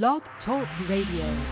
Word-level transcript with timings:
Blog 0.00 0.22
Talk 0.46 0.66
Radio. 0.88 1.44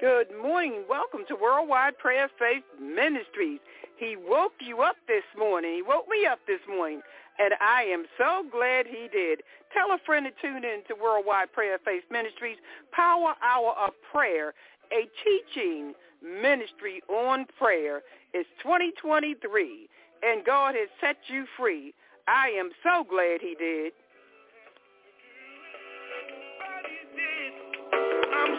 Good 0.00 0.28
morning. 0.40 0.84
Welcome 0.88 1.26
to 1.28 1.36
Worldwide 1.36 1.98
Prayer 1.98 2.30
Faith 2.38 2.64
Ministries. 2.80 3.60
He 3.98 4.16
woke 4.16 4.54
you 4.60 4.80
up 4.80 4.96
this 5.06 5.24
morning. 5.38 5.74
He 5.74 5.82
woke 5.82 6.08
me 6.08 6.24
up 6.24 6.38
this 6.46 6.60
morning. 6.66 7.02
And 7.38 7.52
I 7.60 7.82
am 7.82 8.06
so 8.16 8.44
glad 8.50 8.86
he 8.86 9.08
did. 9.12 9.42
Tell 9.74 9.92
a 9.94 9.98
friend 10.06 10.24
to 10.24 10.32
tune 10.40 10.64
in 10.64 10.80
to 10.88 10.94
Worldwide 10.94 11.52
Prayer 11.52 11.78
Faith 11.84 12.04
Ministries 12.10 12.56
Power 12.90 13.34
Hour 13.42 13.74
of 13.76 13.92
Prayer, 14.10 14.54
a 14.90 15.06
teaching 15.22 15.92
ministry 16.22 17.02
on 17.10 17.44
prayer. 17.58 18.00
It's 18.32 18.48
2023, 18.62 19.86
and 20.22 20.46
God 20.46 20.76
has 20.76 20.88
set 20.98 21.18
you 21.26 21.44
free. 21.58 21.92
I 22.26 22.48
am 22.58 22.70
so 22.82 23.04
glad 23.04 23.42
he 23.42 23.54
did. 23.54 23.92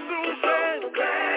groove, 0.09 0.41
groove, 0.41 1.28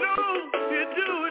know 0.00 0.50
you 0.70 0.84
do 0.96 1.27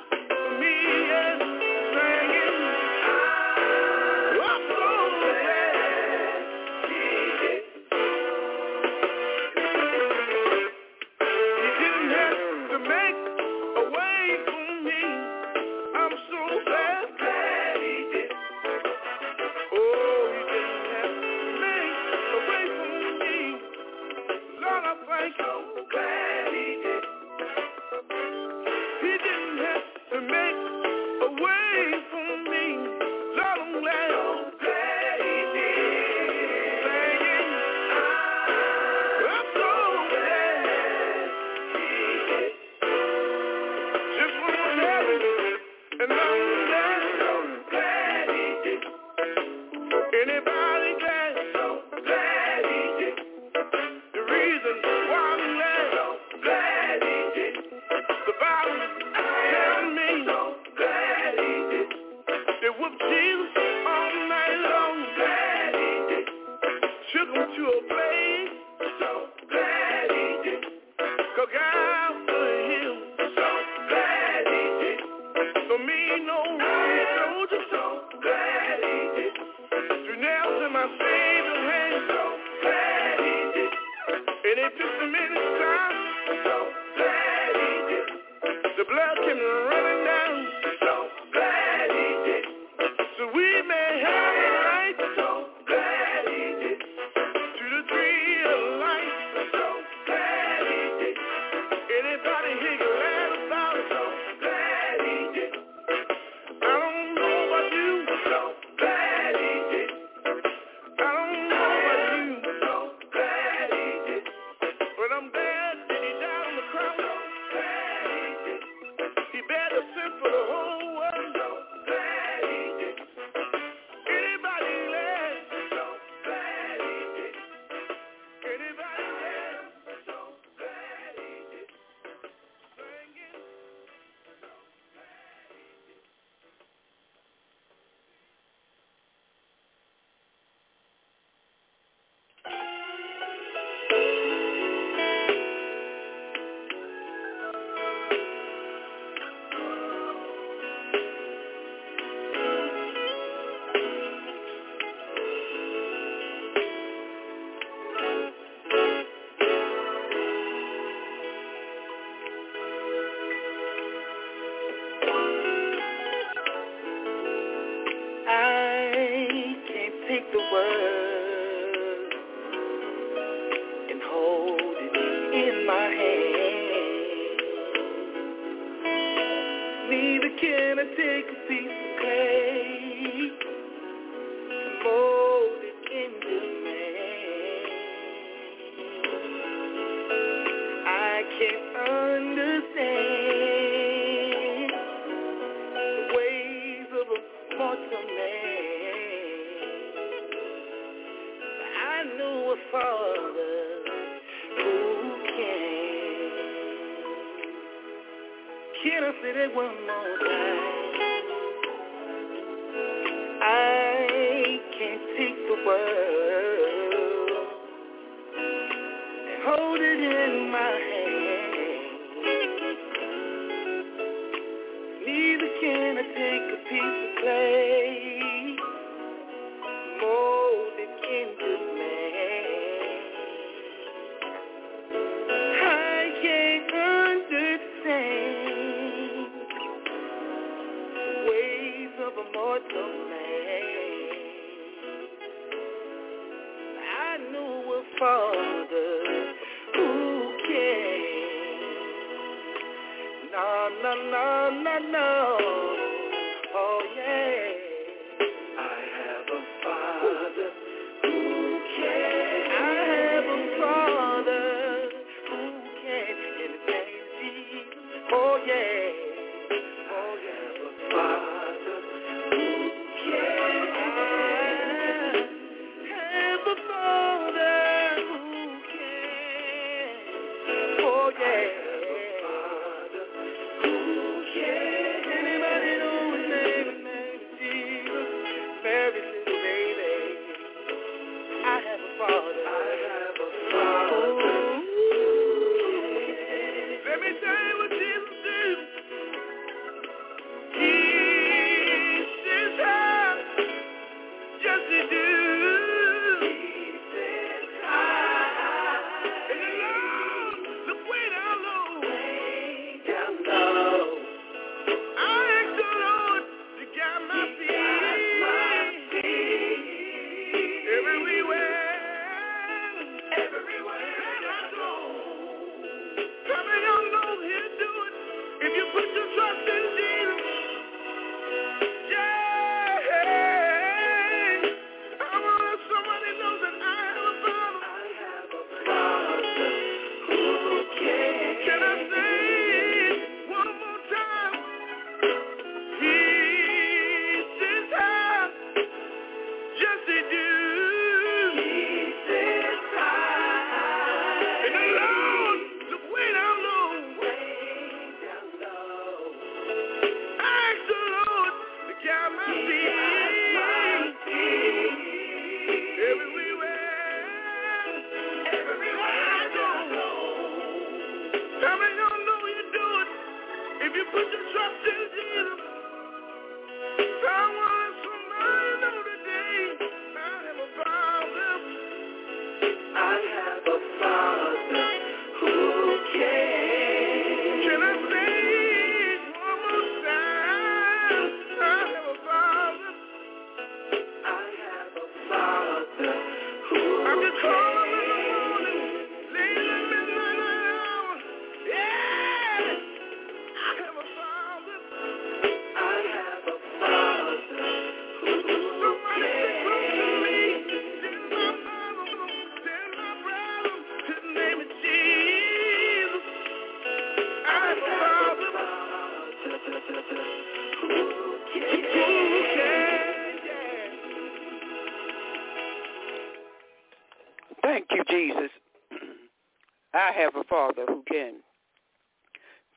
father 430.48 430.66
who 430.68 430.84
can. 430.88 431.16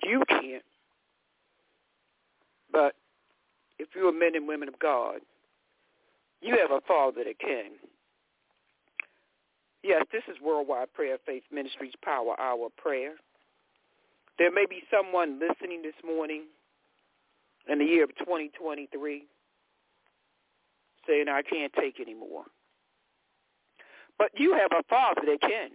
You 0.03 0.23
can't. 0.29 0.63
But 2.73 2.95
if 3.79 3.89
you're 3.95 4.13
men 4.13 4.35
and 4.35 4.47
women 4.47 4.69
of 4.69 4.79
God, 4.79 5.21
you 6.41 6.57
have 6.57 6.71
a 6.71 6.81
father 6.87 7.25
that 7.25 7.39
can. 7.39 7.73
Yes, 9.83 10.05
this 10.13 10.23
is 10.29 10.37
Worldwide 10.43 10.93
Prayer 10.93 11.17
Faith 11.25 11.43
Ministries 11.53 11.95
Power 12.05 12.39
Hour 12.39 12.69
Prayer. 12.77 13.15
There 14.39 14.53
may 14.53 14.67
be 14.69 14.83
someone 14.91 15.41
listening 15.41 15.83
this 15.83 15.95
morning 16.05 16.45
in 17.69 17.79
the 17.79 17.85
year 17.85 18.05
of 18.05 18.11
2023 18.19 19.25
saying, 21.07 21.27
I 21.29 21.43
can't 21.43 21.73
take 21.73 22.01
anymore. 22.01 22.45
But 24.19 24.31
you 24.35 24.53
have 24.53 24.71
a 24.73 24.83
father 24.89 25.23
that 25.27 25.41
can. 25.41 25.71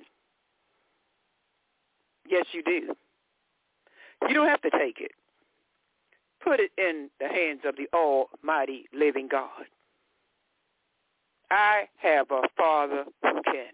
Yes, 2.27 2.46
you 2.53 2.63
do. 2.63 2.96
You 4.27 4.34
don't 4.34 4.48
have 4.48 4.62
to 4.62 4.72
take 4.72 5.00
it. 5.00 5.12
Put 6.44 6.60
it 6.60 6.72
in 6.77 7.10
the 7.20 7.27
hands 7.27 7.62
of 7.65 7.75
the 7.75 7.88
almighty 7.96 8.86
living 8.94 9.27
God. 9.27 9.65
I 11.51 11.86
have 11.98 12.32
a 12.32 12.41
father 12.58 13.05
who 13.22 13.41
can. 13.44 13.74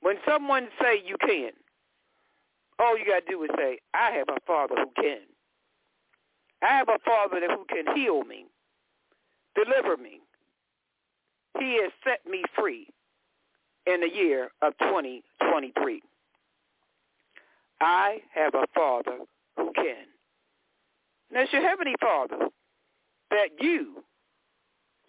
When 0.00 0.16
someone 0.26 0.68
say 0.80 1.02
you 1.04 1.16
can, 1.20 1.52
all 2.78 2.98
you 2.98 3.06
got 3.06 3.24
to 3.26 3.30
do 3.30 3.42
is 3.44 3.50
say, 3.56 3.78
I 3.94 4.10
have 4.12 4.28
a 4.28 4.40
father 4.46 4.74
who 4.76 4.90
can. 5.00 5.20
I 6.62 6.76
have 6.76 6.88
a 6.88 6.98
father 7.04 7.40
that 7.40 7.50
who 7.50 7.64
can 7.68 7.96
heal 7.96 8.24
me, 8.24 8.46
deliver 9.54 9.96
me. 9.96 10.20
He 11.58 11.78
has 11.82 11.92
set 12.04 12.28
me 12.30 12.42
free 12.56 12.88
in 13.86 14.00
the 14.00 14.08
year 14.08 14.50
of 14.62 14.76
2023. 14.78 16.02
I 17.82 18.18
have 18.32 18.54
a 18.54 18.66
Father 18.74 19.18
who 19.56 19.72
can. 19.74 20.06
And 21.30 21.40
that's 21.40 21.52
your 21.52 21.68
Heavenly 21.68 21.96
Father 22.00 22.48
that 23.30 23.48
you, 23.60 24.04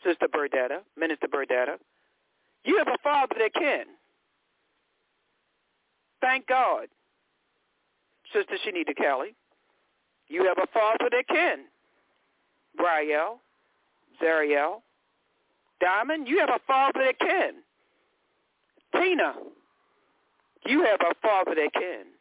Sister 0.03 0.27
Burdetta, 0.27 0.79
Minister 0.97 1.27
Burdetta, 1.27 1.77
you 2.65 2.77
have 2.77 2.87
a 2.87 2.97
Father 3.03 3.35
that 3.37 3.53
can. 3.53 3.85
Thank 6.19 6.47
God, 6.47 6.87
Sister 8.33 8.55
Shanita 8.65 8.95
Kelly. 8.95 9.35
You 10.29 10.45
have 10.45 10.57
a 10.57 10.67
Father 10.73 11.09
that 11.11 11.27
can. 11.27 11.65
Brielle, 12.79 13.37
Zariel, 14.21 14.81
Diamond, 15.79 16.27
you 16.27 16.39
have 16.39 16.49
a 16.49 16.59
Father 16.65 17.01
that 17.05 17.19
can. 17.19 17.53
Tina, 18.99 19.33
you 20.65 20.83
have 20.83 21.01
a 21.01 21.13
Father 21.21 21.53
that 21.55 21.69
can. 21.73 22.12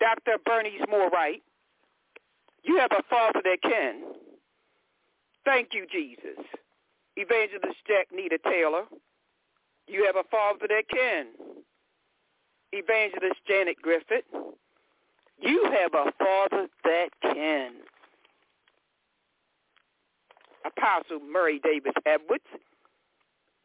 Dr. 0.00 0.38
Bernice 0.44 0.84
Moore 0.88 1.08
right. 1.10 1.42
you 2.62 2.78
have 2.78 2.92
a 2.92 3.02
father 3.08 3.40
that 3.44 3.58
can. 3.62 4.02
Thank 5.44 5.68
you, 5.72 5.86
Jesus. 5.90 6.44
Evangelist 7.16 7.78
Jack 7.86 8.08
Nita 8.12 8.38
Taylor, 8.44 8.82
you 9.86 10.04
have 10.04 10.16
a 10.16 10.28
father 10.28 10.66
that 10.68 10.82
can. 10.92 11.26
Evangelist 12.72 13.40
Janet 13.48 13.76
Griffith, 13.80 14.24
you 15.40 15.64
have 15.64 15.94
a 15.94 16.12
father 16.18 16.66
that 16.84 17.08
can. 17.22 17.72
Apostle 20.66 21.20
Murray 21.20 21.60
Davis 21.62 21.92
Edwards, 22.04 22.44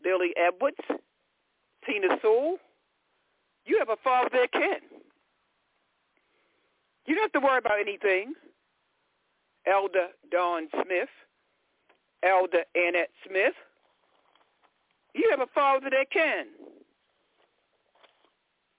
Billy 0.03 0.33
Edwards, 0.37 0.77
Tina 1.85 2.15
Sewell, 2.21 2.57
you 3.65 3.79
have 3.79 3.89
a 3.89 3.97
father 4.03 4.29
that 4.33 4.51
can. 4.51 4.81
You 7.05 7.15
don't 7.15 7.23
have 7.23 7.41
to 7.41 7.45
worry 7.45 7.57
about 7.57 7.79
anything. 7.79 8.33
Elder 9.67 10.07
Dawn 10.31 10.67
Smith, 10.71 11.09
Elder 12.23 12.63
Annette 12.75 13.11
Smith, 13.27 13.53
you 15.13 15.27
have 15.29 15.41
a 15.41 15.51
father 15.53 15.89
that 15.89 16.09
can. 16.11 16.47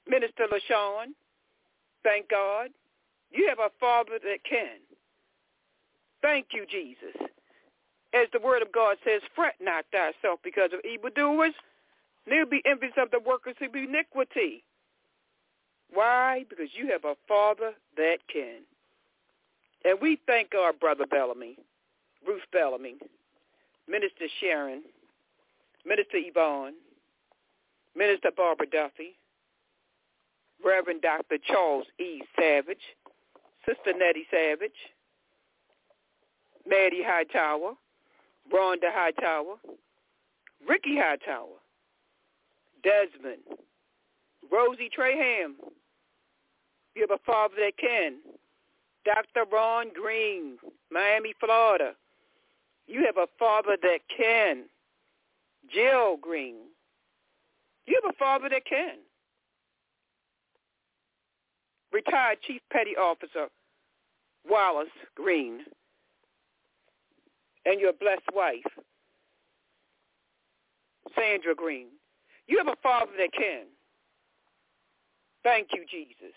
Minister 0.08 0.46
LaShawn, 0.50 1.14
thank 2.02 2.28
God. 2.28 2.70
You 3.30 3.48
have 3.48 3.58
a 3.58 3.70
father 3.78 4.18
that 4.22 4.44
can. 4.48 4.78
Thank 6.20 6.46
you, 6.52 6.66
Jesus. 6.70 7.14
As 8.14 8.28
the 8.32 8.40
word 8.40 8.62
of 8.62 8.72
God 8.72 8.96
says, 9.04 9.22
fret 9.34 9.54
not 9.60 9.84
thyself 9.90 10.40
because 10.44 10.70
of 10.72 10.80
evildoers, 10.84 11.54
neither 12.26 12.46
be 12.46 12.62
envious 12.66 12.92
of 12.98 13.10
the 13.10 13.20
workers 13.20 13.54
of 13.62 13.74
iniquity. 13.74 14.64
Why? 15.92 16.44
Because 16.48 16.68
you 16.74 16.88
have 16.90 17.04
a 17.04 17.14
father 17.28 17.72
that 17.96 18.18
can. 18.32 18.62
And 19.84 19.98
we 20.00 20.18
thank 20.26 20.54
our 20.54 20.72
brother 20.72 21.06
Bellamy, 21.06 21.58
Ruth 22.26 22.42
Bellamy, 22.52 22.96
Minister 23.88 24.26
Sharon, 24.40 24.82
Minister 25.84 26.18
Yvonne, 26.18 26.74
Minister 27.96 28.30
Barbara 28.34 28.68
Duffy, 28.68 29.16
Reverend 30.64 31.02
Dr. 31.02 31.38
Charles 31.44 31.86
E. 31.98 32.22
Savage, 32.38 32.96
Sister 33.66 33.92
Nettie 33.96 34.26
Savage, 34.30 34.70
Maddie 36.66 37.02
Hightower, 37.04 37.72
Rhonda 38.52 38.92
Hightower, 38.92 39.56
Ricky 40.68 40.96
Hightower, 40.96 41.58
Desmond, 42.84 43.42
Rosie 44.50 44.90
Traham. 44.96 45.54
You 46.94 47.06
have 47.08 47.18
a 47.18 47.22
father 47.24 47.54
that 47.58 47.76
can. 47.78 48.16
Dr. 49.04 49.48
Ron 49.50 49.88
Green, 49.94 50.58
Miami, 50.90 51.34
Florida. 51.40 51.94
You 52.86 53.04
have 53.04 53.16
a 53.16 53.26
father 53.38 53.76
that 53.82 54.00
can. 54.14 54.64
Jill 55.72 56.16
Green. 56.20 56.56
You 57.86 58.00
have 58.02 58.14
a 58.14 58.16
father 58.16 58.48
that 58.48 58.64
can. 58.64 58.96
Retired 61.92 62.38
Chief 62.46 62.60
Petty 62.72 62.96
Officer 62.96 63.48
Wallace 64.48 64.88
Green 65.14 65.60
and 67.64 67.80
your 67.80 67.92
blessed 67.92 68.22
wife, 68.32 68.64
Sandra 71.16 71.54
Green. 71.54 71.88
You 72.46 72.58
have 72.58 72.68
a 72.68 72.76
father 72.82 73.12
that 73.18 73.32
can. 73.32 73.66
Thank 75.44 75.68
you, 75.72 75.84
Jesus. 75.90 76.34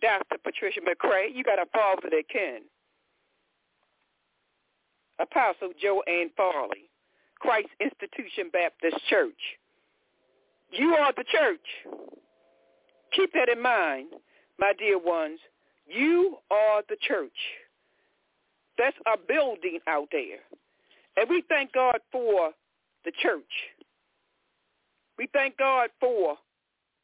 Dr. 0.00 0.38
Patricia 0.42 0.80
McCray, 0.80 1.28
you 1.34 1.44
got 1.44 1.58
a 1.58 1.66
father 1.72 2.08
that 2.10 2.24
can. 2.32 2.60
Apostle 5.20 5.72
Joanne 5.80 6.30
Farley, 6.36 6.90
Christ 7.40 7.68
Institution 7.80 8.50
Baptist 8.52 8.96
Church. 9.08 9.40
You 10.70 10.94
are 10.94 11.12
the 11.16 11.24
church. 11.24 12.04
Keep 13.16 13.32
that 13.32 13.48
in 13.48 13.60
mind, 13.60 14.08
my 14.58 14.72
dear 14.78 14.98
ones. 14.98 15.40
You 15.86 16.36
are 16.50 16.82
the 16.88 16.96
church. 17.00 17.30
That's 18.76 18.96
a 19.06 19.16
building 19.16 19.80
out 19.88 20.08
there. 20.12 20.38
And 21.16 21.28
we 21.28 21.42
thank 21.48 21.72
God 21.72 21.98
for 22.12 22.50
the 23.04 23.12
church. 23.22 23.42
We 25.18 25.28
thank 25.32 25.56
God 25.56 25.88
for 25.98 26.36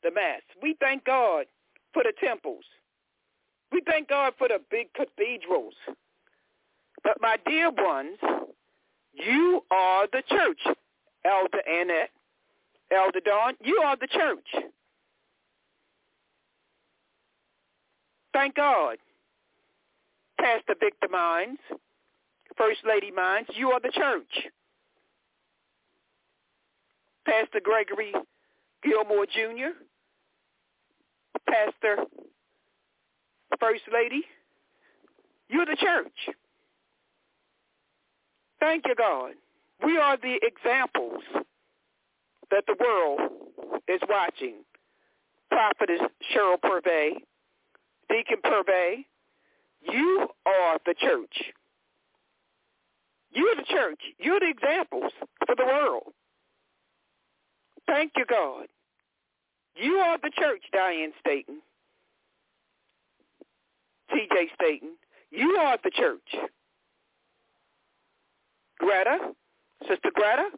the 0.04 0.10
mass. 0.12 0.42
We 0.62 0.76
thank 0.78 1.04
God 1.04 1.46
for 1.92 2.02
the 2.04 2.12
temples. 2.22 2.64
We 3.74 3.82
thank 3.88 4.08
God 4.08 4.34
for 4.38 4.46
the 4.46 4.60
big 4.70 4.86
cathedrals. 4.94 5.74
But 7.02 7.16
my 7.20 7.36
dear 7.44 7.72
ones, 7.72 8.16
you 9.12 9.62
are 9.68 10.06
the 10.12 10.22
church. 10.28 10.60
Elder 11.24 11.60
Annette, 11.66 12.10
Elder 12.92 13.18
Dawn, 13.18 13.54
you 13.60 13.82
are 13.84 13.96
the 13.96 14.06
church. 14.06 14.46
Thank 18.32 18.54
God. 18.54 18.98
Pastor 20.38 20.74
Victor 20.78 21.08
Mines, 21.10 21.58
First 22.56 22.80
Lady 22.86 23.10
Mines, 23.10 23.48
you 23.54 23.70
are 23.70 23.80
the 23.80 23.90
church. 23.92 24.52
Pastor 27.26 27.60
Gregory 27.60 28.14
Gilmore 28.84 29.26
Jr., 29.26 29.74
Pastor 31.48 32.04
First 33.60 33.82
Lady, 33.92 34.22
you're 35.48 35.66
the 35.66 35.76
church. 35.76 36.36
Thank 38.60 38.84
you, 38.86 38.94
God. 38.94 39.32
We 39.84 39.98
are 39.98 40.16
the 40.16 40.38
examples 40.42 41.22
that 42.50 42.64
the 42.66 42.76
world 42.80 43.20
is 43.88 44.00
watching. 44.08 44.54
Prophetess 45.50 46.00
Cheryl 46.34 46.60
Purvey, 46.60 47.22
Deacon 48.08 48.38
Purvey, 48.42 49.04
you 49.82 50.26
are 50.46 50.78
the 50.86 50.94
church. 50.94 51.52
You're 53.32 53.56
the 53.56 53.64
church. 53.68 54.00
You're 54.18 54.40
the 54.40 54.48
examples 54.48 55.12
for 55.46 55.54
the 55.54 55.64
world. 55.64 56.12
Thank 57.86 58.12
you, 58.16 58.24
God. 58.24 58.66
You 59.76 59.94
are 59.94 60.18
the 60.18 60.30
church, 60.30 60.62
Diane 60.72 61.12
Staten. 61.20 61.58
T.J. 64.10 64.48
Staten. 64.54 64.90
You 65.30 65.56
are 65.60 65.78
the 65.82 65.90
church. 65.90 66.50
Greta, 68.78 69.18
Sister 69.88 70.10
Greta, 70.14 70.48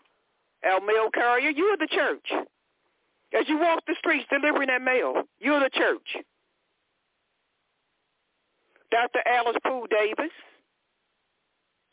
our 0.65 0.81
mail 0.81 1.11
carrier, 1.12 1.50
you 1.50 1.65
are 1.65 1.76
the 1.76 1.88
church. 1.88 2.47
As 3.38 3.49
you 3.49 3.59
walk 3.59 3.81
the 3.87 3.95
streets 3.99 4.26
delivering 4.31 4.69
that 4.69 4.83
mail, 4.83 5.23
you're 5.38 5.61
the 5.61 5.71
church. 5.71 6.17
Dr. 8.91 9.21
Alice 9.26 9.57
Poole 9.65 9.87
Davis, 9.91 10.33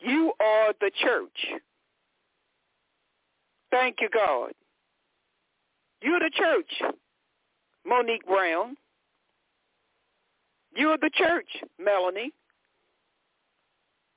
you 0.00 0.32
are 0.40 0.72
the 0.80 0.90
church. 1.02 1.60
Thank 3.70 3.96
you, 4.00 4.08
God. 4.12 4.52
You're 6.00 6.20
the 6.20 6.30
church. 6.32 6.94
Monique 7.86 8.26
Brown. 8.26 8.76
You're 10.76 10.98
the 10.98 11.10
church, 11.14 11.48
Melanie. 11.78 12.32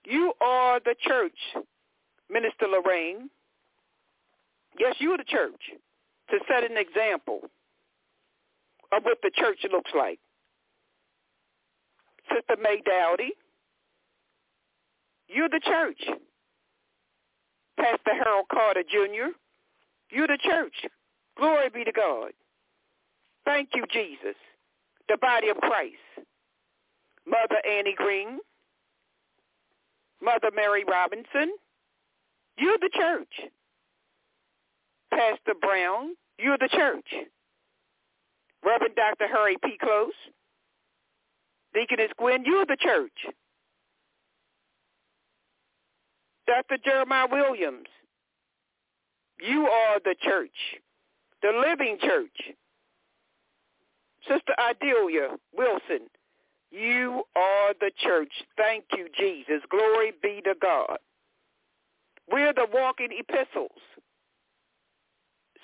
You 0.06 0.34
are 0.42 0.80
the 0.80 0.96
church, 1.02 1.38
Minister 2.32 2.68
Lorraine. 2.68 3.30
Yes, 4.80 4.96
you're 5.00 5.18
the 5.18 5.24
church 5.24 5.62
to 6.30 6.38
set 6.48 6.70
an 6.70 6.78
example 6.78 7.42
of 8.92 9.04
what 9.04 9.18
the 9.22 9.32
church 9.36 9.60
looks 9.72 9.92
like. 9.96 10.20
Sister 12.34 12.62
May 12.62 12.82
Dowdy, 12.86 13.32
you're 15.28 15.50
the 15.50 15.62
church. 15.64 16.02
Pastor 17.78 18.14
Harold 18.24 18.48
Carter 18.52 18.84
Jr., 18.84 19.32
you're 20.10 20.28
the 20.28 20.40
church. 20.42 20.74
Glory 21.38 21.70
be 21.70 21.84
to 21.84 21.92
God. 21.92 22.32
Thank 23.46 23.70
you, 23.76 23.86
Jesus. 23.92 24.36
The 25.08 25.18
body 25.18 25.50
of 25.50 25.58
Christ. 25.58 25.96
Mother 27.28 27.62
Annie 27.70 27.96
Green, 27.96 28.40
Mother 30.22 30.50
Mary 30.56 30.84
Robinson, 30.88 31.54
you're 32.58 32.78
the 32.80 32.90
church. 32.94 33.52
Pastor 35.12 35.54
Brown, 35.60 36.16
you're 36.40 36.58
the 36.58 36.70
church. 36.70 37.08
Reverend 38.64 38.96
Dr. 38.96 39.28
Harry 39.28 39.58
P. 39.64 39.78
Close. 39.80 40.12
Deaconess 41.74 42.12
Gwen, 42.18 42.44
you're 42.46 42.66
the 42.66 42.78
church. 42.80 43.28
Dr. 46.48 46.78
Jeremiah 46.84 47.28
Williams, 47.30 47.88
you 49.42 49.68
are 49.68 50.00
the 50.04 50.16
church, 50.22 50.80
the 51.42 51.52
living 51.68 51.98
church. 52.02 52.56
Sister 54.28 54.56
Adelia 54.58 55.38
Wilson, 55.56 56.08
you 56.72 57.24
are 57.36 57.74
the 57.80 57.92
church. 57.98 58.32
Thank 58.58 58.86
you, 58.96 59.08
Jesus. 59.18 59.62
Glory 59.70 60.14
be 60.22 60.42
to 60.44 60.54
God. 60.62 60.98
We're 62.30 62.54
the 62.54 62.68
walking 62.72 63.10
epistles, 63.12 63.80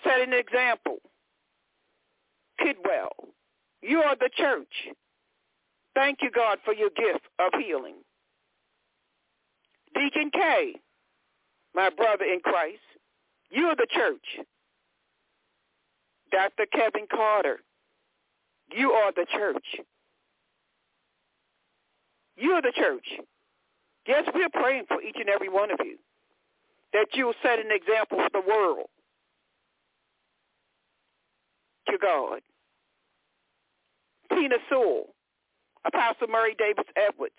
setting 0.04 0.34
an 0.34 0.40
example. 0.40 0.98
Kidwell, 2.62 3.12
you 3.82 4.00
are 4.00 4.16
the 4.16 4.30
church. 4.36 4.94
Thank 5.96 6.20
you, 6.22 6.32
God, 6.32 6.60
for 6.64 6.74
your 6.74 6.90
gift 6.90 7.26
of 7.40 7.52
healing. 7.60 7.96
Deacon 9.94 10.32
K, 10.34 10.76
my 11.76 11.90
brother 11.90 12.26
in 12.26 12.40
Christ, 12.40 12.80
you 13.50 13.66
are 13.66 13.76
the 13.76 13.88
church. 13.90 14.46
Dr. 16.32 16.66
Kevin 16.72 17.08
Carter, 17.12 17.60
you 18.76 18.92
are 18.92 19.12
the 19.12 19.26
church. 19.32 19.66
You 22.36 22.52
are 22.52 22.62
the 22.62 22.74
church. 22.76 23.06
Yes, 24.08 24.26
we 24.34 24.44
are 24.44 24.50
praying 24.50 24.86
for 24.88 25.02
each 25.02 25.16
and 25.20 25.30
every 25.30 25.50
one 25.50 25.72
of 25.72 25.80
you 25.84 25.98
that 26.94 27.08
you 27.14 27.26
will 27.26 27.36
set 27.42 27.60
an 27.60 27.72
example 27.72 28.18
for 28.18 28.30
the 28.34 28.48
world 28.48 28.88
to 31.90 31.98
God. 31.98 32.42
Tina 34.30 34.56
Sewell, 34.70 35.06
Apostle 35.86 36.28
Murray 36.28 36.56
Davis 36.58 36.86
Edwards, 36.96 37.34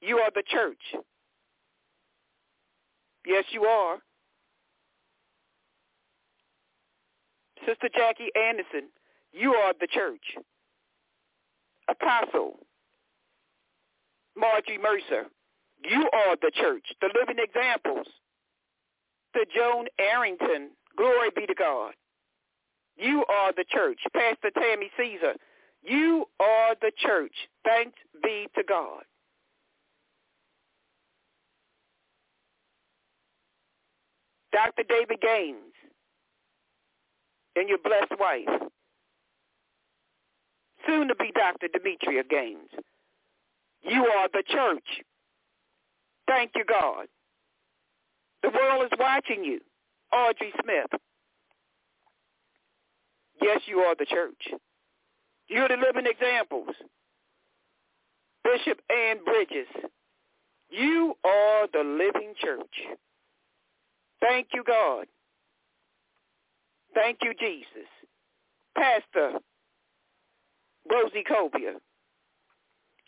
you 0.00 0.18
are 0.18 0.30
the 0.34 0.42
church. 0.46 1.02
Yes, 3.26 3.44
you 3.50 3.64
are. 3.64 3.98
Sister 7.66 7.88
Jackie 7.94 8.30
Anderson, 8.34 8.88
you 9.32 9.52
are 9.54 9.74
the 9.78 9.88
church. 9.88 10.36
Apostle 11.90 12.60
Margie 14.38 14.78
Mercer, 14.78 15.26
you 15.84 16.08
are 16.12 16.36
the 16.40 16.52
church, 16.54 16.84
the 17.00 17.10
living 17.18 17.42
examples. 17.42 18.06
To 19.34 19.44
Joan 19.54 19.86
Arrington, 19.98 20.70
glory 20.96 21.30
be 21.34 21.46
to 21.46 21.54
God. 21.54 21.92
You 22.96 23.24
are 23.28 23.52
the 23.52 23.64
church. 23.68 24.00
Pastor 24.14 24.50
Tammy 24.50 24.90
Caesar, 24.96 25.34
you 25.82 26.24
are 26.40 26.74
the 26.80 26.92
church. 26.96 27.34
Thanks 27.64 27.98
be 28.22 28.46
to 28.56 28.62
God. 28.66 29.02
Dr. 34.52 34.82
David 34.88 35.20
Gaines 35.20 35.74
and 37.54 37.68
your 37.68 37.78
blessed 37.78 38.18
wife, 38.18 38.70
soon 40.86 41.08
to 41.08 41.14
be 41.14 41.30
Dr. 41.34 41.68
Demetria 41.72 42.22
Gaines. 42.28 42.70
You 43.82 44.04
are 44.04 44.28
the 44.32 44.42
church. 44.48 45.04
Thank 46.26 46.52
you, 46.54 46.64
God. 46.64 47.06
The 48.42 48.50
world 48.50 48.84
is 48.84 48.98
watching 48.98 49.44
you. 49.44 49.60
Audrey 50.12 50.52
Smith. 50.62 51.00
Yes, 53.40 53.60
you 53.66 53.78
are 53.78 53.94
the 53.94 54.06
church. 54.06 54.48
You're 55.48 55.68
the 55.68 55.76
living 55.76 56.10
examples. 56.10 56.68
Bishop 58.44 58.80
Ann 58.90 59.18
Bridges. 59.24 59.68
You 60.70 61.14
are 61.24 61.66
the 61.72 61.82
living 61.82 62.34
church. 62.40 62.96
Thank 64.20 64.48
you, 64.54 64.64
God. 64.66 65.06
Thank 66.94 67.18
you, 67.22 67.32
Jesus. 67.38 67.88
Pastor 68.76 69.38
Rosie 70.90 71.24
Cobia. 71.28 71.74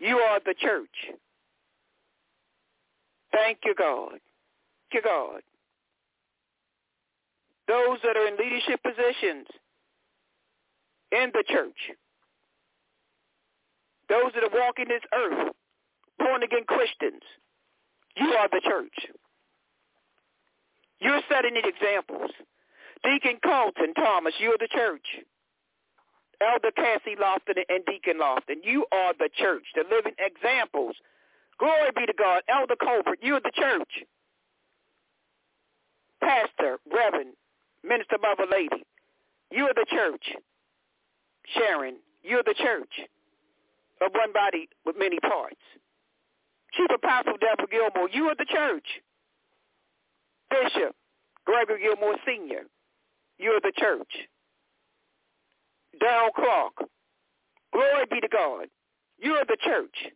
You 0.00 0.16
are 0.16 0.40
the 0.44 0.54
church. 0.58 1.14
Thank 3.32 3.58
you, 3.64 3.74
God. 3.78 4.18
Thank 4.90 4.94
you, 4.94 5.02
God. 5.02 5.42
Those 7.68 7.98
that 8.02 8.16
are 8.16 8.26
in 8.26 8.36
leadership 8.36 8.82
positions 8.82 9.46
in 11.12 11.30
the 11.32 11.44
church, 11.46 11.92
those 14.08 14.32
that 14.34 14.42
are 14.42 14.58
walking 14.58 14.86
this 14.88 15.02
earth, 15.14 15.52
born 16.18 16.42
again 16.42 16.64
Christians, 16.66 17.22
you 18.16 18.26
are 18.26 18.48
the 18.50 18.60
church. 18.64 19.06
You're 21.00 21.20
setting 21.30 21.54
the 21.54 21.68
examples. 21.68 22.30
Deacon 23.04 23.38
Colton 23.44 23.94
Thomas, 23.94 24.34
you're 24.38 24.58
the 24.58 24.68
church. 24.68 25.06
Elder 26.40 26.70
Cassie 26.72 27.16
Lofton 27.16 27.62
and 27.68 27.84
Deacon 27.84 28.18
Lofton, 28.18 28.64
you 28.64 28.86
are 28.92 29.12
the 29.18 29.28
church, 29.36 29.64
the 29.74 29.84
living 29.90 30.14
examples. 30.18 30.96
Glory 31.58 31.90
be 31.94 32.06
to 32.06 32.14
God. 32.16 32.42
Elder 32.48 32.76
Colbert, 32.76 33.18
you're 33.20 33.40
the 33.40 33.52
church. 33.54 34.04
Pastor, 36.22 36.78
Reverend, 36.90 37.34
Minister 37.84 38.16
Mother 38.20 38.46
Lady, 38.50 38.84
you're 39.50 39.74
the 39.74 39.86
church. 39.90 40.24
Sharon, 41.54 41.96
you're 42.22 42.42
the 42.44 42.54
church 42.54 42.92
of 44.00 44.12
one 44.12 44.32
body 44.32 44.68
with 44.86 44.96
many 44.98 45.18
parts. 45.20 45.60
Chief 46.72 46.88
Apostle 46.94 47.34
Deborah 47.40 47.66
Gilmore, 47.70 48.08
you 48.12 48.24
are 48.24 48.36
the 48.36 48.46
church. 48.48 48.86
Bishop 50.50 50.94
Gregory 51.44 51.82
Gilmore 51.82 52.16
Sr., 52.24 52.64
you're 53.38 53.60
the 53.60 53.72
church. 53.76 54.28
Darrell 55.98 56.30
Clark, 56.34 56.88
glory 57.72 58.04
be 58.10 58.20
to 58.20 58.28
God. 58.28 58.66
You're 59.18 59.44
the 59.46 59.56
church. 59.62 60.12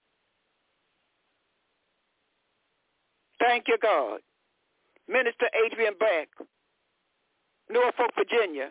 Thank 3.41 3.65
you, 3.69 3.77
God. 3.83 4.21
Minister 5.09 5.47
Adrian 5.67 5.95
Beck, 5.99 6.29
Norfolk, 7.71 8.11
Virginia. 8.17 8.69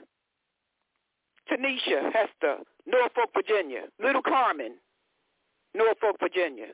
Tanisha 1.51 2.11
Hester, 2.13 2.63
Norfolk, 2.87 3.29
Virginia. 3.35 3.83
Little 4.01 4.21
Carmen, 4.21 4.75
Norfolk, 5.75 6.15
Virginia. 6.19 6.67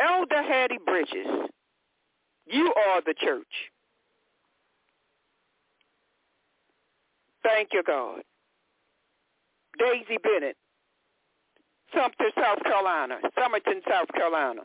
Elder 0.00 0.42
Hattie 0.42 0.78
Bridges, 0.84 1.50
you 2.46 2.72
are 2.88 3.02
the 3.04 3.14
church. 3.14 3.70
Thank 7.42 7.70
you, 7.72 7.82
God. 7.86 8.22
Daisy 9.80 10.18
Bennett, 10.22 10.56
Sumter, 11.94 12.30
South 12.36 12.62
Carolina, 12.62 13.18
Summerton, 13.36 13.80
South 13.88 14.08
Carolina. 14.12 14.62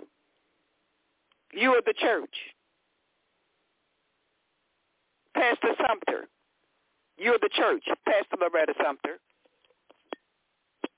You 1.54 1.71
are 1.71 1.82
the 1.86 1.93
church. 1.93 2.36
Pastor 5.34 5.69
Sumter, 5.88 6.28
you 7.17 7.32
are 7.32 7.39
the 7.41 7.49
church. 7.54 7.84
Pastor 8.06 8.36
Loretta 8.41 8.73
Sumter, 8.84 9.19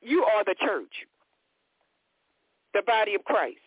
you 0.01 0.23
are 0.23 0.43
the 0.43 0.55
church, 0.59 1.05
the 2.73 2.81
body 2.87 3.13
of 3.13 3.23
Christ. 3.23 3.57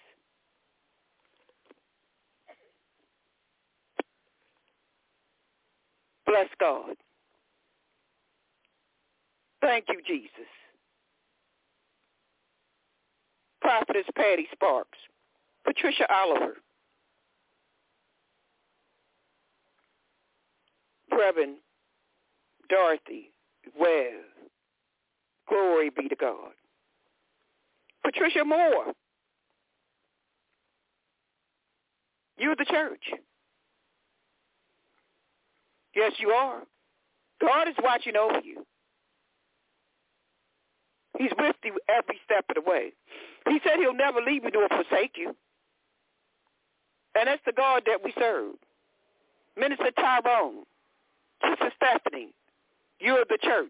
Bless 6.26 6.48
God. 6.58 6.96
Thank 9.60 9.86
you, 9.88 10.00
Jesus. 10.06 10.48
Prophetess 13.60 14.06
Patty 14.16 14.48
Sparks, 14.52 14.98
Patricia 15.64 16.10
Oliver, 16.12 16.56
Reverend 21.12 21.56
Dorothy 22.70 23.30
Webb, 23.78 24.24
glory 25.48 25.90
be 25.90 26.08
to 26.08 26.16
God. 26.16 26.52
Patricia 28.02 28.44
Moore, 28.44 28.94
you're 32.38 32.56
the 32.56 32.64
church. 32.64 33.12
Yes, 35.94 36.12
you 36.18 36.30
are. 36.30 36.62
God 37.40 37.68
is 37.68 37.74
watching 37.82 38.16
over 38.16 38.40
you. 38.42 38.64
He's 41.20 41.33
with 41.38 41.56
you 41.62 41.78
every 41.87 42.18
step 42.24 42.46
of 42.48 42.54
the 42.54 42.62
way. 42.62 42.92
He 43.46 43.61
said 43.62 43.76
he'll 43.76 43.92
never 43.92 44.22
leave 44.22 44.42
you 44.42 44.50
nor 44.54 44.68
forsake 44.68 45.18
you. 45.18 45.37
And 47.14 47.28
that's 47.28 47.42
the 47.44 47.52
God 47.52 47.83
that 47.85 47.98
we 48.02 48.14
serve. 48.18 48.54
Minister 49.54 49.90
Tyrone, 49.90 50.64
Sister 51.46 51.72
Stephanie, 51.76 52.33
you're 53.00 53.26
the 53.28 53.37
church. 53.42 53.68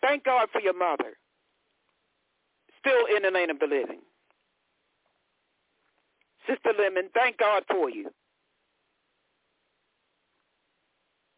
Thank 0.00 0.24
God 0.24 0.48
for 0.50 0.62
your 0.62 0.72
mother. 0.72 1.18
Still 2.78 3.04
in 3.14 3.22
the 3.22 3.30
land 3.30 3.50
of 3.50 3.58
the 3.58 3.66
living. 3.66 4.00
Sister 6.48 6.70
Lemon, 6.78 7.10
thank 7.12 7.36
God 7.36 7.64
for 7.70 7.90
you. 7.90 8.08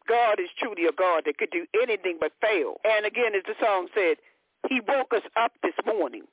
God 0.07 0.39
is 0.39 0.49
truly 0.57 0.85
a 0.85 0.93
God 0.93 1.23
that 1.25 1.37
could 1.37 1.51
do 1.51 1.65
anything 1.81 2.19
but 2.21 2.31
fail. 2.39 2.75
And 2.85 3.05
again, 3.05 3.35
as 3.35 3.43
the 3.45 3.55
song 3.59 3.87
said, 3.93 4.15
he 4.69 4.81
woke 4.87 5.13
us 5.13 5.23
up 5.35 5.51
this 5.61 5.73
morning. 5.85 6.23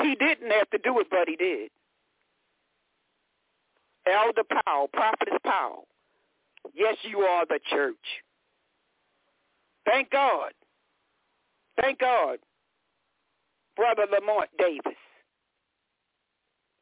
He 0.00 0.14
didn't 0.14 0.50
have 0.50 0.70
to 0.70 0.78
do 0.78 0.98
it, 1.00 1.06
but 1.10 1.28
he 1.28 1.36
did. 1.36 1.70
Elder 4.06 4.42
Powell, 4.66 4.88
Prophetess 4.92 5.38
Powell, 5.44 5.86
yes, 6.74 6.96
you 7.02 7.20
are 7.20 7.46
the 7.46 7.58
church. 7.70 7.96
Thank 9.86 10.10
God. 10.10 10.52
Thank 11.80 12.00
God. 12.00 12.38
Brother 13.76 14.06
Lamont 14.10 14.50
Davis. 14.58 14.98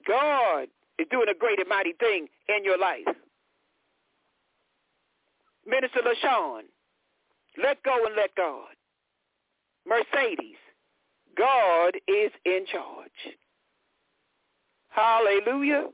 God 0.06 0.66
is 0.98 1.06
doing 1.10 1.28
a 1.30 1.34
great 1.34 1.58
and 1.58 1.68
mighty 1.68 1.92
thing 1.92 2.26
in 2.48 2.64
your 2.64 2.78
life. 2.78 3.06
Minister 5.66 6.00
LaShawn, 6.00 6.62
let 7.62 7.82
go 7.82 8.04
and 8.04 8.16
let 8.16 8.34
God. 8.34 8.74
Mercedes, 9.86 10.56
God 11.36 11.96
is 12.08 12.30
in 12.44 12.66
charge. 12.70 13.36
Hallelujah. 14.90 15.86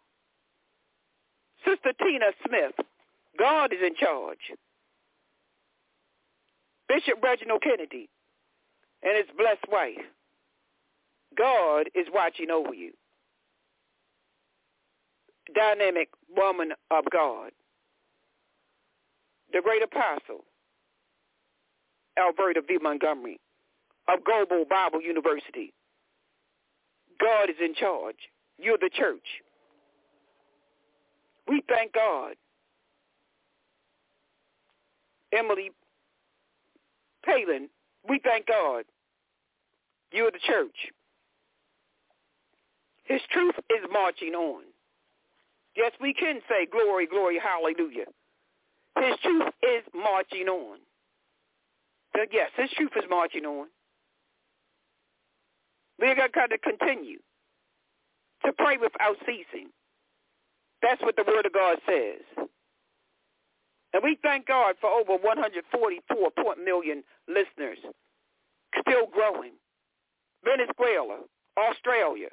Sister 1.65 1.93
Tina 1.99 2.27
Smith, 2.47 2.75
God 3.39 3.73
is 3.73 3.79
in 3.85 3.95
charge. 3.97 4.53
Bishop 6.89 7.23
Reginald 7.23 7.63
Kennedy 7.63 8.09
and 9.03 9.17
his 9.17 9.27
blessed 9.37 9.71
wife, 9.71 10.05
God 11.37 11.89
is 11.95 12.07
watching 12.13 12.51
over 12.51 12.75
you. 12.75 12.93
Dynamic 15.55 16.09
woman 16.35 16.73
of 16.91 17.05
God. 17.11 17.51
The 19.53 19.63
great 19.63 19.83
apostle, 19.83 20.45
Alberta 22.19 22.61
V. 22.67 22.79
Montgomery 22.83 23.41
of 24.09 24.25
Global 24.25 24.65
Bible 24.69 25.03
University. 25.03 25.73
God 27.21 27.51
is 27.51 27.57
in 27.63 27.75
charge. 27.75 28.17
You're 28.59 28.79
the 28.79 28.91
church. 28.93 29.27
We 31.47 31.63
thank 31.69 31.93
God. 31.93 32.35
Emily 35.33 35.71
Palin, 37.25 37.69
we 38.09 38.21
thank 38.23 38.47
God. 38.47 38.85
You're 40.13 40.31
the 40.31 40.39
church. 40.47 40.93
His 43.05 43.21
truth 43.31 43.55
is 43.71 43.89
marching 43.91 44.35
on. 44.35 44.63
Yes, 45.77 45.93
we 46.01 46.13
can 46.13 46.41
say 46.49 46.67
glory, 46.71 47.07
glory, 47.07 47.39
hallelujah. 47.39 48.07
His 48.99 49.17
truth 49.23 49.53
is 49.63 49.85
marching 49.95 50.49
on. 50.49 50.79
So 52.17 52.23
yes, 52.33 52.51
his 52.57 52.71
truth 52.71 52.91
is 52.97 53.05
marching 53.09 53.45
on. 53.45 53.67
We're 55.99 56.15
going 56.15 56.51
to 56.51 56.59
continue 56.59 57.19
to 58.45 58.53
pray 58.53 58.77
without 58.77 59.17
ceasing. 59.27 59.69
That's 60.83 61.03
what 61.03 61.17
the 61.17 61.25
Word 61.27 61.47
of 61.47 61.53
God 61.53 61.79
says. 61.87 62.49
And 63.93 64.03
we 64.05 64.19
thank 64.23 64.47
God 64.47 64.77
for 64.81 64.91
over 64.91 65.17
144 65.17 66.55
million 66.63 67.03
listeners, 67.27 67.79
still 68.81 69.07
growing. 69.07 69.53
Venezuela, 70.45 71.19
Australia, 71.59 72.29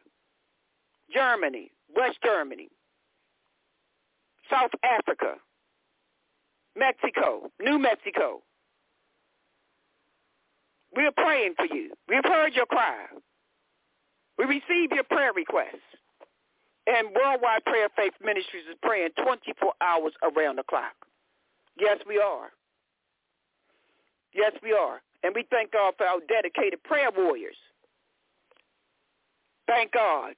Germany, 1.13 1.71
West 1.95 2.17
Germany, 2.23 2.69
South 4.49 4.71
Africa, 4.83 5.35
Mexico, 6.77 7.49
New 7.59 7.79
Mexico. 7.79 8.43
We're 10.95 11.11
praying 11.11 11.55
for 11.57 11.65
you. 11.65 11.91
We've 12.07 12.23
heard 12.23 12.53
your 12.53 12.67
cry. 12.67 13.05
We 14.37 14.45
receive 14.45 14.91
your 14.91 15.03
prayer 15.03 15.33
requests. 15.33 15.85
And 16.87 17.07
Worldwide 17.15 17.65
Prayer 17.65 17.87
Faith 17.95 18.13
Ministries 18.23 18.63
is 18.69 18.77
praying 18.81 19.09
24 19.23 19.73
hours 19.81 20.13
around 20.21 20.57
the 20.57 20.63
clock. 20.63 20.93
Yes, 21.79 21.97
we 22.07 22.19
are. 22.19 22.51
Yes, 24.33 24.51
we 24.61 24.71
are. 24.71 25.01
And 25.23 25.33
we 25.33 25.45
thank 25.49 25.71
God 25.71 25.95
for 25.97 26.05
our 26.05 26.19
dedicated 26.27 26.83
prayer 26.83 27.09
warriors. 27.15 27.55
Thank 29.67 29.91
God. 29.93 30.33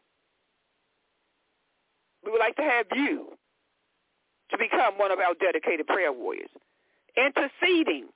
We 2.23 2.31
would 2.31 2.39
like 2.39 2.55
to 2.55 2.63
have 2.63 2.85
you 2.95 3.37
to 4.51 4.57
become 4.57 4.97
one 4.97 5.11
of 5.11 5.19
our 5.19 5.33
dedicated 5.33 5.87
prayer 5.87 6.13
warriors, 6.13 6.49
interceding 7.17 8.07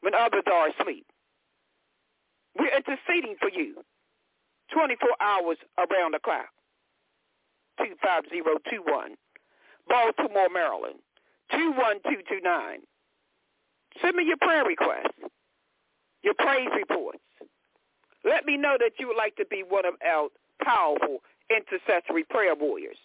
when 0.00 0.14
others 0.14 0.44
are 0.50 0.68
asleep. 0.68 1.06
We're 2.58 2.74
interceding 2.74 3.36
for 3.40 3.50
you 3.50 3.84
24 4.72 5.08
hours 5.20 5.58
around 5.78 6.14
the 6.14 6.18
clock. 6.18 6.48
25021, 7.78 9.16
Baltimore, 9.88 10.48
Maryland, 10.52 11.00
21229. 11.50 12.80
Send 14.00 14.16
me 14.16 14.24
your 14.24 14.36
prayer 14.36 14.64
requests, 14.64 15.18
your 16.22 16.34
praise 16.34 16.68
reports. 16.76 17.18
Let 18.24 18.44
me 18.46 18.56
know 18.56 18.76
that 18.78 18.92
you 18.98 19.08
would 19.08 19.16
like 19.16 19.36
to 19.36 19.46
be 19.46 19.64
one 19.66 19.84
of 19.84 19.94
our 20.06 20.28
powerful 20.62 21.18
intercessory 21.50 22.24
prayer 22.24 22.54
warriors. 22.54 22.98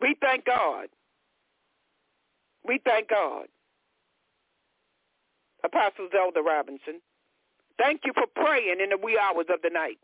We 0.00 0.14
thank 0.20 0.44
God. 0.44 0.88
We 2.66 2.80
thank 2.84 3.08
God. 3.08 3.46
Apostle 5.64 6.08
Zelda 6.12 6.40
Robinson, 6.40 7.00
thank 7.78 8.02
you 8.04 8.12
for 8.14 8.26
praying 8.34 8.76
in 8.82 8.90
the 8.90 8.96
wee 8.96 9.18
hours 9.18 9.46
of 9.48 9.60
the 9.62 9.70
night. 9.70 9.98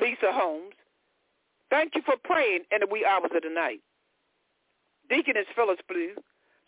Lisa 0.00 0.32
Holmes, 0.32 0.74
thank 1.70 1.94
you 1.94 2.02
for 2.04 2.16
praying 2.24 2.60
in 2.72 2.80
the 2.80 2.86
wee 2.86 3.04
hours 3.04 3.30
of 3.34 3.42
the 3.42 3.50
night. 3.50 3.80
Deaconess 5.08 5.46
Phyllis 5.54 5.78
Blue, 5.88 6.14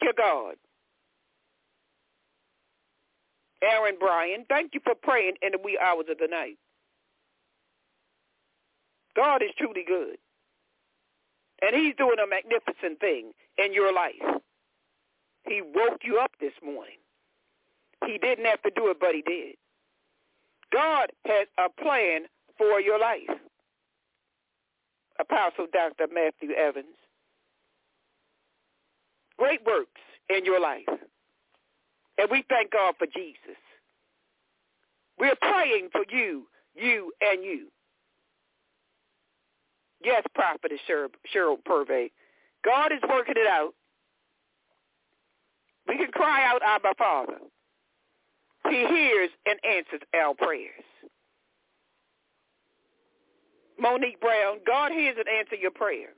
dear 0.00 0.12
God. 0.16 0.54
Aaron 3.62 3.94
Bryan, 3.98 4.44
thank 4.48 4.74
you 4.74 4.80
for 4.82 4.94
praying 4.94 5.34
in 5.40 5.52
the 5.52 5.58
wee 5.62 5.78
hours 5.80 6.06
of 6.10 6.18
the 6.18 6.26
night. 6.28 6.58
God 9.14 9.42
is 9.42 9.50
truly 9.56 9.84
good. 9.86 10.16
And 11.62 11.76
he's 11.76 11.94
doing 11.96 12.16
a 12.22 12.26
magnificent 12.26 12.98
thing 12.98 13.32
in 13.56 13.72
your 13.72 13.92
life. 13.92 14.40
He 15.46 15.62
woke 15.62 16.00
you 16.02 16.18
up 16.18 16.32
this 16.40 16.52
morning. 16.64 16.98
He 18.04 18.18
didn't 18.18 18.46
have 18.46 18.62
to 18.62 18.70
do 18.74 18.90
it, 18.90 18.96
but 18.98 19.14
he 19.14 19.22
did. 19.22 19.54
God 20.72 21.10
has 21.26 21.46
a 21.58 21.68
plan 21.80 22.22
for 22.62 22.80
your 22.80 22.98
life. 22.98 23.38
Apostle 25.18 25.66
Dr. 25.72 26.06
Matthew 26.12 26.54
Evans. 26.54 26.86
Great 29.36 29.60
works 29.66 30.00
in 30.28 30.44
your 30.44 30.60
life. 30.60 30.86
And 32.18 32.30
we 32.30 32.44
thank 32.48 32.70
God 32.70 32.94
for 32.98 33.06
Jesus. 33.06 33.58
We're 35.18 35.36
praying 35.40 35.88
for 35.90 36.04
you, 36.08 36.46
you, 36.74 37.12
and 37.20 37.42
you. 37.42 37.66
Yes, 40.04 40.22
Prophetess 40.34 40.80
Cheryl, 40.88 41.08
Cheryl 41.34 41.56
Purvey. 41.64 42.10
God 42.64 42.92
is 42.92 43.00
working 43.08 43.34
it 43.36 43.46
out. 43.48 43.72
We 45.88 45.96
can 45.96 46.12
cry 46.12 46.44
out, 46.46 46.62
Abba 46.64 46.94
Father. 46.96 47.38
He 48.68 48.86
hears 48.86 49.30
and 49.46 49.58
answers 49.64 50.00
our 50.14 50.34
prayers. 50.34 50.84
Monique 53.82 54.20
Brown, 54.20 54.58
God 54.64 54.92
hears 54.92 55.16
and 55.18 55.26
answers 55.28 55.58
your 55.60 55.72
prayer. 55.72 56.10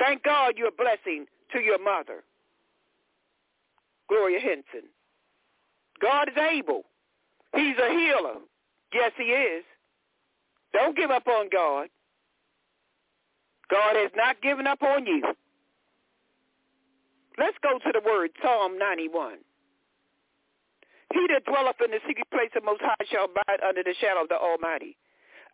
Thank 0.00 0.24
God 0.24 0.54
you're 0.56 0.68
a 0.68 0.72
blessing 0.72 1.26
to 1.52 1.60
your 1.60 1.82
mother, 1.82 2.24
Gloria 4.08 4.40
Henson. 4.40 4.90
God 6.02 6.28
is 6.28 6.36
able. 6.36 6.82
He's 7.54 7.76
a 7.78 7.90
healer. 7.90 8.40
Yes, 8.92 9.12
he 9.16 9.24
is. 9.24 9.64
Don't 10.72 10.96
give 10.96 11.10
up 11.10 11.28
on 11.28 11.48
God. 11.50 11.88
God 13.70 13.96
has 13.96 14.10
not 14.16 14.42
given 14.42 14.66
up 14.66 14.82
on 14.82 15.06
you. 15.06 15.22
Let's 17.38 17.56
go 17.62 17.78
to 17.78 17.92
the 17.92 18.02
word, 18.04 18.30
Psalm 18.42 18.78
91. 18.78 19.38
He 21.14 21.26
that 21.32 21.44
dwelleth 21.44 21.76
in 21.84 21.92
the 21.92 22.00
secret 22.06 22.28
place 22.30 22.50
of 22.56 22.64
Most 22.64 22.82
High 22.82 23.06
shall 23.10 23.26
abide 23.26 23.60
under 23.66 23.82
the 23.82 23.94
shadow 24.00 24.22
of 24.22 24.28
the 24.28 24.36
Almighty. 24.36 24.96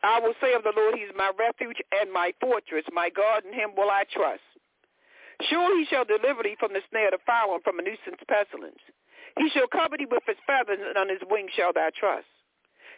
I 0.03 0.19
will 0.19 0.35
say 0.41 0.53
of 0.55 0.65
the 0.65 0.75
Lord, 0.75 0.95
he 0.97 1.07
is 1.07 1.15
my 1.17 1.31
refuge 1.39 1.79
and 1.93 2.13
my 2.13 2.33
fortress. 2.41 2.85
My 2.93 3.09
God, 3.09 3.45
in 3.47 3.53
him 3.55 3.71
will 3.77 3.91
I 3.91 4.03
trust. 4.11 4.43
Surely 5.49 5.83
he 5.83 5.87
shall 5.87 6.05
deliver 6.05 6.43
thee 6.43 6.57
from 6.59 6.73
the 6.73 6.83
snare 6.91 7.09
of 7.09 7.19
the 7.19 7.25
fowler 7.27 7.55
and 7.55 7.65
from 7.65 7.79
a 7.79 7.83
nuisance 7.83 8.23
pestilence. 8.27 8.83
He 9.39 9.49
shall 9.51 9.67
cover 9.67 9.97
thee 9.97 10.11
with 10.11 10.23
his 10.27 10.37
feathers, 10.47 10.79
and 10.83 10.99
on 10.99 11.09
his 11.09 11.23
wings 11.31 11.51
shall 11.55 11.73
thou 11.73 11.91
trust. 11.95 12.27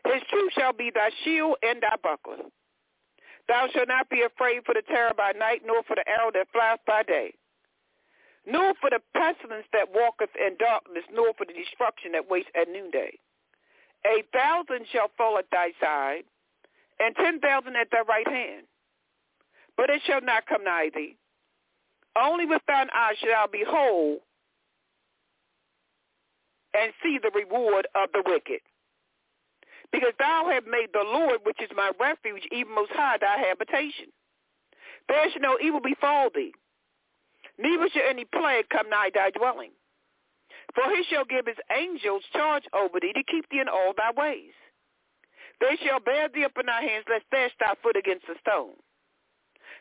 His 0.05 0.23
truth 0.29 0.53
shall 0.53 0.73
be 0.73 0.91
thy 0.93 1.11
shield 1.25 1.57
and 1.63 1.81
thy 1.81 1.97
buckler. 2.03 2.45
Thou 3.49 3.69
shalt 3.73 3.89
not 3.89 4.09
be 4.09 4.23
afraid 4.23 4.65
for 4.65 4.75
the 4.75 4.83
terror 4.83 5.13
by 5.17 5.33
night, 5.33 5.63
nor 5.65 5.83
for 5.85 5.97
the 5.97 6.09
arrow 6.09 6.31
that 6.33 6.49
flies 6.53 6.79
by 6.87 7.03
day, 7.03 7.35
nor 8.47 8.73
for 8.81 8.91
the 8.91 9.01
pestilence 9.13 9.67
that 9.73 9.93
walketh 9.93 10.33
in 10.37 10.57
darkness, 10.59 11.05
nor 11.13 11.33
for 11.35 11.45
the 11.45 11.53
destruction 11.53 12.13
that 12.13 12.29
waits 12.29 12.49
at 12.57 12.69
noonday. 12.69 13.13
A 14.07 14.25
thousand 14.33 14.87
shall 14.93 15.11
fall 15.17 15.39
at 15.39 15.51
thy 15.51 15.73
side, 15.81 16.25
and 17.01 17.15
ten 17.17 17.41
thousand 17.41 17.77
at 17.77 17.89
thy 17.91 18.03
right 18.09 18.27
hand, 18.29 18.67
but 19.77 19.91
it 19.91 20.03
shall 20.07 20.21
not 20.21 20.47
come 20.47 20.65
nigh 20.65 20.91
thee. 20.95 21.17
Only 22.17 22.47
with 22.47 22.63
thine 22.67 22.89
eyes 22.95 23.17
shalt 23.19 23.33
thou 23.33 23.47
behold 23.51 24.21
and 26.75 26.93
see 27.03 27.19
the 27.23 27.31
reward 27.35 27.87
of 27.95 28.11
the 28.13 28.23
wicked. 28.27 28.61
Because 29.93 30.13
thou 30.19 30.51
hast 30.51 30.67
made 30.67 30.89
the 30.93 31.05
Lord, 31.05 31.41
which 31.45 31.61
is 31.61 31.71
my 31.77 31.93
refuge, 32.01 32.43
even 32.51 32.75
most 32.75 32.91
high 32.93 33.17
thy 33.21 33.39
habitation. 33.39 34.07
There 35.09 35.31
shall 35.31 35.43
no 35.43 35.59
evil 35.63 35.81
befall 35.81 36.31
thee, 36.35 36.53
neither 37.59 37.89
shall 37.93 38.09
any 38.09 38.25
plague 38.25 38.69
come 38.71 38.91
nigh 38.91 39.11
thy 39.15 39.31
dwelling. 39.31 39.71
For 40.75 40.85
he 40.91 41.05
shall 41.11 41.25
give 41.25 41.47
his 41.47 41.61
angels 41.71 42.23
charge 42.33 42.65
over 42.73 42.99
thee 43.01 43.13
to 43.13 43.23
keep 43.31 43.49
thee 43.51 43.61
in 43.61 43.69
all 43.69 43.93
thy 43.97 44.11
ways. 44.17 44.53
They 45.61 45.77
shall 45.85 46.01
bear 46.01 46.29
thee 46.29 46.45
up 46.45 46.53
in 46.59 46.67
thy 46.67 46.83
hands, 46.83 47.05
lest 47.09 47.25
dash 47.31 47.53
thy 47.59 47.75
foot 47.83 47.97
against 47.97 48.25
a 48.29 48.39
stone. 48.41 48.75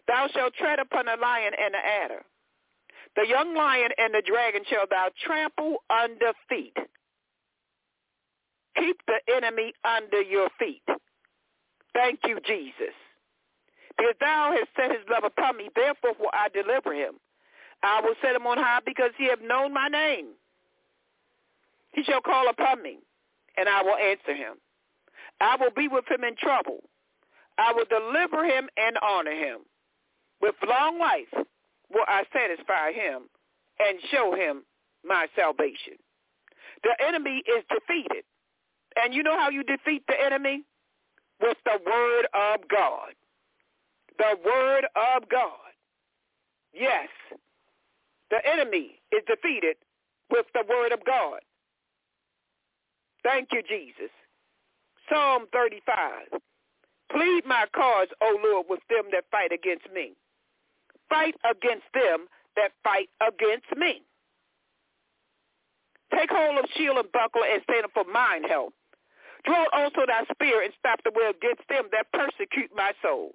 Thou 0.08 0.28
shalt 0.34 0.54
tread 0.56 0.80
upon 0.80 1.06
the 1.06 1.16
lion 1.20 1.54
and 1.60 1.74
the 1.74 1.86
adder. 2.04 2.24
The 3.16 3.28
young 3.28 3.56
lion 3.56 3.90
and 3.98 4.14
the 4.14 4.24
dragon 4.26 4.64
shall 4.70 4.88
thou 4.90 5.10
trample 5.26 5.78
under 5.90 6.34
feet. 6.50 6.76
Keep 8.76 8.98
the 9.08 9.20
enemy 9.36 9.74
under 9.86 10.22
your 10.22 10.50
feet. 10.58 10.84
Thank 11.94 12.22
you, 12.26 12.40
Jesus. 12.46 12.96
Because 13.98 14.16
thou 14.20 14.56
hast 14.58 14.70
set 14.76 14.92
his 14.92 15.08
love 15.10 15.24
upon 15.24 15.58
me, 15.58 15.70
therefore 15.76 16.14
will 16.20 16.32
I 16.34 16.50
deliver 16.50 16.94
him. 16.94 17.16
I 17.84 18.02
will 18.02 18.16
set 18.22 18.36
him 18.36 18.48
on 18.48 18.58
high 18.58 18.80
because 18.86 19.12
he 19.18 19.26
hath 19.26 19.42
known 19.42 19.74
my 19.74 19.88
name. 19.88 20.30
He 21.92 22.04
shall 22.04 22.22
call 22.22 22.50
upon 22.50 22.82
me, 22.82 22.98
and 23.58 23.70
I 23.70 23.84
will 23.84 23.96
answer 23.96 24.34
him. 24.34 24.56
I 25.40 25.58
will 25.60 25.72
be 25.76 25.88
with 25.88 26.06
him 26.10 26.24
in 26.24 26.36
trouble. 26.36 26.80
I 27.58 27.74
will 27.74 27.86
deliver 27.86 28.46
him 28.46 28.70
and 28.78 28.98
honor 29.02 29.32
him. 29.36 29.60
With 30.42 30.56
long 30.68 31.00
life 31.00 31.46
will 31.92 32.06
I 32.08 32.24
satisfy 32.34 32.92
him 32.92 33.24
and 33.80 34.00
show 34.12 34.36
him 34.36 34.64
my 35.06 35.28
salvation. 35.36 35.94
The 36.84 36.96
enemy 37.06 37.44
is 37.48 37.64
defeated. 37.70 38.24
And 38.96 39.14
you 39.14 39.24
know 39.24 39.38
how 39.38 39.50
you 39.50 39.64
defeat 39.64 40.04
the 40.08 40.20
enemy? 40.20 40.64
With 41.42 41.58
the 41.66 41.80
word 41.86 42.28
of 42.34 42.68
God. 42.70 43.14
The 44.18 44.38
word 44.46 44.86
of 44.96 45.30
God. 45.30 45.58
Yes, 46.74 47.10
the 48.32 48.40
enemy 48.52 49.00
is 49.12 49.22
defeated 49.28 49.76
with 50.32 50.48
the 50.54 50.64
word 50.68 50.92
of 50.92 51.06
God. 51.06 51.40
Thank 53.24 53.50
you, 53.52 53.62
Jesus. 53.62 54.10
Psalm 55.10 55.46
35. 55.52 56.40
Plead 57.12 57.46
my 57.46 57.66
cause, 57.76 58.08
O 58.22 58.40
Lord, 58.44 58.66
with 58.70 58.82
them 58.90 59.06
that 59.12 59.26
fight 59.32 59.52
against 59.52 59.86
me. 59.94 60.14
Fight 61.10 61.36
against 61.50 61.86
them 61.94 62.28
that 62.56 62.72
fight 62.84 63.10
against 63.22 63.70
me. 63.78 64.02
Take 66.14 66.30
hold 66.32 66.60
of 66.60 66.66
shield 66.76 66.98
and 66.98 67.12
buckler 67.12 67.46
and 67.52 67.62
stand 67.64 67.86
up 67.86 67.92
for 67.94 68.06
mine 68.12 68.44
help. 68.44 68.74
Draw 69.46 69.66
also 69.74 70.06
thy 70.08 70.24
spear 70.32 70.64
and 70.64 70.74
stop 70.80 71.02
the 71.04 71.12
way 71.12 71.30
against 71.30 71.68
them 71.70 71.86
that 71.92 72.08
persecute 72.14 72.72
my 72.76 72.94
soul. 73.02 73.32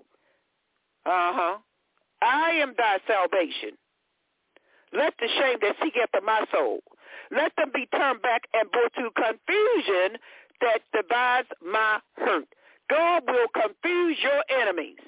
Uh-huh. 1.05 1.59
I 2.23 2.51
am 2.63 2.75
thy 2.77 2.99
salvation. 3.07 3.77
Let 4.93 5.15
the 5.21 5.29
shame 5.29 5.59
that 5.61 5.77
seek 5.83 5.95
after 6.01 6.25
my 6.25 6.45
soul. 6.51 6.81
Let 7.31 7.53
them 7.57 7.71
be 7.75 7.87
turned 7.93 8.23
back 8.23 8.43
and 8.55 8.71
brought 8.71 8.93
to 8.95 9.11
confusion 9.13 10.19
that 10.61 10.81
divides 10.93 11.49
my 11.65 11.99
hurt. 12.17 12.49
God 12.91 13.23
will 13.27 13.49
confuse 13.55 14.19
your 14.23 14.43
enemies. 14.61 14.99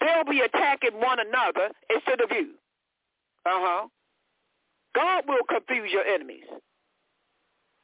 They'll 0.00 0.24
be 0.24 0.40
attacking 0.40 1.00
one 1.00 1.18
another 1.20 1.70
instead 1.90 2.20
of 2.20 2.30
you. 2.30 2.54
Uh-huh. 3.46 3.88
God 4.94 5.24
will 5.26 5.44
confuse 5.48 5.90
your 5.90 6.04
enemies. 6.04 6.44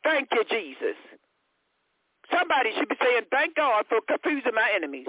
Thank 0.05 0.29
you, 0.33 0.45
Jesus. 0.51 0.97
Somebody 2.31 2.71
should 2.77 2.89
be 2.89 2.97
saying, 3.03 3.23
thank 3.31 3.57
God 3.57 3.87
for 3.89 4.01
confusing 4.07 4.55
my 4.55 4.71
enemies, 4.75 5.09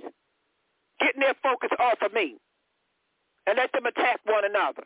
getting 0.99 1.21
their 1.21 1.35
focus 1.43 1.69
off 1.79 1.99
of 2.01 2.13
me, 2.13 2.38
and 3.45 3.57
let 3.57 3.71
them 3.73 3.85
attack 3.85 4.19
one 4.25 4.45
another. 4.45 4.83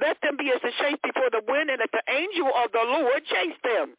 Let 0.00 0.16
them 0.22 0.36
be 0.36 0.50
as 0.50 0.60
a 0.62 0.72
shape 0.82 1.00
before 1.02 1.30
the 1.30 1.42
wind, 1.46 1.70
and 1.70 1.78
let 1.80 1.92
the 1.92 2.02
angel 2.12 2.50
of 2.54 2.72
the 2.72 2.84
Lord 2.84 3.22
chase 3.26 3.58
them. 3.62 3.94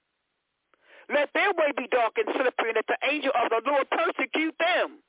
Let 1.09 1.29
their 1.33 1.51
way 1.53 1.71
be 1.75 1.87
dark 1.91 2.13
and 2.17 2.27
slippery, 2.35 2.69
and 2.69 2.75
let 2.75 2.87
the 2.87 2.97
angel 3.09 3.31
of 3.35 3.49
the 3.49 3.61
Lord 3.69 3.87
persecute 3.89 4.55
them. 4.59 4.99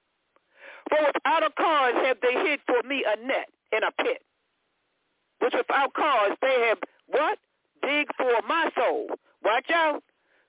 For 0.89 0.99
without 1.07 1.43
a 1.43 1.51
cause 1.51 1.95
have 2.07 2.19
they 2.21 2.35
hid 2.49 2.61
for 2.67 2.87
me 2.87 3.05
a 3.07 3.17
net 3.25 3.49
in 3.73 3.83
a 3.85 3.93
pit, 3.93 4.23
which 5.39 5.55
without 5.57 5.93
cause 5.95 6.33
they 6.41 6.69
have 6.69 6.79
what? 7.07 7.39
Dig 7.83 8.07
for 8.17 8.31
my 8.47 8.71
soul. 8.77 9.09
Watch 9.43 9.71
out. 9.75 10.03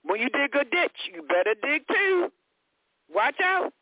When 0.03 0.19
you 0.19 0.29
dig 0.29 0.56
a 0.56 0.63
ditch, 0.63 0.97
you 1.13 1.23
better 1.23 1.56
dig 1.62 1.88
too. 1.88 2.32
Watch 3.13 3.39
out. 3.43 3.73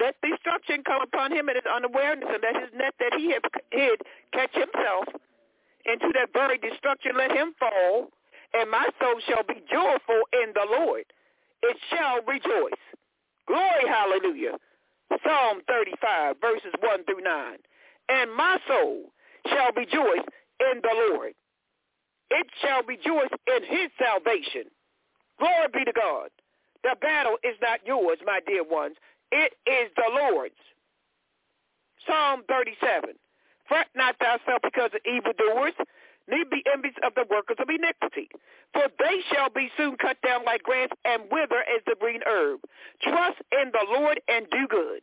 Let 0.00 0.16
destruction 0.20 0.82
come 0.84 1.02
upon 1.02 1.32
him 1.32 1.48
in 1.48 1.56
his 1.56 1.64
unawareness, 1.64 2.28
and 2.30 2.42
let 2.42 2.62
his 2.62 2.70
net 2.76 2.94
that 2.98 3.14
he 3.16 3.32
had 3.32 3.42
hid 3.70 4.00
catch 4.32 4.52
himself 4.52 5.04
into 5.86 6.12
that 6.14 6.32
very 6.32 6.58
destruction. 6.58 7.12
Let 7.16 7.32
him 7.32 7.54
fall, 7.58 8.10
and 8.54 8.70
my 8.70 8.86
soul 9.00 9.20
shall 9.28 9.44
be 9.46 9.62
joyful 9.70 10.22
in 10.32 10.52
the 10.54 10.66
Lord. 10.70 11.04
It 11.62 11.76
shall 11.90 12.22
rejoice. 12.26 12.82
Glory, 13.46 13.86
hallelujah. 13.88 14.58
Psalm 15.22 15.60
35, 15.68 16.36
verses 16.40 16.72
1 16.80 17.04
through 17.04 17.22
9. 17.22 17.56
And 18.08 18.34
my 18.34 18.58
soul 18.68 19.12
shall 19.48 19.72
rejoice 19.76 20.26
in 20.60 20.80
the 20.82 21.08
Lord. 21.10 21.32
It 22.30 22.46
shall 22.60 22.82
rejoice 22.82 23.30
in 23.46 23.62
his 23.64 23.90
salvation. 23.98 24.70
Glory 25.38 25.68
be 25.72 25.84
to 25.84 25.92
God. 25.92 26.30
The 26.82 26.96
battle 27.00 27.36
is 27.44 27.56
not 27.62 27.80
yours, 27.86 28.18
my 28.24 28.40
dear 28.46 28.64
ones. 28.64 28.96
It 29.30 29.54
is 29.66 29.90
the 29.96 30.10
Lord's. 30.12 30.54
Psalm 32.06 32.42
37. 32.48 33.14
Fret 33.68 33.88
not 33.94 34.16
thyself 34.18 34.62
because 34.62 34.90
of 34.94 35.00
evildoers, 35.04 35.74
neither 36.28 36.50
be 36.50 36.62
envious 36.72 36.94
of 37.04 37.14
the 37.14 37.26
workers 37.30 37.56
of 37.58 37.68
iniquity. 37.68 38.28
For 38.72 38.86
they 38.98 39.20
shall 39.32 39.50
be 39.50 39.70
soon 39.76 39.96
cut 39.96 40.16
down 40.22 40.44
like 40.44 40.62
grass 40.62 40.88
and 41.04 41.22
wither 41.30 41.62
as 41.66 41.82
the 41.86 41.96
green 41.98 42.20
herb. 42.26 42.60
Trust 43.02 43.38
in 43.52 43.70
the 43.72 43.86
Lord 43.90 44.20
and 44.28 44.46
do 44.50 44.66
good. 44.68 45.02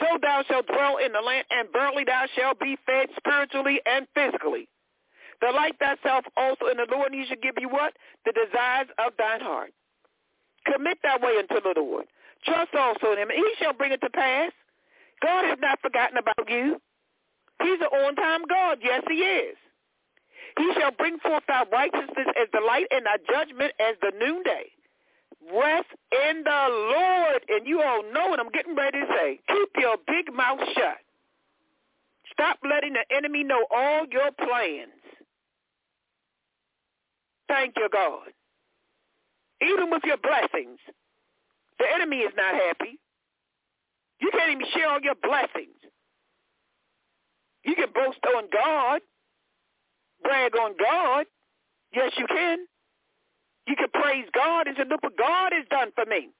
So 0.00 0.18
thou 0.20 0.42
shalt 0.48 0.66
dwell 0.66 0.96
in 0.98 1.12
the 1.12 1.20
land, 1.20 1.44
and 1.50 1.68
verily 1.72 2.04
thou 2.04 2.24
shalt 2.34 2.58
be 2.58 2.78
fed 2.86 3.08
spiritually 3.16 3.80
and 3.84 4.06
physically. 4.14 4.68
Delight 5.40 5.76
thyself 5.78 6.24
also 6.36 6.66
in 6.70 6.76
the 6.78 6.86
Lord, 6.90 7.12
and 7.12 7.20
he 7.20 7.26
shall 7.26 7.42
give 7.42 7.56
you 7.60 7.68
what? 7.68 7.92
The 8.24 8.32
desires 8.32 8.88
of 8.98 9.12
thine 9.18 9.40
heart. 9.40 9.72
Commit 10.64 10.98
thy 11.02 11.18
way 11.18 11.36
unto 11.38 11.60
the 11.60 11.74
Lord. 11.76 12.06
Trust 12.44 12.74
also 12.74 13.12
in 13.12 13.18
him, 13.18 13.30
and 13.30 13.38
he 13.38 13.52
shall 13.58 13.72
bring 13.72 13.92
it 13.92 14.00
to 14.00 14.10
pass. 14.10 14.52
God 15.20 15.44
has 15.44 15.58
not 15.60 15.80
forgotten 15.80 16.16
about 16.16 16.48
you. 16.48 16.80
He's 17.60 17.80
an 17.80 17.92
on-time 17.92 18.42
God. 18.48 18.78
Yes, 18.82 19.02
he 19.08 19.14
is. 19.14 19.56
He 20.58 20.72
shall 20.78 20.92
bring 20.92 21.18
forth 21.18 21.44
thy 21.48 21.64
righteousness 21.72 22.28
as 22.40 22.48
the 22.52 22.60
light 22.60 22.86
and 22.90 23.06
thy 23.06 23.16
judgment 23.30 23.72
as 23.80 23.96
the 24.00 24.12
noonday. 24.18 24.70
Rest 25.52 25.88
in 26.12 26.44
the 26.44 26.66
Lord. 26.70 27.42
And 27.48 27.66
you 27.66 27.82
all 27.82 28.02
know 28.12 28.28
what 28.28 28.40
I'm 28.40 28.50
getting 28.50 28.76
ready 28.76 29.00
to 29.00 29.06
say. 29.06 29.40
Keep 29.48 29.70
your 29.78 29.96
big 30.06 30.32
mouth 30.34 30.60
shut. 30.74 30.98
Stop 32.32 32.58
letting 32.68 32.94
the 32.94 33.04
enemy 33.14 33.44
know 33.44 33.66
all 33.70 34.06
your 34.10 34.30
plans. 34.32 34.92
Thank 37.48 37.74
you, 37.76 37.88
God. 37.92 38.28
Even 39.62 39.90
with 39.90 40.02
your 40.04 40.16
blessings, 40.16 40.78
the 41.78 41.84
enemy 41.94 42.18
is 42.18 42.32
not 42.36 42.54
happy. 42.54 42.98
You 44.20 44.30
can't 44.32 44.52
even 44.52 44.66
share 44.74 44.88
all 44.88 45.00
your 45.02 45.14
blessings. 45.16 45.81
You 47.64 47.74
can 47.74 47.88
boast 47.94 48.18
on 48.36 48.44
God, 48.52 49.00
brag 50.22 50.56
on 50.56 50.74
God. 50.78 51.26
Yes, 51.94 52.12
you 52.18 52.26
can. 52.26 52.66
You 53.66 53.76
can 53.76 53.88
praise 53.94 54.26
God 54.34 54.66
and 54.66 54.76
say, 54.76 54.84
look 54.88 55.02
what 55.02 55.16
God 55.16 55.52
has 55.52 55.66
done 55.70 55.92
for 55.94 56.04
me. 56.06 56.30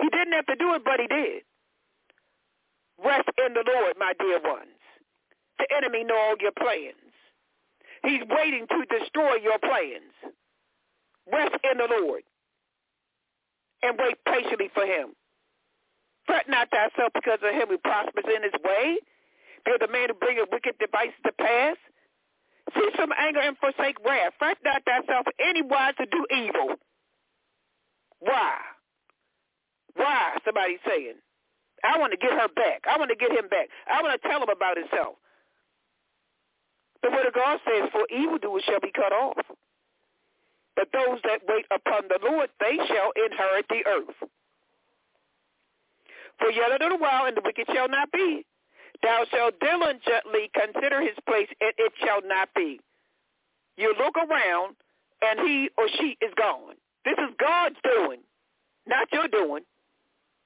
He 0.00 0.08
didn't 0.08 0.32
have 0.32 0.46
to 0.46 0.56
do 0.56 0.74
it, 0.74 0.82
but 0.84 1.00
he 1.00 1.06
did. 1.06 1.42
Rest 3.04 3.28
in 3.44 3.54
the 3.54 3.64
Lord, 3.66 3.94
my 3.98 4.12
dear 4.18 4.40
ones. 4.42 4.78
the 5.58 5.66
enemy 5.76 6.04
know 6.04 6.16
all 6.16 6.36
your 6.40 6.52
plans. 6.52 6.94
He's 8.02 8.22
waiting 8.30 8.66
to 8.68 8.98
destroy 8.98 9.36
your 9.42 9.58
plans. 9.58 10.14
Rest 11.30 11.56
in 11.70 11.78
the 11.78 11.88
Lord 12.00 12.22
and 13.82 13.98
wait 13.98 14.16
patiently 14.26 14.70
for 14.72 14.84
him. 14.84 15.10
Fret 16.26 16.48
not 16.48 16.70
thyself 16.70 17.12
because 17.14 17.38
of 17.42 17.54
him 17.54 17.68
who 17.68 17.78
prospers 17.78 18.24
in 18.24 18.42
his 18.42 18.52
way. 18.64 18.98
Fear 19.64 19.78
the 19.80 19.88
man 19.88 20.08
who 20.08 20.14
bringeth 20.14 20.48
wicked 20.50 20.78
devices 20.78 21.18
to 21.26 21.32
pass. 21.32 21.76
See 22.74 22.88
some 22.96 23.12
anger 23.16 23.40
and 23.40 23.56
forsake 23.58 23.96
wrath. 24.04 24.34
Fret 24.38 24.58
not 24.64 24.82
thyself 24.84 25.26
anywise 25.40 25.94
to 25.98 26.06
do 26.06 26.26
evil. 26.30 26.76
Why? 28.20 28.56
Why? 29.94 30.36
Somebody's 30.44 30.82
saying. 30.86 31.14
I 31.84 31.98
want 31.98 32.12
to 32.12 32.18
get 32.18 32.32
her 32.32 32.48
back. 32.48 32.84
I 32.88 32.98
want 32.98 33.10
to 33.10 33.16
get 33.16 33.30
him 33.30 33.48
back. 33.48 33.68
I 33.86 34.02
want 34.02 34.20
to 34.20 34.28
tell 34.28 34.42
him 34.42 34.48
about 34.48 34.76
himself. 34.76 35.16
The 37.02 37.10
word 37.10 37.26
of 37.26 37.34
God 37.34 37.60
says, 37.64 37.88
for 37.92 38.06
evildoers 38.10 38.64
shall 38.64 38.80
be 38.80 38.90
cut 38.90 39.12
off. 39.12 39.38
But 40.74 40.88
those 40.92 41.18
that 41.24 41.40
wait 41.46 41.66
upon 41.70 42.08
the 42.08 42.18
Lord, 42.22 42.50
they 42.60 42.76
shall 42.76 43.10
inherit 43.14 43.66
the 43.68 43.86
earth. 43.86 44.28
For 46.38 46.50
yet 46.50 46.70
a 46.70 46.82
little 46.82 46.98
while, 46.98 47.26
and 47.26 47.36
the 47.36 47.42
wicked 47.44 47.66
shall 47.72 47.88
not 47.88 48.10
be. 48.12 48.44
Thou 49.02 49.24
shalt 49.30 49.60
diligently 49.60 50.50
consider 50.54 51.00
his 51.00 51.16
place, 51.26 51.48
and 51.60 51.72
it 51.78 51.92
shall 52.04 52.20
not 52.24 52.48
be. 52.54 52.80
You 53.76 53.94
look 53.98 54.16
around, 54.16 54.76
and 55.22 55.40
he 55.40 55.70
or 55.78 55.88
she 55.98 56.16
is 56.20 56.32
gone. 56.36 56.74
This 57.04 57.18
is 57.18 57.34
God's 57.38 57.76
doing, 57.84 58.20
not 58.86 59.12
your 59.12 59.28
doing. 59.28 59.62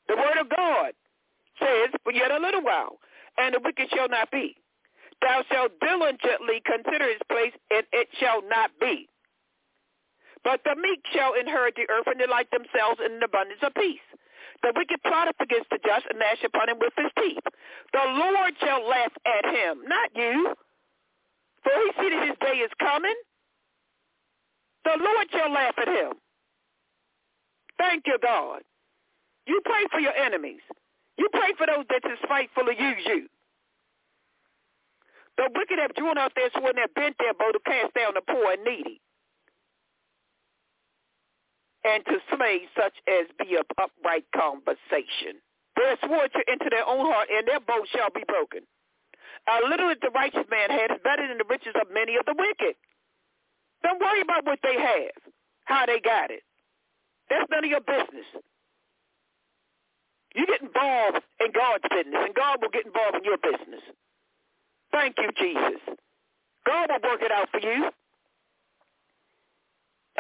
The 0.09 0.17
word 0.17 0.39
of 0.41 0.49
God 0.51 0.93
says, 1.59 1.91
for 2.05 2.13
yet 2.13 2.31
a 2.31 2.39
little 2.39 2.63
while, 2.63 2.99
and 3.39 3.55
the 3.55 3.61
wicked 3.61 3.89
shall 3.95 4.09
not 4.09 4.31
be. 4.31 4.57
Thou 5.23 5.45
shalt 5.51 5.73
diligently 5.81 6.61
consider 6.65 7.09
his 7.09 7.23
place, 7.31 7.53
and 7.71 7.85
it 7.93 8.09
shall 8.19 8.43
not 8.49 8.71
be. 8.81 9.09
But 10.45 10.61
the 10.65 10.75
meek 10.75 11.01
shall 11.15 11.35
inherit 11.35 11.77
the 11.77 11.89
earth 11.89 12.07
and 12.07 12.19
delight 12.19 12.51
themselves 12.51 13.01
in 13.05 13.13
an 13.13 13.23
abundance 13.23 13.61
of 13.63 13.73
peace. 13.75 14.03
The 14.63 14.73
wicked 14.77 15.03
plotteth 15.03 15.37
against 15.41 15.71
the 15.71 15.79
just 15.85 16.07
and 16.09 16.19
gnash 16.19 16.43
upon 16.45 16.69
him 16.69 16.79
with 16.79 16.93
his 16.97 17.11
teeth. 17.19 17.43
The 17.93 18.05
Lord 18.07 18.55
shall 18.63 18.87
laugh 18.87 19.13
at 19.27 19.45
him, 19.45 19.83
not 19.87 20.11
you. 20.15 20.55
For 21.63 21.73
he 21.73 21.91
see 21.99 22.11
that 22.15 22.27
his 22.29 22.39
day 22.41 22.59
is 22.59 22.71
coming. 22.79 23.15
The 24.85 24.99
Lord 24.99 25.27
shall 25.31 25.51
laugh 25.53 25.75
at 25.79 25.89
him. 25.89 26.13
Thank 27.79 28.07
you, 28.07 28.19
God. 28.23 28.63
You 29.47 29.61
pray 29.65 29.87
for 29.91 29.99
your 29.99 30.15
enemies. 30.15 30.63
You 31.19 31.29
pray 31.33 31.53
for 31.59 31.67
those 31.67 31.85
that 31.89 32.03
spiteful 32.23 32.65
to 32.65 32.75
use 32.75 33.03
you. 33.07 33.29
The 35.37 35.51
wicked 35.55 35.79
have 35.79 35.95
drawn 35.95 36.19
out 36.19 36.33
their 36.37 36.51
sword 36.55 36.77
and 36.77 36.79
have 36.79 36.95
bent 36.95 37.17
their 37.19 37.35
bow 37.35 37.51
to 37.51 37.59
cast 37.67 37.95
down 37.95 38.15
the 38.15 38.23
poor 38.23 38.53
and 38.53 38.63
needy 38.65 39.01
and 41.85 42.05
to 42.07 42.19
slay 42.31 42.69
such 42.77 42.95
as 43.09 43.27
be 43.39 43.57
of 43.57 43.67
upright 43.79 44.25
conversation. 44.35 45.43
They 45.77 45.97
sworn 46.05 46.31
to 46.31 46.43
enter 46.51 46.71
their 46.71 46.87
own 46.87 47.07
heart, 47.07 47.29
and 47.33 47.47
their 47.47 47.61
bow 47.61 47.83
shall 47.91 48.11
be 48.15 48.25
broken. 48.29 48.63
A 49.49 49.67
little 49.67 49.89
that 49.89 50.01
the 50.01 50.11
righteous 50.15 50.47
man 50.51 50.71
has 50.71 50.95
is 50.95 51.03
better 51.03 51.27
than 51.27 51.39
the 51.39 51.49
riches 51.49 51.75
of 51.75 51.91
many 51.93 52.15
of 52.17 52.27
the 52.27 52.35
wicked. 52.39 52.77
Don't 53.83 54.01
worry 54.01 54.21
about 54.21 54.47
what 54.47 54.61
they 54.63 54.79
have, 54.79 55.19
how 55.65 55.87
they 55.87 55.99
got 55.99 56.31
it. 56.31 56.43
That's 57.29 57.51
none 57.51 57.65
of 57.65 57.71
your 57.71 57.81
business. 57.81 58.29
You 60.35 60.47
get 60.47 60.63
involved 60.63 61.21
in 61.41 61.51
God's 61.53 61.85
business, 61.91 62.23
and 62.23 62.35
God 62.35 62.63
will 62.63 62.71
get 62.71 62.87
involved 62.87 63.17
in 63.17 63.25
your 63.25 63.39
business. 63.39 63.83
Thank 64.93 65.17
you, 65.19 65.31
Jesus. 65.37 65.81
God 66.65 66.91
will 66.91 67.11
work 67.11 67.23
it 67.23 67.33
out 67.33 67.49
for 67.51 67.61
you. 67.61 67.91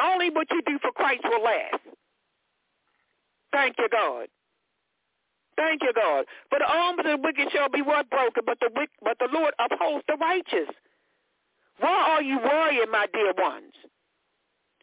Only 0.00 0.30
what 0.30 0.50
you 0.50 0.62
do 0.66 0.78
for 0.80 0.90
Christ 0.92 1.22
will 1.24 1.42
last. 1.42 1.82
Thank 3.52 3.76
you, 3.78 3.88
God. 3.90 4.28
Thank 5.56 5.82
you, 5.82 5.92
God. 5.94 6.24
For 6.48 6.58
the 6.58 6.66
arms 6.66 7.00
of 7.00 7.04
the 7.04 7.18
wicked 7.22 7.52
shall 7.52 7.68
be 7.68 7.82
what 7.82 8.08
broken, 8.08 8.42
but 8.46 8.58
the 8.60 8.70
but 9.02 9.18
the 9.18 9.28
Lord 9.32 9.52
upholds 9.58 10.04
the 10.08 10.16
righteous. 10.16 10.74
Why 11.78 12.14
are 12.16 12.22
you 12.22 12.38
worrying, 12.38 12.90
my 12.90 13.06
dear 13.12 13.32
ones? 13.36 13.72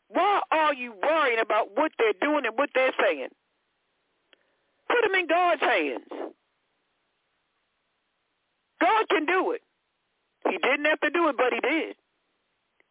Why 0.09 0.41
are 0.51 0.73
you 0.73 0.93
worrying 1.01 1.39
about 1.39 1.75
what 1.75 1.91
they're 1.97 2.13
doing 2.21 2.45
and 2.45 2.57
what 2.57 2.69
they're 2.73 2.93
saying? 3.01 3.29
Put 4.87 5.01
them 5.03 5.15
in 5.15 5.27
God's 5.27 5.61
hands. 5.61 6.33
God 8.81 9.09
can 9.09 9.25
do 9.25 9.51
it. 9.51 9.61
He 10.49 10.57
didn't 10.57 10.85
have 10.85 10.99
to 11.01 11.09
do 11.09 11.27
it, 11.29 11.37
but 11.37 11.53
he 11.53 11.59
did. 11.59 11.95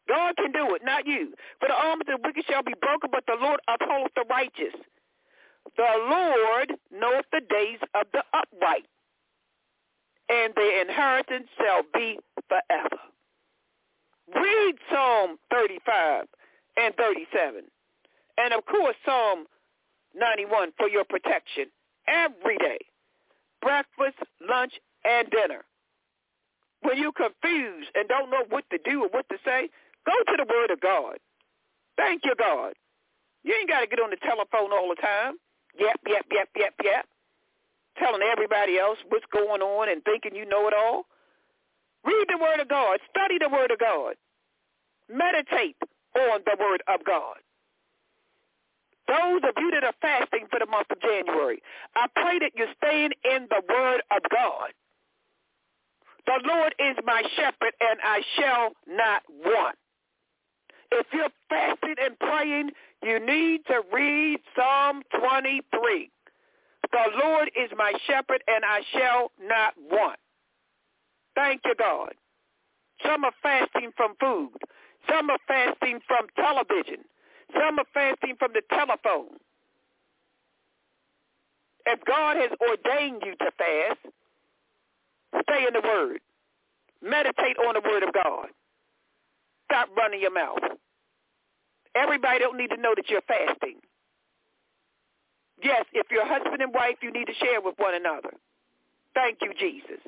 God 0.08 0.36
can 0.36 0.52
do 0.52 0.74
it, 0.74 0.82
not 0.84 1.06
you. 1.06 1.34
For 1.60 1.68
the 1.68 1.74
arm 1.74 2.00
of 2.00 2.06
the 2.06 2.18
wicked 2.22 2.44
shall 2.48 2.62
be 2.62 2.74
broken, 2.80 3.10
but 3.12 3.24
the 3.26 3.36
Lord 3.40 3.60
upholds 3.68 4.12
the 4.16 4.24
righteous. 4.28 4.74
The 5.76 5.92
Lord 6.08 6.72
knoweth 6.90 7.26
the 7.30 7.42
days 7.48 7.78
of 7.94 8.06
the 8.12 8.24
upright, 8.32 8.86
and 10.28 10.52
their 10.54 10.82
inheritance 10.82 11.48
shall 11.58 11.82
be 11.92 12.18
forever. 12.48 12.98
Read 14.34 14.74
Psalm 14.90 15.38
35 15.50 16.24
and 16.76 16.94
37. 16.94 17.64
And 18.38 18.54
of 18.54 18.64
course, 18.66 18.96
Psalm 19.04 19.46
91 20.14 20.72
for 20.76 20.88
your 20.88 21.04
protection 21.04 21.66
every 22.06 22.56
day. 22.58 22.78
Breakfast, 23.60 24.18
lunch, 24.48 24.72
and 25.04 25.28
dinner. 25.30 25.64
When 26.82 26.98
you're 26.98 27.12
confused 27.12 27.90
and 27.94 28.08
don't 28.08 28.30
know 28.30 28.44
what 28.48 28.64
to 28.70 28.78
do 28.84 29.02
or 29.02 29.08
what 29.08 29.28
to 29.30 29.36
say, 29.44 29.68
go 30.06 30.12
to 30.12 30.36
the 30.36 30.46
Word 30.48 30.70
of 30.70 30.80
God. 30.80 31.16
Thank 31.96 32.22
you, 32.24 32.34
God. 32.38 32.74
You 33.44 33.54
ain't 33.54 33.68
got 33.68 33.80
to 33.80 33.86
get 33.86 34.00
on 34.00 34.10
the 34.10 34.16
telephone 34.22 34.72
all 34.72 34.88
the 34.88 35.00
time. 35.00 35.34
Yep, 35.78 36.00
yep, 36.06 36.26
yep, 36.32 36.48
yep, 36.56 36.74
yep. 36.82 37.06
Telling 37.98 38.22
everybody 38.22 38.78
else 38.78 38.98
what's 39.08 39.26
going 39.32 39.62
on 39.62 39.88
and 39.88 40.02
thinking 40.04 40.34
you 40.34 40.46
know 40.46 40.68
it 40.68 40.74
all. 40.74 41.06
Read 42.04 42.26
the 42.28 42.38
Word 42.38 42.60
of 42.60 42.68
God. 42.68 42.98
Study 43.10 43.38
the 43.40 43.48
Word 43.48 43.70
of 43.70 43.78
God. 43.78 44.14
Meditate 45.08 45.76
on 46.16 46.40
the 46.44 46.56
Word 46.58 46.82
of 46.88 47.04
God. 47.04 47.36
Those 49.08 49.40
of 49.48 49.54
you 49.56 49.70
that 49.72 49.84
are 49.84 49.96
fasting 50.02 50.46
for 50.50 50.58
the 50.60 50.66
month 50.66 50.88
of 50.90 51.00
January, 51.00 51.62
I 51.96 52.06
pray 52.14 52.38
that 52.40 52.52
you're 52.54 52.74
staying 52.76 53.12
in 53.24 53.48
the 53.48 53.62
Word 53.68 54.02
of 54.10 54.22
God. 54.30 54.70
The 56.26 56.40
Lord 56.46 56.74
is 56.78 56.96
my 57.06 57.22
shepherd, 57.36 57.72
and 57.80 57.98
I 58.04 58.20
shall 58.36 58.72
not 58.86 59.22
want. 59.44 59.76
If 60.90 61.06
you're 61.12 61.28
fasting 61.48 61.94
and 62.02 62.18
praying, 62.18 62.70
you 63.02 63.24
need 63.24 63.66
to 63.66 63.82
read 63.92 64.40
Psalm 64.56 65.02
23. 65.20 66.10
The 66.90 66.98
Lord 67.22 67.50
is 67.56 67.70
my 67.76 67.92
shepherd, 68.06 68.42
and 68.46 68.64
I 68.64 68.80
shall 68.92 69.30
not 69.42 69.74
want. 69.90 70.18
Thank 71.34 71.62
you, 71.64 71.74
God. 71.78 72.14
Some 73.04 73.24
are 73.24 73.32
fasting 73.42 73.90
from 73.96 74.14
food. 74.18 74.56
Some 75.08 75.30
are 75.30 75.38
fasting 75.46 76.00
from 76.06 76.26
television. 76.36 77.04
Some 77.52 77.78
are 77.78 77.86
fasting 77.94 78.34
from 78.38 78.52
the 78.54 78.62
telephone. 78.70 79.36
If 81.86 82.04
God 82.04 82.36
has 82.36 82.50
ordained 82.60 83.22
you 83.24 83.34
to 83.36 83.50
fast, 83.56 84.14
Stay 85.32 85.66
in 85.66 85.74
the 85.74 85.86
Word. 85.86 86.20
Meditate 87.02 87.58
on 87.58 87.74
the 87.74 87.82
Word 87.88 88.02
of 88.02 88.12
God. 88.12 88.48
Stop 89.70 89.88
running 89.96 90.20
your 90.20 90.32
mouth. 90.32 90.58
Everybody 91.98 92.38
don't 92.38 92.56
need 92.56 92.70
to 92.70 92.76
know 92.76 92.94
that 92.94 93.10
you're 93.10 93.22
fasting. 93.22 93.76
Yes, 95.62 95.84
if 95.92 96.06
you're 96.10 96.26
husband 96.26 96.62
and 96.62 96.72
wife, 96.72 96.96
you 97.02 97.10
need 97.10 97.26
to 97.26 97.34
share 97.34 97.60
with 97.60 97.74
one 97.78 97.94
another. 97.94 98.30
Thank 99.14 99.38
you, 99.42 99.52
Jesus. 99.58 100.00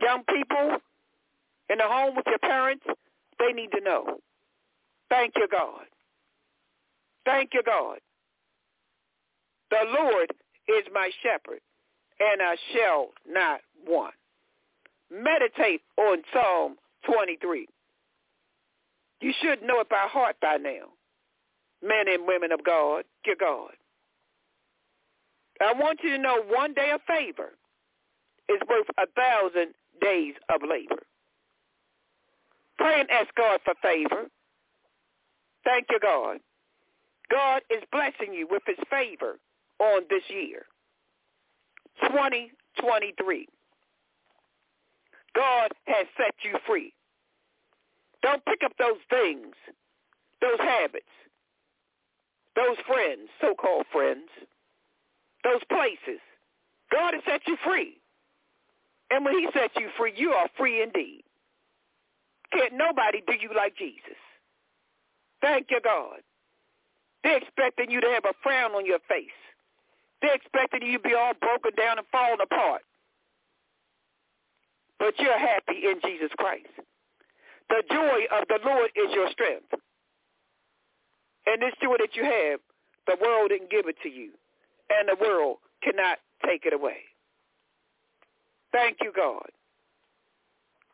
Young 0.00 0.22
people 0.24 0.78
in 1.68 1.78
the 1.78 1.84
home 1.84 2.14
with 2.14 2.26
your 2.26 2.38
parents, 2.38 2.84
they 3.38 3.52
need 3.52 3.72
to 3.72 3.80
know. 3.80 4.18
Thank 5.08 5.34
you, 5.36 5.48
God. 5.50 5.86
Thank 7.24 7.50
you, 7.52 7.62
God. 7.64 7.98
The 9.70 9.84
Lord 9.98 10.30
is 10.68 10.84
my 10.92 11.10
shepherd 11.22 11.60
and 12.20 12.42
I 12.42 12.56
shall 12.72 13.08
not 13.28 13.60
want. 13.86 14.14
Meditate 15.10 15.80
on 15.96 16.22
Psalm 16.32 16.76
23. 17.06 17.66
You 19.20 19.32
should 19.42 19.62
know 19.62 19.80
it 19.80 19.88
by 19.88 20.06
heart 20.08 20.36
by 20.40 20.56
now, 20.56 20.88
men 21.82 22.08
and 22.08 22.26
women 22.26 22.52
of 22.52 22.64
God, 22.64 23.04
dear 23.24 23.36
God. 23.38 23.72
I 25.60 25.74
want 25.74 26.00
you 26.02 26.10
to 26.10 26.18
know 26.18 26.42
one 26.48 26.72
day 26.72 26.90
of 26.92 27.00
favor 27.06 27.52
is 28.48 28.58
worth 28.68 28.86
a 28.98 29.06
thousand 29.14 29.74
days 30.00 30.34
of 30.48 30.62
labor. 30.68 31.02
Pray 32.78 33.00
and 33.00 33.10
ask 33.10 33.28
God 33.36 33.60
for 33.64 33.74
favor. 33.82 34.26
Thank 35.64 35.86
you, 35.90 36.00
God. 36.00 36.38
God 37.30 37.60
is 37.70 37.82
blessing 37.92 38.34
you 38.34 38.48
with 38.50 38.62
his 38.66 38.78
favor 38.90 39.38
on 39.78 40.02
this 40.08 40.22
year. 40.28 40.64
2023. 42.02 43.46
God 45.34 45.70
has 45.86 46.06
set 46.16 46.34
you 46.42 46.58
free. 46.66 46.92
Don't 48.22 48.44
pick 48.44 48.62
up 48.64 48.72
those 48.78 49.00
things, 49.08 49.54
those 50.40 50.60
habits, 50.60 51.06
those 52.56 52.76
friends, 52.86 53.28
so-called 53.40 53.86
friends, 53.92 54.28
those 55.44 55.62
places. 55.68 56.20
God 56.92 57.14
has 57.14 57.22
set 57.24 57.42
you 57.46 57.56
free. 57.64 57.96
And 59.10 59.24
when 59.24 59.38
he 59.38 59.48
sets 59.52 59.74
you 59.76 59.88
free, 59.96 60.12
you 60.16 60.32
are 60.32 60.48
free 60.56 60.82
indeed. 60.82 61.22
Can't 62.52 62.74
nobody 62.74 63.22
do 63.26 63.34
you 63.40 63.50
like 63.56 63.76
Jesus. 63.76 64.18
Thank 65.40 65.68
you, 65.70 65.80
God. 65.82 66.20
They're 67.22 67.38
expecting 67.38 67.90
you 67.90 68.00
to 68.00 68.08
have 68.08 68.24
a 68.24 68.34
frown 68.42 68.72
on 68.72 68.86
your 68.86 68.98
face. 69.08 69.26
They're 70.22 70.34
expecting 70.34 70.82
you 70.82 70.98
to 70.98 71.02
be 71.02 71.14
all 71.14 71.32
broken 71.40 71.72
down 71.76 71.98
and 71.98 72.06
falling 72.12 72.40
apart. 72.42 72.82
But 74.98 75.18
you're 75.18 75.38
happy 75.38 75.86
in 75.90 76.00
Jesus 76.04 76.30
Christ. 76.36 76.68
The 77.70 77.82
joy 77.90 78.26
of 78.36 78.48
the 78.48 78.58
Lord 78.66 78.90
is 78.96 79.14
your 79.14 79.30
strength. 79.30 79.72
And 81.46 81.62
this 81.62 81.72
joy 81.82 81.96
that 81.98 82.14
you 82.14 82.24
have, 82.24 82.60
the 83.06 83.16
world 83.24 83.50
didn't 83.50 83.70
give 83.70 83.88
it 83.88 83.96
to 84.02 84.08
you. 84.08 84.32
And 84.90 85.08
the 85.08 85.16
world 85.20 85.58
cannot 85.82 86.18
take 86.44 86.66
it 86.66 86.74
away. 86.74 86.98
Thank 88.72 88.98
you, 89.00 89.12
God. 89.14 89.48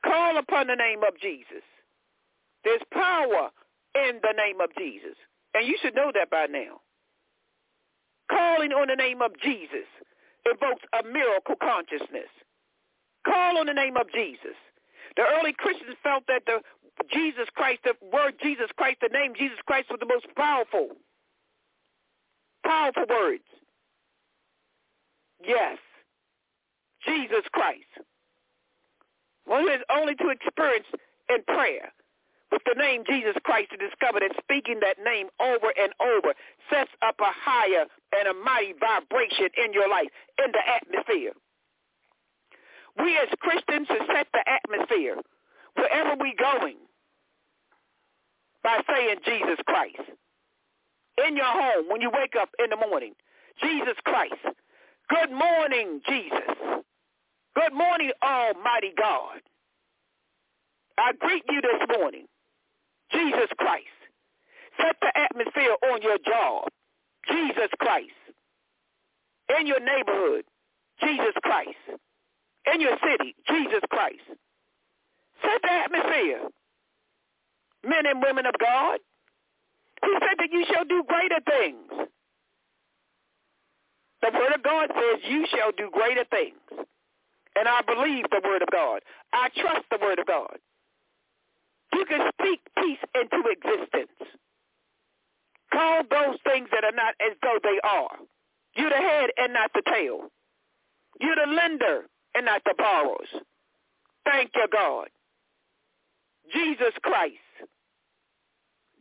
Call 0.04 0.38
upon 0.38 0.68
the 0.68 0.76
name 0.76 1.00
of 1.06 1.18
Jesus. 1.20 1.64
There's 2.64 2.82
power 2.92 3.50
in 3.94 4.20
the 4.22 4.34
name 4.36 4.60
of 4.60 4.70
Jesus. 4.78 5.16
And 5.54 5.66
you 5.66 5.76
should 5.82 5.94
know 5.94 6.12
that 6.14 6.30
by 6.30 6.46
now. 6.46 6.80
Calling 8.30 8.72
on 8.72 8.88
the 8.88 8.96
name 8.96 9.22
of 9.22 9.32
Jesus 9.42 9.88
evokes 10.44 10.82
a 10.98 11.06
miracle 11.06 11.56
consciousness. 11.60 12.30
Call 13.24 13.58
on 13.58 13.66
the 13.66 13.74
name 13.74 13.96
of 13.96 14.06
Jesus. 14.12 14.56
The 15.16 15.22
early 15.38 15.52
Christians 15.52 15.96
felt 16.02 16.24
that 16.28 16.42
the 16.46 16.60
Jesus 17.12 17.46
Christ, 17.54 17.80
the 17.84 17.94
word 18.12 18.34
Jesus 18.42 18.68
Christ, 18.76 18.98
the 19.00 19.08
name 19.12 19.32
Jesus 19.36 19.58
Christ 19.66 19.88
was 19.90 20.00
the 20.00 20.06
most 20.06 20.26
powerful, 20.36 20.88
powerful 22.64 23.04
words. 23.08 23.44
Yes, 25.46 25.78
Jesus 27.06 27.44
Christ. 27.52 27.84
One 29.44 29.68
is 29.70 29.80
only 29.94 30.14
to 30.16 30.28
experience 30.28 30.86
in 31.28 31.42
prayer 31.44 31.92
with 32.50 32.62
the 32.64 32.74
name 32.78 33.04
Jesus 33.06 33.34
Christ 33.44 33.70
to 33.70 33.76
discover 33.76 34.20
that 34.20 34.32
speaking 34.42 34.80
that 34.80 34.96
name 35.04 35.28
over 35.40 35.72
and 35.78 35.92
over 36.00 36.34
sets 36.70 36.90
up 37.02 37.16
a 37.20 37.30
higher 37.30 37.86
and 38.12 38.28
a 38.28 38.34
mighty 38.34 38.74
vibration 38.78 39.48
in 39.62 39.72
your 39.72 39.88
life, 39.88 40.08
in 40.42 40.50
the 40.52 40.62
atmosphere. 40.64 41.32
We 42.98 43.16
as 43.18 43.28
Christians 43.40 43.86
should 43.88 44.06
set 44.08 44.26
the 44.32 44.42
atmosphere 44.48 45.16
wherever 45.74 46.16
we're 46.18 46.38
going 46.38 46.76
by 48.62 48.80
saying 48.88 49.16
Jesus 49.24 49.58
Christ. 49.66 50.10
In 51.26 51.36
your 51.36 51.46
home, 51.46 51.86
when 51.88 52.00
you 52.00 52.10
wake 52.10 52.34
up 52.40 52.50
in 52.62 52.70
the 52.70 52.76
morning, 52.76 53.14
Jesus 53.60 53.96
Christ. 54.04 54.34
Good 55.08 55.30
morning, 55.30 56.00
Jesus. 56.08 56.56
Good 57.54 57.72
morning, 57.72 58.10
Almighty 58.22 58.92
God. 58.96 59.40
I 60.98 61.12
greet 61.12 61.44
you 61.48 61.60
this 61.60 61.98
morning, 61.98 62.26
Jesus 63.12 63.48
Christ. 63.58 63.86
Set 64.80 64.96
the 65.00 65.12
atmosphere 65.16 65.76
on 65.90 66.02
your 66.02 66.18
job, 66.18 66.68
Jesus 67.28 67.70
Christ. 67.80 68.10
In 69.58 69.66
your 69.66 69.80
neighborhood, 69.80 70.44
Jesus 71.00 71.34
Christ. 71.42 72.00
In 72.72 72.80
your 72.80 72.96
city, 73.02 73.34
Jesus 73.48 73.80
Christ. 73.90 74.26
Set 75.42 75.62
the 75.62 75.72
atmosphere. 75.72 76.40
Men 77.84 78.06
and 78.06 78.22
women 78.22 78.46
of 78.46 78.54
God, 78.58 78.98
who 80.02 80.12
said 80.20 80.36
that 80.38 80.52
you 80.52 80.64
shall 80.72 80.84
do 80.84 81.04
greater 81.06 81.40
things. 81.46 82.08
The 84.22 84.30
word 84.32 84.54
of 84.54 84.62
God 84.62 84.90
says 84.92 85.20
you 85.28 85.46
shall 85.54 85.72
do 85.72 85.90
greater 85.92 86.24
things. 86.24 86.58
And 87.56 87.68
I 87.68 87.80
believe 87.82 88.24
the 88.30 88.42
word 88.44 88.62
of 88.62 88.68
God. 88.70 89.00
I 89.32 89.48
trust 89.56 89.86
the 89.90 89.98
word 90.00 90.18
of 90.18 90.26
God. 90.26 90.58
You 91.92 92.04
can 92.04 92.30
speak 92.40 92.60
peace 92.76 92.98
into 93.14 93.48
existence. 93.48 94.30
Call 95.72 96.02
those 96.10 96.36
things 96.44 96.68
that 96.72 96.84
are 96.84 96.96
not 96.96 97.14
as 97.20 97.36
though 97.42 97.58
they 97.62 97.78
are. 97.82 98.18
You're 98.74 98.90
the 98.90 98.96
head 98.96 99.30
and 99.38 99.52
not 99.52 99.70
the 99.74 99.82
tail. 99.90 100.30
You're 101.20 101.36
the 101.36 101.52
lender 101.52 102.04
and 102.36 102.44
not 102.46 102.62
the 102.64 102.74
borrowers. 102.76 103.28
Thank 104.24 104.50
you, 104.54 104.66
God. 104.70 105.08
Jesus 106.52 106.94
Christ. 107.02 107.34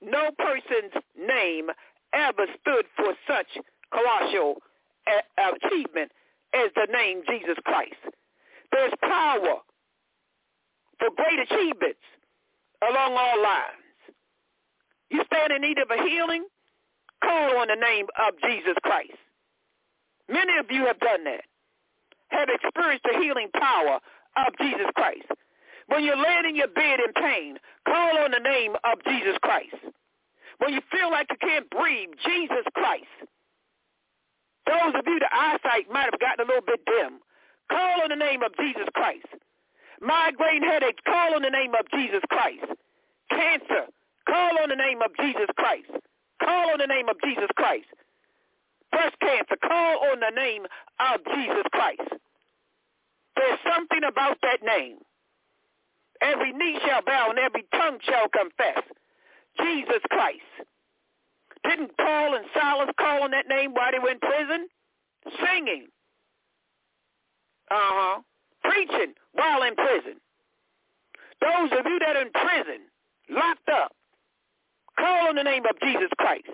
No 0.02 0.30
person's 0.38 0.94
name 1.18 1.70
ever 2.14 2.46
stood 2.62 2.86
for 2.96 3.14
such 3.28 3.48
colossal 3.92 4.62
eh, 5.08 5.22
achievement 5.52 6.12
as 6.54 6.70
the 6.76 6.88
name 6.92 7.22
Jesus 7.28 7.58
Christ. 7.66 7.96
There's 8.72 8.94
power 9.02 9.62
for 11.00 11.10
great 11.16 11.40
achievements 11.40 12.00
along 12.82 13.14
all 13.18 13.42
lines. 13.42 13.86
You 15.10 15.24
stand 15.26 15.54
in 15.54 15.62
need 15.62 15.78
of 15.78 15.90
a 15.92 16.02
healing? 16.04 16.46
Call 17.24 17.58
on 17.58 17.68
the 17.68 17.76
name 17.76 18.06
of 18.28 18.34
Jesus 18.44 18.76
Christ. 18.84 19.18
Many 20.30 20.58
of 20.58 20.66
you 20.70 20.86
have 20.86 21.00
done 21.00 21.24
that, 21.26 21.44
have 22.30 22.50
experienced 22.50 23.04
the 23.04 23.20
healing 23.20 23.50
power 23.54 24.00
of 24.38 24.54
Jesus 24.60 24.88
Christ. 24.96 25.28
When 25.88 26.04
you're 26.04 26.18
laying 26.18 26.46
in 26.50 26.56
your 26.56 26.68
bed 26.68 27.00
in 27.00 27.14
pain, 27.14 27.58
call 27.88 28.18
on 28.18 28.32
the 28.32 28.40
name 28.40 28.76
of 28.84 29.04
Jesus 29.06 29.38
Christ. 29.42 29.76
When 30.58 30.74
you 30.74 30.82
feel 30.92 31.12
like 31.12 31.28
you 31.30 31.38
can't 31.38 31.70
breathe, 31.70 32.10
Jesus 32.26 32.66
Christ. 32.74 33.12
Those 34.66 34.96
of 34.96 35.06
you 35.06 35.20
the 35.20 35.30
eyesight 35.32 35.92
might 35.92 36.10
have 36.10 36.20
gotten 36.20 36.46
a 36.46 36.48
little 36.48 36.66
bit 36.66 36.82
dim. 36.86 37.20
Call 37.70 38.02
on 38.02 38.10
the 38.10 38.16
name 38.16 38.42
of 38.42 38.52
Jesus 38.58 38.88
Christ. 38.96 39.28
Migraine 40.02 40.64
headaches, 40.64 41.02
call 41.06 41.36
on 41.36 41.42
the 41.42 41.50
name 41.50 41.74
of 41.76 41.86
Jesus 41.94 42.22
Christ. 42.30 42.66
Cancer, 43.30 43.86
call 44.28 44.58
on 44.62 44.70
the 44.70 44.76
name 44.76 45.02
of 45.02 45.12
Jesus 45.20 45.48
Christ. 45.58 45.92
Call 46.44 46.72
on 46.72 46.80
the 46.80 46.88
name 46.88 47.10
of 47.10 47.18
Jesus 47.24 47.50
Christ. 47.56 47.86
Breast 48.96 49.20
cancer, 49.20 49.58
call 49.60 50.08
on 50.08 50.22
the 50.22 50.32
name 50.34 50.64
of 51.04 51.20
Jesus 51.36 51.68
Christ. 51.74 52.16
There's 53.36 53.60
something 53.68 54.08
about 54.08 54.38
that 54.42 54.64
name. 54.64 55.00
Every 56.22 56.54
knee 56.54 56.80
shall 56.88 57.02
bow 57.02 57.28
and 57.30 57.38
every 57.38 57.66
tongue 57.76 58.00
shall 58.08 58.30
confess. 58.30 58.84
Jesus 59.60 60.00
Christ. 60.10 60.48
Didn't 61.68 61.98
Paul 61.98 62.36
and 62.36 62.46
Silas 62.54 62.90
call 62.98 63.24
on 63.24 63.32
that 63.32 63.50
name 63.50 63.74
while 63.74 63.92
they 63.92 64.00
were 64.00 64.12
in 64.12 64.20
prison? 64.20 64.70
Singing. 65.44 65.88
Uh-huh. 67.70 68.22
Preaching 68.64 69.14
while 69.34 69.64
in 69.64 69.76
prison. 69.76 70.22
Those 71.42 71.78
of 71.78 71.86
you 71.86 72.00
that 72.00 72.16
are 72.16 72.22
in 72.22 72.32
prison, 72.32 72.88
locked 73.30 73.68
up, 73.68 73.92
call 74.98 75.28
on 75.28 75.36
the 75.36 75.44
name 75.44 75.66
of 75.70 75.78
Jesus 75.82 76.10
Christ. 76.18 76.48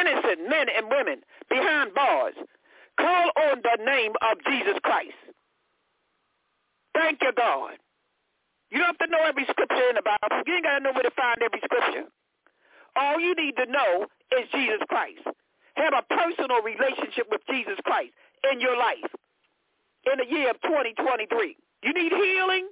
Innocent 0.00 0.48
men 0.48 0.66
and 0.72 0.88
women 0.88 1.20
behind 1.50 1.92
bars, 1.94 2.34
call 2.98 3.30
on 3.36 3.60
the 3.62 3.84
name 3.84 4.12
of 4.22 4.38
Jesus 4.48 4.78
Christ. 4.82 5.18
Thank 6.94 7.20
you, 7.20 7.32
God. 7.36 7.76
You 8.70 8.78
don't 8.78 8.96
have 8.96 9.04
to 9.04 9.12
know 9.12 9.24
every 9.28 9.44
scripture 9.50 9.88
in 9.90 9.96
the 9.96 10.02
Bible. 10.02 10.42
You 10.46 10.54
ain't 10.54 10.64
got 10.64 10.78
to 10.78 10.84
know 10.84 10.92
where 10.92 11.04
to 11.04 11.12
find 11.12 11.36
every 11.44 11.60
scripture. 11.64 12.08
All 12.96 13.20
you 13.20 13.34
need 13.34 13.56
to 13.56 13.66
know 13.66 14.06
is 14.32 14.48
Jesus 14.52 14.80
Christ. 14.88 15.24
Have 15.76 15.92
a 15.92 16.04
personal 16.08 16.62
relationship 16.62 17.28
with 17.30 17.40
Jesus 17.48 17.76
Christ 17.84 18.12
in 18.50 18.60
your 18.60 18.76
life 18.76 19.12
in 20.10 20.18
the 20.18 20.28
year 20.28 20.50
of 20.50 20.60
2023. 20.62 21.56
You 21.82 21.92
need 21.92 22.12
healing? 22.12 22.68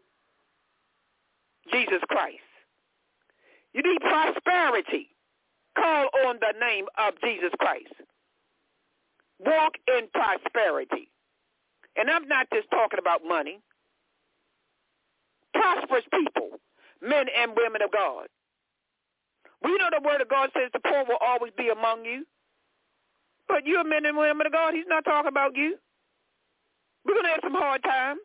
Jesus 1.72 2.00
Christ. 2.08 2.44
You 3.72 3.82
need 3.82 4.00
prosperity? 4.00 5.08
Call 5.76 6.08
on 6.26 6.38
the 6.40 6.58
name 6.58 6.86
of 6.98 7.14
Jesus 7.22 7.50
Christ. 7.58 7.92
Walk 9.38 9.74
in 9.88 10.08
prosperity. 10.12 11.10
And 11.96 12.10
I'm 12.10 12.28
not 12.28 12.46
just 12.52 12.70
talking 12.70 12.98
about 12.98 13.22
money. 13.26 13.60
Prosperous 15.54 16.04
people, 16.12 16.60
men 17.02 17.26
and 17.36 17.52
women 17.56 17.82
of 17.82 17.90
God. 17.90 18.28
We 19.62 19.76
know 19.76 19.88
the 19.90 20.06
word 20.06 20.20
of 20.20 20.28
God 20.28 20.50
says 20.54 20.70
the 20.72 20.80
poor 20.80 21.04
will 21.04 21.18
always 21.20 21.52
be 21.56 21.68
among 21.68 22.04
you. 22.04 22.24
But 23.48 23.66
you're 23.66 23.84
men 23.84 24.06
and 24.06 24.16
women 24.16 24.46
of 24.46 24.52
God. 24.52 24.74
He's 24.74 24.86
not 24.88 25.04
talking 25.04 25.28
about 25.28 25.56
you. 25.56 25.76
We're 27.04 27.14
going 27.14 27.24
to 27.24 27.30
have 27.30 27.40
some 27.42 27.54
hard 27.54 27.82
times. 27.82 28.20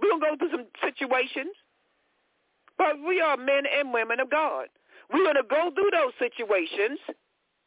We're 0.00 0.10
going 0.10 0.20
to 0.20 0.26
go 0.28 0.36
through 0.36 0.50
some 0.50 0.66
situations. 0.82 1.50
But 2.78 2.96
we 3.06 3.20
are 3.20 3.36
men 3.36 3.64
and 3.66 3.92
women 3.92 4.20
of 4.20 4.30
God. 4.30 4.66
We're 5.12 5.24
going 5.24 5.36
to 5.36 5.48
go 5.48 5.70
through 5.74 5.90
those 5.92 6.12
situations 6.18 6.98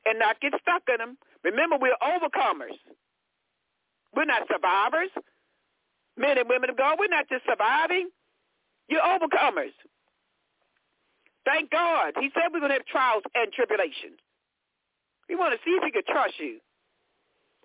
and 0.05 0.19
not 0.19 0.39
get 0.41 0.53
stuck 0.61 0.83
in 0.91 0.97
them. 0.97 1.17
Remember, 1.43 1.77
we're 1.79 1.97
overcomers. 2.03 2.75
We're 4.15 4.25
not 4.25 4.47
survivors. 4.51 5.09
Men 6.17 6.37
and 6.37 6.49
women 6.49 6.69
of 6.69 6.77
God, 6.77 6.97
we're 6.99 7.07
not 7.07 7.29
just 7.29 7.45
surviving. 7.45 8.09
You're 8.89 9.01
overcomers. 9.01 9.71
Thank 11.45 11.71
God. 11.71 12.13
He 12.19 12.29
said 12.33 12.51
we're 12.51 12.59
going 12.59 12.75
to 12.75 12.81
have 12.81 12.85
trials 12.85 13.23
and 13.35 13.51
tribulations. 13.53 14.19
We 15.29 15.35
want 15.35 15.53
to 15.53 15.59
see 15.63 15.77
if 15.77 15.83
he 15.83 15.91
could 15.91 16.05
trust 16.07 16.33
you. 16.39 16.59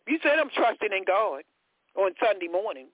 You 0.07 0.19
said 0.23 0.39
I'm 0.39 0.51
trusting 0.55 0.93
in 0.93 1.05
God 1.05 1.43
on 1.97 2.13
Sunday 2.23 2.49
morning. 2.49 2.89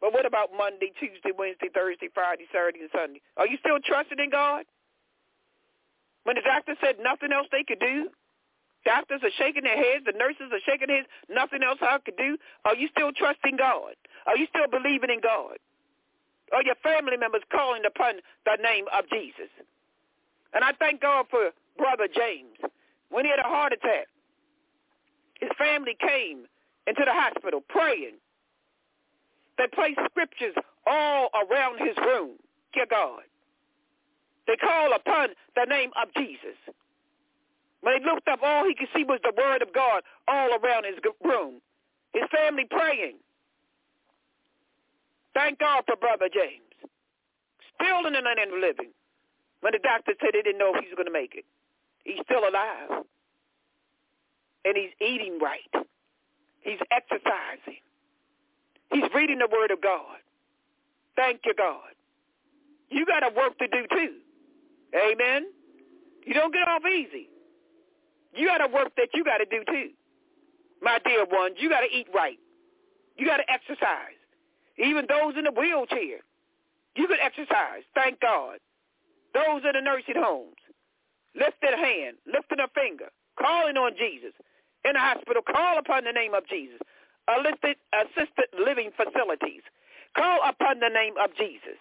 But 0.00 0.12
what 0.12 0.26
about 0.26 0.50
Monday, 0.56 0.92
Tuesday, 0.98 1.30
Wednesday, 1.36 1.68
Thursday, 1.72 2.08
Friday, 2.12 2.44
Saturday, 2.52 2.80
and 2.80 2.90
Sunday? 2.92 3.20
Are 3.36 3.46
you 3.46 3.58
still 3.60 3.78
trusting 3.84 4.18
in 4.18 4.30
God? 4.30 4.64
When 6.24 6.36
the 6.36 6.42
doctor 6.42 6.74
said 6.80 6.96
nothing 7.00 7.32
else 7.32 7.48
they 7.50 7.64
could 7.64 7.80
do, 7.80 8.10
doctors 8.84 9.20
are 9.22 9.34
shaking 9.36 9.64
their 9.64 9.76
heads, 9.76 10.04
the 10.04 10.16
nurses 10.16 10.52
are 10.52 10.60
shaking 10.64 10.88
their 10.88 10.98
heads, 10.98 11.08
nothing 11.28 11.62
else 11.62 11.78
I 11.82 11.98
could 12.04 12.16
do, 12.16 12.36
are 12.64 12.76
you 12.76 12.88
still 12.88 13.12
trusting 13.12 13.56
God? 13.56 13.94
Are 14.26 14.36
you 14.36 14.46
still 14.48 14.68
believing 14.68 15.10
in 15.10 15.20
God? 15.20 15.56
Are 16.52 16.64
your 16.64 16.74
family 16.82 17.16
members 17.16 17.42
calling 17.50 17.84
upon 17.86 18.14
the 18.44 18.56
name 18.62 18.86
of 18.92 19.08
Jesus? 19.08 19.50
And 20.52 20.64
I 20.64 20.72
thank 20.78 21.00
God 21.00 21.26
for 21.30 21.50
Brother 21.78 22.08
James. 22.12 22.58
When 23.10 23.24
he 23.24 23.30
had 23.30 23.38
a 23.38 23.48
heart 23.48 23.72
attack, 23.72 24.06
his 25.40 25.50
family 25.56 25.96
came 25.98 26.46
into 26.86 27.02
the 27.04 27.12
hospital 27.12 27.62
praying. 27.68 28.18
They 29.58 29.66
placed 29.72 30.00
scriptures 30.10 30.54
all 30.86 31.30
around 31.34 31.78
his 31.78 31.96
room. 31.98 32.32
Dear 32.74 32.86
God. 32.90 33.22
They 34.50 34.56
called 34.56 34.90
upon 34.90 35.28
the 35.54 35.64
name 35.64 35.92
of 35.94 36.08
Jesus. 36.16 36.58
When 37.82 38.02
he 38.02 38.04
looked 38.04 38.26
up, 38.26 38.40
all 38.42 38.66
he 38.66 38.74
could 38.74 38.88
see 38.92 39.04
was 39.04 39.20
the 39.22 39.32
word 39.38 39.62
of 39.62 39.72
God 39.72 40.02
all 40.26 40.50
around 40.58 40.86
his 40.86 40.98
room. 41.24 41.62
His 42.12 42.24
family 42.34 42.66
praying. 42.68 43.14
Thank 45.34 45.60
God 45.60 45.84
for 45.86 45.94
Brother 45.94 46.26
James. 46.26 46.66
Still 47.78 48.08
in 48.08 48.12
the 48.12 48.20
land 48.26 48.40
of 48.42 48.58
living. 48.58 48.90
When 49.60 49.72
the 49.72 49.78
doctor 49.78 50.14
said 50.18 50.30
they 50.32 50.42
didn't 50.42 50.58
know 50.58 50.74
if 50.74 50.82
he 50.82 50.90
was 50.90 50.96
going 50.96 51.06
to 51.06 51.12
make 51.12 51.36
it. 51.36 51.44
He's 52.02 52.18
still 52.24 52.42
alive. 52.42 53.06
And 54.64 54.76
he's 54.76 54.90
eating 55.00 55.38
right. 55.38 55.86
He's 56.62 56.80
exercising. 56.90 57.78
He's 58.92 59.06
reading 59.14 59.38
the 59.38 59.46
word 59.46 59.70
of 59.70 59.80
God. 59.80 60.18
Thank 61.14 61.42
you, 61.46 61.54
God. 61.54 61.94
You 62.90 63.06
got 63.06 63.22
a 63.22 63.32
work 63.32 63.56
to 63.58 63.68
do 63.68 63.86
too. 63.94 64.16
Amen. 64.94 65.46
You 66.26 66.34
don't 66.34 66.52
get 66.52 66.68
off 66.68 66.82
easy. 66.84 67.28
You 68.34 68.46
got 68.46 68.62
a 68.62 68.68
work 68.68 68.92
that 68.96 69.08
you 69.14 69.24
got 69.24 69.38
to 69.38 69.46
do 69.46 69.64
too. 69.66 69.90
My 70.82 70.98
dear 71.04 71.24
ones, 71.24 71.56
you 71.58 71.68
got 71.68 71.80
to 71.80 71.90
eat 71.92 72.06
right. 72.14 72.38
You 73.16 73.26
got 73.26 73.38
to 73.38 73.50
exercise. 73.50 74.16
Even 74.78 75.06
those 75.08 75.34
in 75.36 75.44
the 75.44 75.52
wheelchair, 75.52 76.24
you 76.96 77.06
can 77.06 77.18
exercise. 77.22 77.84
Thank 77.94 78.20
God. 78.20 78.58
Those 79.34 79.62
in 79.64 79.72
the 79.74 79.82
nursing 79.82 80.16
homes, 80.16 80.58
lifting 81.36 81.70
a 81.74 81.76
hand, 81.76 82.16
lifting 82.26 82.58
a 82.58 82.68
finger, 82.74 83.10
calling 83.38 83.76
on 83.76 83.92
Jesus. 83.98 84.32
In 84.84 84.94
the 84.94 84.98
hospital, 84.98 85.42
call 85.42 85.78
upon 85.78 86.04
the 86.04 86.12
name 86.12 86.34
of 86.34 86.48
Jesus. 86.48 86.80
Assisted, 87.28 87.76
assisted 87.92 88.48
living 88.58 88.90
facilities, 88.96 89.62
call 90.16 90.40
upon 90.48 90.80
the 90.80 90.88
name 90.88 91.14
of 91.22 91.30
Jesus. 91.36 91.78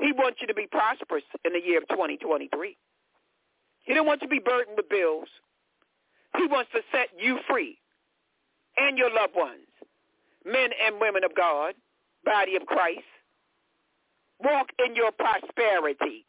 He 0.00 0.12
wants 0.12 0.40
you 0.40 0.46
to 0.46 0.54
be 0.54 0.66
prosperous 0.66 1.24
in 1.44 1.52
the 1.52 1.60
year 1.60 1.78
of 1.78 1.88
2023. 1.88 2.76
He 3.84 3.94
don't 3.94 4.06
want 4.06 4.22
you 4.22 4.28
to 4.28 4.30
be 4.30 4.40
burdened 4.40 4.76
with 4.76 4.88
bills. 4.88 5.28
He 6.36 6.46
wants 6.46 6.70
to 6.72 6.80
set 6.92 7.08
you 7.18 7.38
free 7.48 7.78
and 8.76 8.96
your 8.96 9.12
loved 9.12 9.34
ones, 9.36 9.66
men 10.44 10.70
and 10.84 11.00
women 11.00 11.24
of 11.24 11.34
God, 11.34 11.74
body 12.24 12.56
of 12.56 12.66
Christ. 12.66 13.00
Walk 14.42 14.68
in 14.84 14.96
your 14.96 15.12
prosperity. 15.12 16.24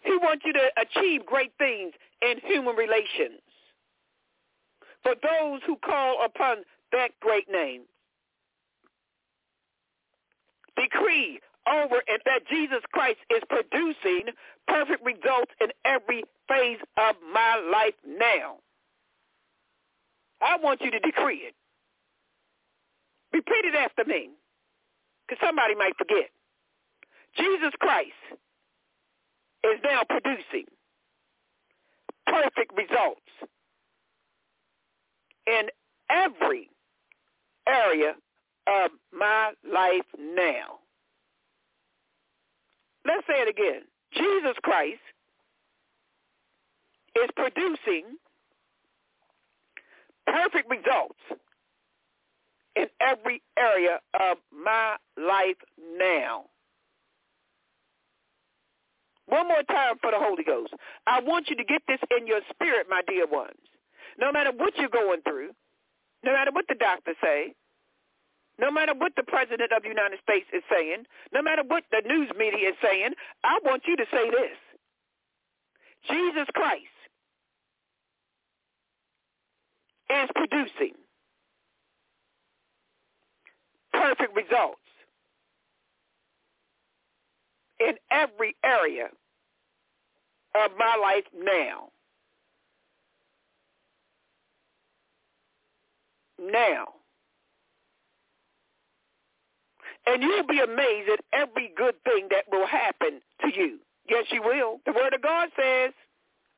He 0.00 0.16
wants 0.16 0.44
you 0.46 0.52
to 0.54 0.70
achieve 0.80 1.26
great 1.26 1.52
things 1.58 1.92
in 2.22 2.38
human 2.44 2.74
relations. 2.74 3.40
For 5.02 5.14
those 5.14 5.60
who 5.66 5.76
call 5.76 6.24
upon 6.24 6.58
that 6.92 7.10
great 7.20 7.50
name, 7.50 7.82
decree 10.76 11.40
over 11.68 12.02
and 12.08 12.18
that 12.24 12.46
Jesus 12.50 12.80
Christ 12.92 13.18
is 13.30 13.42
producing 13.48 14.32
perfect 14.66 15.04
results 15.04 15.52
in 15.60 15.68
every 15.84 16.24
phase 16.48 16.78
of 16.96 17.16
my 17.32 17.56
life 17.72 17.94
now. 18.06 18.56
I 20.40 20.56
want 20.56 20.80
you 20.80 20.90
to 20.90 20.98
decree 20.98 21.38
it. 21.38 21.54
Repeat 23.32 23.64
it 23.64 23.74
after 23.74 24.04
me, 24.04 24.30
because 25.26 25.44
somebody 25.46 25.74
might 25.74 25.96
forget. 25.96 26.30
Jesus 27.36 27.72
Christ 27.80 28.10
is 29.64 29.78
now 29.84 30.02
producing 30.08 30.66
perfect 32.26 32.72
results 32.76 33.20
in 35.46 35.68
every 36.10 36.68
area 37.66 38.14
of 38.66 38.90
my 39.12 39.52
life 39.70 40.06
now. 40.18 40.78
Let's 43.04 43.26
say 43.26 43.40
it 43.40 43.48
again. 43.48 43.82
Jesus 44.14 44.56
Christ 44.62 45.00
is 47.16 47.28
producing 47.36 48.04
perfect 50.26 50.70
results 50.70 51.18
in 52.76 52.86
every 53.00 53.42
area 53.58 54.00
of 54.14 54.38
my 54.52 54.96
life 55.16 55.56
now. 55.98 56.44
One 59.26 59.48
more 59.48 59.62
time 59.62 59.96
for 60.00 60.10
the 60.10 60.18
Holy 60.18 60.44
Ghost. 60.44 60.74
I 61.06 61.20
want 61.20 61.48
you 61.48 61.56
to 61.56 61.64
get 61.64 61.82
this 61.88 62.00
in 62.18 62.26
your 62.26 62.40
spirit, 62.52 62.86
my 62.88 63.02
dear 63.06 63.26
ones. 63.26 63.56
No 64.18 64.30
matter 64.32 64.50
what 64.54 64.76
you're 64.76 64.88
going 64.88 65.22
through, 65.22 65.50
no 66.24 66.32
matter 66.32 66.50
what 66.52 66.66
the 66.68 66.74
doctors 66.74 67.16
say, 67.22 67.54
no 68.62 68.70
matter 68.70 68.94
what 68.96 69.12
the 69.16 69.24
President 69.24 69.72
of 69.76 69.82
the 69.82 69.88
United 69.88 70.20
States 70.22 70.46
is 70.54 70.62
saying, 70.70 71.04
no 71.34 71.42
matter 71.42 71.62
what 71.66 71.82
the 71.90 72.00
news 72.06 72.30
media 72.38 72.68
is 72.70 72.76
saying, 72.80 73.10
I 73.42 73.58
want 73.64 73.82
you 73.86 73.96
to 73.96 74.04
say 74.10 74.30
this. 74.30 74.56
Jesus 76.08 76.46
Christ 76.54 76.82
is 80.10 80.30
producing 80.34 80.94
perfect 83.92 84.34
results 84.36 84.78
in 87.80 87.94
every 88.10 88.54
area 88.64 89.08
of 90.54 90.70
my 90.78 90.96
life 91.00 91.24
now. 91.36 91.88
Now. 96.38 97.01
And 100.06 100.22
you'll 100.22 100.46
be 100.46 100.60
amazed 100.60 101.10
at 101.10 101.24
every 101.32 101.72
good 101.76 101.94
thing 102.04 102.28
that 102.30 102.44
will 102.50 102.66
happen 102.66 103.20
to 103.42 103.48
you. 103.54 103.78
Yes, 104.08 104.26
you 104.30 104.42
will. 104.42 104.80
The 104.84 104.92
Word 104.92 105.14
of 105.14 105.22
God 105.22 105.48
says, 105.56 105.92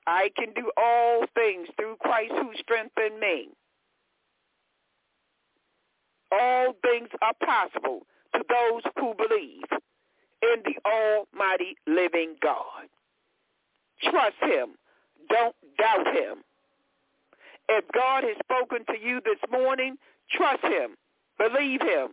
I 0.07 0.31
can 0.37 0.53
do 0.55 0.71
all 0.77 1.25
things 1.35 1.69
through 1.77 1.97
Christ 2.01 2.33
who 2.33 2.51
strengthened 2.59 3.21
me. 3.21 3.49
All 6.33 6.75
things 6.83 7.09
are 7.23 7.35
possible 7.45 8.07
to 8.35 8.43
those 8.49 8.83
who 8.99 9.15
believe 9.15 9.65
in 10.43 10.63
the 10.65 10.77
almighty 10.91 11.77
living 11.87 12.37
God. 12.43 12.89
Trust 14.03 14.37
him. 14.43 14.75
Don't 15.29 15.55
doubt 15.79 16.07
him. 16.09 16.39
If 17.69 17.85
God 17.93 18.25
has 18.25 18.37
spoken 18.43 18.85
to 18.87 19.01
you 19.01 19.21
this 19.25 19.39
morning, 19.51 19.97
trust 20.31 20.63
him. 20.65 20.97
Believe 21.39 21.81
him. 21.81 22.09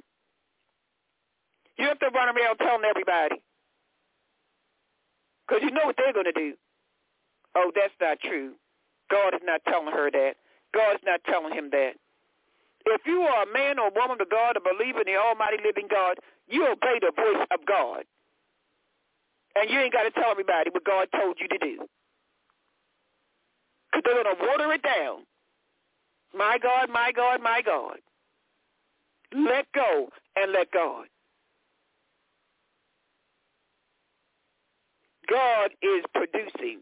You 1.77 1.87
have 1.87 1.99
to 1.99 2.09
run 2.13 2.35
around 2.35 2.57
telling 2.57 2.85
everybody. 2.85 3.41
Because 5.47 5.63
you 5.63 5.71
know 5.71 5.85
what 5.85 5.95
they're 5.97 6.13
going 6.13 6.31
to 6.31 6.31
do. 6.31 6.53
Oh, 7.55 7.71
that's 7.75 7.93
not 7.99 8.19
true. 8.19 8.53
God 9.09 9.33
is 9.35 9.41
not 9.43 9.61
telling 9.67 9.91
her 9.91 10.09
that. 10.11 10.35
God 10.73 10.95
is 10.95 11.03
not 11.05 11.19
telling 11.25 11.53
him 11.53 11.69
that. 11.71 11.93
If 12.85 13.01
you 13.05 13.21
are 13.21 13.43
a 13.43 13.53
man 13.53 13.77
or 13.77 13.91
woman 13.93 14.17
of 14.21 14.29
God, 14.29 14.57
a 14.57 14.61
believer 14.61 15.01
in 15.01 15.13
the 15.13 15.19
almighty 15.19 15.57
living 15.63 15.87
God, 15.89 16.17
you 16.47 16.65
obey 16.65 16.99
the 16.99 17.11
voice 17.15 17.45
of 17.51 17.65
God. 17.65 18.03
And 19.55 19.69
you 19.69 19.79
ain't 19.79 19.93
got 19.93 20.03
to 20.03 20.11
tell 20.11 20.31
everybody 20.31 20.69
what 20.71 20.83
God 20.85 21.07
told 21.11 21.37
you 21.39 21.47
to 21.49 21.57
do. 21.57 21.85
Because 23.91 24.03
they're 24.05 24.23
going 24.23 24.35
to 24.35 24.41
water 24.47 24.73
it 24.73 24.81
down. 24.81 25.23
My 26.33 26.57
God, 26.61 26.89
my 26.89 27.11
God, 27.11 27.41
my 27.43 27.61
God. 27.61 27.97
Let 29.33 29.65
go 29.73 30.09
and 30.37 30.51
let 30.53 30.71
God. 30.71 31.05
God 35.31 35.71
is 35.81 36.03
producing 36.13 36.81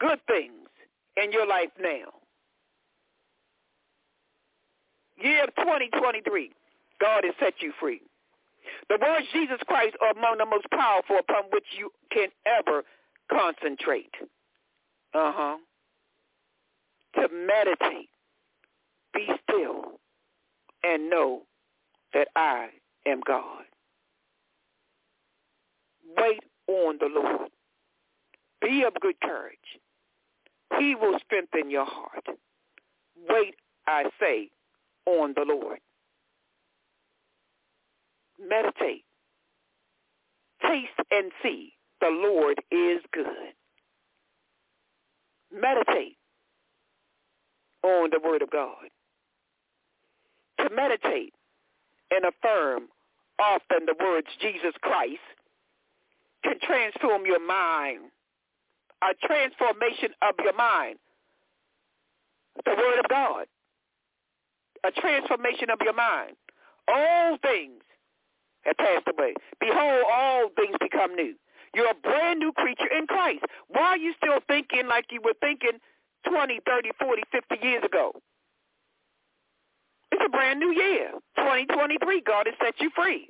good 0.00 0.18
things 0.26 0.68
in 1.16 1.30
your 1.30 1.46
life 1.46 1.70
now. 1.80 2.10
Year 5.16 5.44
of 5.44 5.54
2023. 5.56 6.50
God 7.00 7.24
has 7.24 7.34
set 7.38 7.54
you 7.60 7.72
free. 7.78 8.00
The 8.88 8.98
words 9.00 9.26
Jesus 9.32 9.58
Christ 9.66 9.96
are 10.00 10.10
among 10.10 10.38
the 10.38 10.46
most 10.46 10.68
powerful 10.70 11.18
upon 11.18 11.44
which 11.52 11.64
you 11.78 11.90
can 12.10 12.28
ever 12.46 12.82
concentrate. 13.30 14.14
Uh-huh. 15.14 15.56
To 17.14 17.28
meditate. 17.32 18.10
Be 19.14 19.28
still 19.48 20.00
and 20.82 21.08
know 21.08 21.42
that 22.12 22.28
I 22.34 22.68
am 23.06 23.20
God. 23.24 23.62
Wait 26.16 26.40
on 26.68 26.98
the 27.00 27.08
Lord. 27.08 27.50
Be 28.60 28.84
of 28.84 28.94
good 29.00 29.20
courage. 29.20 29.58
He 30.78 30.94
will 30.94 31.18
strengthen 31.24 31.70
your 31.70 31.84
heart. 31.84 32.26
Wait, 33.28 33.54
I 33.86 34.04
say, 34.20 34.50
on 35.06 35.34
the 35.36 35.44
Lord. 35.46 35.78
Meditate. 38.40 39.04
Taste 40.62 40.90
and 41.10 41.30
see 41.42 41.72
the 42.00 42.08
Lord 42.08 42.60
is 42.70 43.00
good. 43.12 43.54
Meditate 45.52 46.16
on 47.82 48.10
the 48.10 48.20
Word 48.22 48.42
of 48.42 48.50
God. 48.50 48.90
To 50.58 50.74
meditate 50.74 51.32
and 52.10 52.24
affirm 52.24 52.88
often 53.38 53.86
the 53.86 53.94
words 54.02 54.26
Jesus 54.40 54.74
Christ 54.80 55.20
can 56.46 56.60
transform 56.62 57.26
your 57.26 57.44
mind, 57.44 58.14
a 59.02 59.26
transformation 59.26 60.14
of 60.22 60.34
your 60.42 60.54
mind. 60.54 60.98
The 62.64 62.70
Word 62.70 63.00
of 63.00 63.08
God, 63.10 63.46
a 64.84 64.90
transformation 64.92 65.70
of 65.70 65.78
your 65.82 65.92
mind. 65.92 66.36
All 66.88 67.36
things 67.42 67.82
have 68.62 68.76
passed 68.76 69.08
away. 69.08 69.34
Behold, 69.60 70.04
all 70.10 70.48
things 70.56 70.76
become 70.80 71.14
new. 71.14 71.34
You're 71.74 71.90
a 71.90 71.94
brand 71.94 72.38
new 72.38 72.52
creature 72.52 72.88
in 72.96 73.06
Christ. 73.06 73.44
Why 73.68 73.82
are 73.82 73.98
you 73.98 74.14
still 74.16 74.38
thinking 74.48 74.86
like 74.86 75.06
you 75.10 75.20
were 75.22 75.34
thinking 75.40 75.78
20, 76.26 76.60
30, 76.64 76.90
40, 76.98 77.22
50 77.30 77.66
years 77.66 77.82
ago? 77.84 78.12
It's 80.12 80.22
a 80.24 80.30
brand 80.30 80.60
new 80.60 80.72
year. 80.72 81.10
2023, 81.36 82.22
God 82.22 82.46
has 82.46 82.54
set 82.62 82.80
you 82.80 82.90
free. 82.94 83.28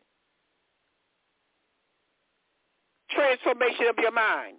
Transformation 3.11 3.87
of 3.89 3.97
your 3.99 4.13
mind. 4.13 4.59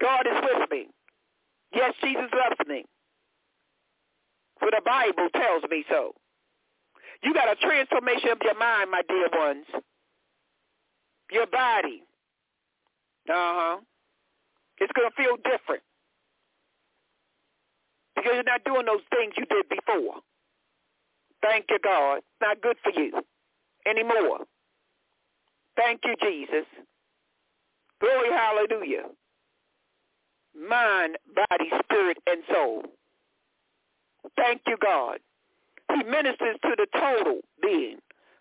God 0.00 0.26
is 0.26 0.42
with 0.42 0.70
me. 0.70 0.86
Yes, 1.74 1.94
Jesus 2.02 2.30
loves 2.32 2.68
me. 2.68 2.84
For 4.58 4.70
the 4.70 4.82
Bible 4.84 5.28
tells 5.34 5.62
me 5.70 5.84
so. 5.88 6.12
You 7.22 7.34
got 7.34 7.50
a 7.50 7.56
transformation 7.56 8.30
of 8.30 8.38
your 8.42 8.58
mind, 8.58 8.90
my 8.90 9.02
dear 9.08 9.28
ones. 9.32 9.66
Your 11.30 11.46
body. 11.46 12.02
Uh-huh. 13.28 13.78
It's 14.78 14.92
going 14.92 15.10
to 15.10 15.16
feel 15.16 15.36
different. 15.36 15.82
Because 18.14 18.32
you're 18.34 18.42
not 18.44 18.64
doing 18.64 18.86
those 18.86 19.04
things 19.10 19.34
you 19.36 19.44
did 19.46 19.68
before. 19.68 20.20
Thank 21.42 21.66
you, 21.70 21.78
God. 21.82 22.20
Not 22.40 22.60
good 22.60 22.76
for 22.82 22.92
you 22.98 23.12
anymore. 23.86 24.40
Thank 25.78 26.00
you, 26.04 26.16
Jesus. 26.20 26.66
Glory, 28.00 28.30
hallelujah. 28.30 29.04
Mind, 30.54 31.16
body, 31.34 31.70
spirit, 31.84 32.18
and 32.26 32.42
soul. 32.52 32.82
Thank 34.36 34.62
you, 34.66 34.76
God. 34.82 35.18
He 35.94 36.02
ministers 36.02 36.56
to 36.62 36.74
the 36.76 36.86
total 36.92 37.40
being, 37.62 37.98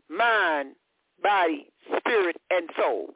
mind, 0.10 0.74
body, 1.22 1.68
spirit, 1.98 2.38
and 2.50 2.70
soul. 2.76 3.14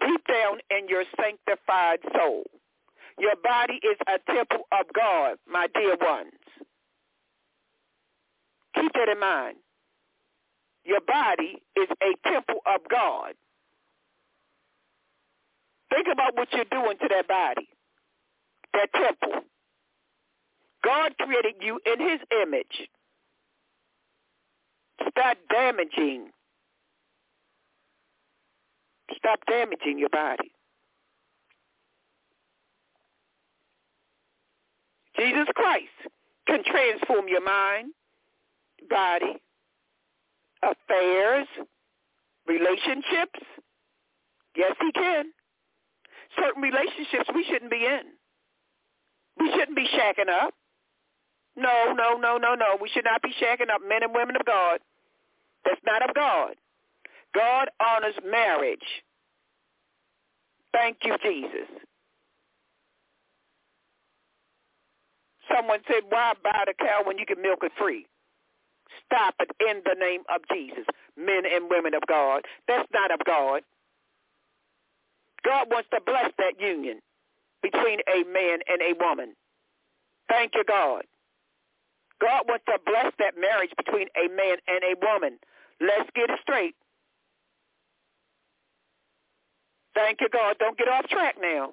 Deep 0.00 0.20
down 0.28 0.58
in 0.70 0.88
your 0.88 1.04
sanctified 1.20 1.98
soul. 2.16 2.44
Your 3.18 3.34
body 3.42 3.80
is 3.82 3.98
a 4.06 4.32
temple 4.32 4.68
of 4.70 4.86
God, 4.94 5.38
my 5.50 5.66
dear 5.74 5.96
ones. 6.00 6.30
Keep 8.76 8.92
that 8.92 9.08
in 9.08 9.18
mind. 9.18 9.56
Your 10.88 11.02
body 11.02 11.62
is 11.76 11.86
a 12.02 12.28
temple 12.30 12.60
of 12.64 12.80
God. 12.90 13.34
Think 15.90 16.06
about 16.10 16.34
what 16.34 16.48
you're 16.50 16.64
doing 16.64 16.96
to 16.98 17.08
that 17.10 17.28
body, 17.28 17.68
that 18.72 18.88
temple. 18.94 19.42
God 20.82 21.12
created 21.20 21.56
you 21.60 21.78
in 21.84 22.00
his 22.00 22.20
image. 22.42 22.88
Stop 25.10 25.36
damaging. 25.50 26.30
Stop 29.14 29.40
damaging 29.46 29.98
your 29.98 30.08
body. 30.08 30.52
Jesus 35.18 35.48
Christ 35.54 36.14
can 36.46 36.62
transform 36.64 37.28
your 37.28 37.44
mind, 37.44 37.92
body, 38.88 39.36
affairs, 40.62 41.46
relationships. 42.46 43.40
Yes, 44.56 44.74
he 44.80 44.92
can. 44.92 45.26
Certain 46.36 46.62
relationships 46.62 47.28
we 47.34 47.44
shouldn't 47.44 47.70
be 47.70 47.84
in. 47.84 48.02
We 49.38 49.50
shouldn't 49.52 49.76
be 49.76 49.86
shacking 49.86 50.28
up. 50.28 50.54
No, 51.56 51.92
no, 51.92 52.16
no, 52.16 52.36
no, 52.38 52.54
no. 52.54 52.78
We 52.80 52.88
should 52.88 53.04
not 53.04 53.22
be 53.22 53.30
shacking 53.42 53.70
up 53.70 53.80
men 53.86 54.02
and 54.02 54.14
women 54.14 54.36
of 54.36 54.44
God. 54.44 54.80
That's 55.64 55.80
not 55.84 56.08
of 56.08 56.14
God. 56.14 56.54
God 57.34 57.68
honors 57.80 58.14
marriage. 58.24 59.04
Thank 60.72 60.98
you, 61.04 61.16
Jesus. 61.22 61.68
Someone 65.54 65.80
said, 65.86 66.02
why 66.08 66.34
buy 66.42 66.64
the 66.66 66.74
cow 66.78 67.02
when 67.04 67.18
you 67.18 67.26
can 67.26 67.40
milk 67.40 67.60
it 67.62 67.72
free? 67.78 68.06
Stop 69.04 69.34
it 69.40 69.50
in 69.60 69.82
the 69.84 69.96
name 69.98 70.22
of 70.34 70.42
Jesus, 70.52 70.84
men 71.16 71.44
and 71.44 71.70
women 71.70 71.94
of 71.94 72.02
God. 72.08 72.42
That's 72.66 72.88
not 72.92 73.10
of 73.10 73.20
God. 73.24 73.62
God 75.44 75.68
wants 75.70 75.88
to 75.92 76.00
bless 76.04 76.30
that 76.38 76.60
union 76.60 77.00
between 77.62 78.00
a 78.08 78.24
man 78.24 78.60
and 78.68 78.82
a 78.82 78.92
woman. 79.00 79.34
Thank 80.28 80.52
you, 80.54 80.64
God. 80.66 81.02
God 82.20 82.42
wants 82.48 82.64
to 82.66 82.78
bless 82.84 83.12
that 83.18 83.34
marriage 83.38 83.70
between 83.76 84.08
a 84.16 84.28
man 84.28 84.56
and 84.66 84.82
a 84.84 84.94
woman. 85.00 85.38
Let's 85.80 86.10
get 86.14 86.30
it 86.30 86.38
straight. 86.42 86.74
Thank 89.94 90.20
you, 90.20 90.28
God. 90.28 90.56
Don't 90.58 90.76
get 90.76 90.88
off 90.88 91.06
track 91.08 91.36
now. 91.40 91.72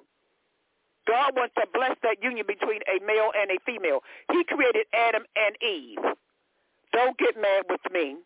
God 1.06 1.36
wants 1.36 1.54
to 1.54 1.66
bless 1.72 1.96
that 2.02 2.22
union 2.22 2.46
between 2.46 2.80
a 2.90 3.04
male 3.04 3.30
and 3.38 3.50
a 3.50 3.58
female. 3.64 4.00
He 4.32 4.42
created 4.44 4.86
Adam 4.92 5.22
and 5.36 5.54
Eve. 5.62 5.98
Don't 6.96 7.18
get 7.18 7.36
mad 7.36 7.64
with 7.68 7.92
me. 7.92 8.16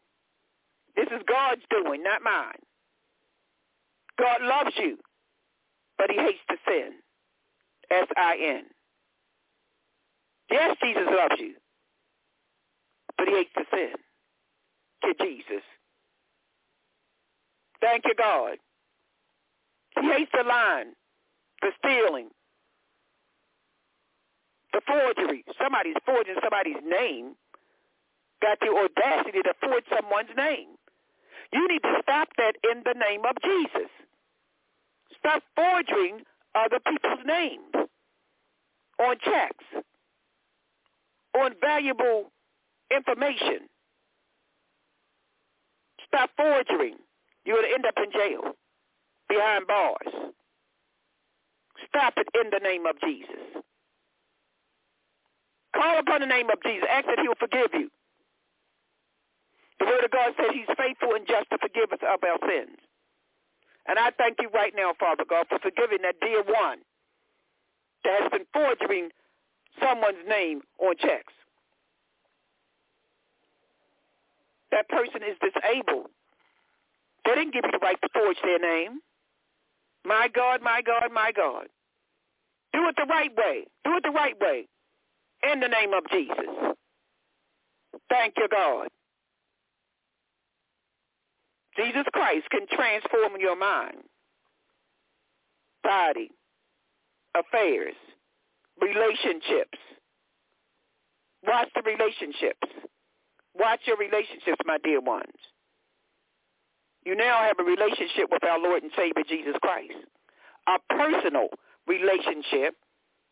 This 0.94 1.08
is 1.08 1.22
God's 1.26 1.62
doing, 1.70 2.04
not 2.04 2.22
mine. 2.22 2.62
God 4.16 4.42
loves 4.42 4.76
you, 4.76 4.96
but 5.98 6.08
he 6.08 6.16
hates 6.16 6.38
to 6.48 6.56
sin. 6.68 6.92
S-I-N. 7.90 8.62
Yes, 10.52 10.76
Jesus 10.80 11.02
loves 11.04 11.40
you, 11.40 11.54
but 13.18 13.26
he 13.26 13.34
hates 13.34 13.50
to 13.56 13.64
sin. 13.74 13.94
To 15.02 15.24
Jesus. 15.24 15.64
Thank 17.80 18.04
you, 18.04 18.14
God. 18.16 18.58
He 20.00 20.12
hates 20.12 20.30
the 20.32 20.44
lying, 20.48 20.92
the 21.60 21.72
stealing, 21.78 22.28
the 24.72 24.80
forgery. 24.86 25.44
Somebody's 25.60 25.96
forging 26.06 26.36
somebody's 26.40 26.84
name. 26.86 27.34
Got 28.42 28.58
the 28.60 28.68
audacity 28.68 29.42
to 29.42 29.54
forge 29.60 29.84
someone's 29.94 30.34
name. 30.36 30.68
You 31.52 31.66
need 31.68 31.82
to 31.82 31.94
stop 32.02 32.28
that 32.38 32.54
in 32.70 32.82
the 32.84 32.94
name 32.98 33.22
of 33.28 33.36
Jesus. 33.42 33.90
Stop 35.18 35.42
forging 35.54 36.22
other 36.54 36.78
people's 36.80 37.24
names 37.26 37.88
on 38.98 39.16
checks, 39.22 39.84
on 41.38 41.52
valuable 41.60 42.30
information. 42.94 43.68
Stop 46.06 46.30
forging. 46.36 46.96
You're 47.44 47.56
going 47.56 47.68
to 47.68 47.74
end 47.74 47.86
up 47.86 47.94
in 47.96 48.10
jail, 48.12 48.52
behind 49.28 49.66
bars. 49.66 50.32
Stop 51.88 52.14
it 52.16 52.28
in 52.34 52.50
the 52.50 52.58
name 52.62 52.86
of 52.86 52.96
Jesus. 53.00 53.62
Call 55.74 55.98
upon 55.98 56.20
the 56.20 56.26
name 56.26 56.50
of 56.50 56.62
Jesus. 56.62 56.86
Ask 56.90 57.06
that 57.06 57.18
he 57.20 57.28
will 57.28 57.36
forgive 57.38 57.70
you. 57.72 57.90
The 59.80 59.86
word 59.86 60.04
of 60.04 60.10
God 60.12 60.34
said 60.36 60.52
he's 60.52 60.70
faithful 60.76 61.16
and 61.16 61.26
just 61.26 61.50
to 61.50 61.58
forgive 61.58 61.90
us 61.92 62.04
of 62.04 62.20
our 62.22 62.38
sins. 62.46 62.78
And 63.88 63.98
I 63.98 64.10
thank 64.14 64.36
you 64.40 64.48
right 64.54 64.72
now, 64.76 64.92
Father 65.00 65.24
God, 65.28 65.46
for 65.48 65.58
forgiving 65.58 66.04
that 66.04 66.20
dear 66.20 66.44
one 66.44 66.84
that 68.04 68.22
has 68.22 68.30
been 68.30 68.46
forging 68.52 69.10
someone's 69.80 70.22
name 70.28 70.62
on 70.78 70.96
checks. 70.96 71.32
that 74.70 74.88
person 74.88 75.22
is 75.22 75.36
disabled. 75.40 76.06
They 77.24 77.34
didn't 77.34 77.52
give 77.52 77.64
you 77.64 77.72
the 77.72 77.84
right 77.84 78.00
to 78.00 78.08
forge 78.14 78.36
their 78.42 78.58
name. 78.58 79.00
My 80.04 80.28
God, 80.32 80.62
my 80.62 80.80
God, 80.82 81.12
my 81.12 81.32
God. 81.34 81.66
Do 82.72 82.88
it 82.88 82.94
the 82.96 83.06
right 83.08 83.30
way. 83.36 83.64
Do 83.84 83.96
it 83.96 84.02
the 84.02 84.10
right 84.10 84.38
way. 84.40 84.66
In 85.52 85.60
the 85.60 85.68
name 85.68 85.92
of 85.92 86.04
Jesus. 86.10 86.76
Thank 88.08 88.34
you, 88.36 88.48
God. 88.50 88.88
Jesus 91.80 92.04
Christ 92.12 92.46
can 92.50 92.66
transform 92.68 93.40
your 93.40 93.56
mind, 93.56 94.04
body, 95.82 96.30
affairs, 97.34 97.94
relationships. 98.80 99.78
Watch 101.46 101.68
the 101.74 101.82
relationships. 101.82 102.68
Watch 103.58 103.80
your 103.86 103.96
relationships, 103.96 104.60
my 104.66 104.76
dear 104.84 105.00
ones. 105.00 105.32
You 107.04 107.16
now 107.16 107.42
have 107.42 107.56
a 107.58 107.64
relationship 107.64 108.28
with 108.30 108.44
our 108.44 108.58
Lord 108.58 108.82
and 108.82 108.92
Savior 108.94 109.24
Jesus 109.26 109.54
Christ. 109.62 109.94
A 110.68 110.76
personal 110.94 111.48
relationship 111.86 112.74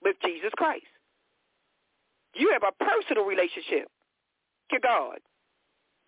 with 0.02 0.16
Jesus 0.24 0.50
Christ. 0.56 0.86
You 2.34 2.50
have 2.52 2.62
a 2.62 2.84
personal 2.84 3.24
relationship 3.24 3.90
to 4.70 4.80
God. 4.80 5.18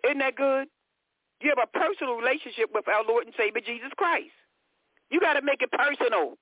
Isn't 0.05 0.19
that 0.19 0.37
good? 0.37 0.69
You 1.41 1.53
have 1.57 1.63
a 1.63 1.79
personal 1.79 2.15
relationship 2.17 2.71
with 2.75 2.87
our 2.89 3.05
Lord 3.07 3.27
and 3.27 3.35
Savior 3.37 3.63
Jesus 3.65 3.91
Christ. 3.97 4.35
You 5.11 5.21
got 5.21 5.35
to 5.35 5.43
make 5.43 5.63
it 5.63 5.71
personal. 5.73 6.37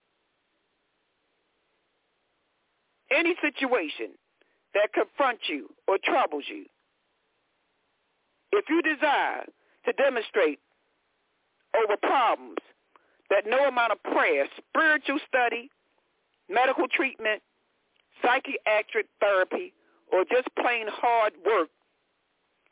Any 3.11 3.35
situation 3.41 4.13
that 4.75 4.93
confronts 4.93 5.45
you 5.49 5.71
or 5.87 5.97
troubles 6.03 6.45
you, 6.47 6.67
if 8.53 8.65
you 8.69 8.83
desire 8.83 9.45
to 9.87 9.93
demonstrate 9.93 10.59
over 11.77 11.97
problems 11.97 12.59
that 13.31 13.45
no 13.47 13.69
amount 13.69 13.93
of 13.93 14.03
prayer, 14.03 14.47
spiritual 14.57 15.19
study, 15.27 15.71
medical 16.49 16.89
treatment, 16.89 17.43
psychiatric 18.23 19.07
therapy, 19.21 19.73
or 20.13 20.25
just 20.25 20.49
plain 20.59 20.87
hard 20.89 21.33
work 21.47 21.69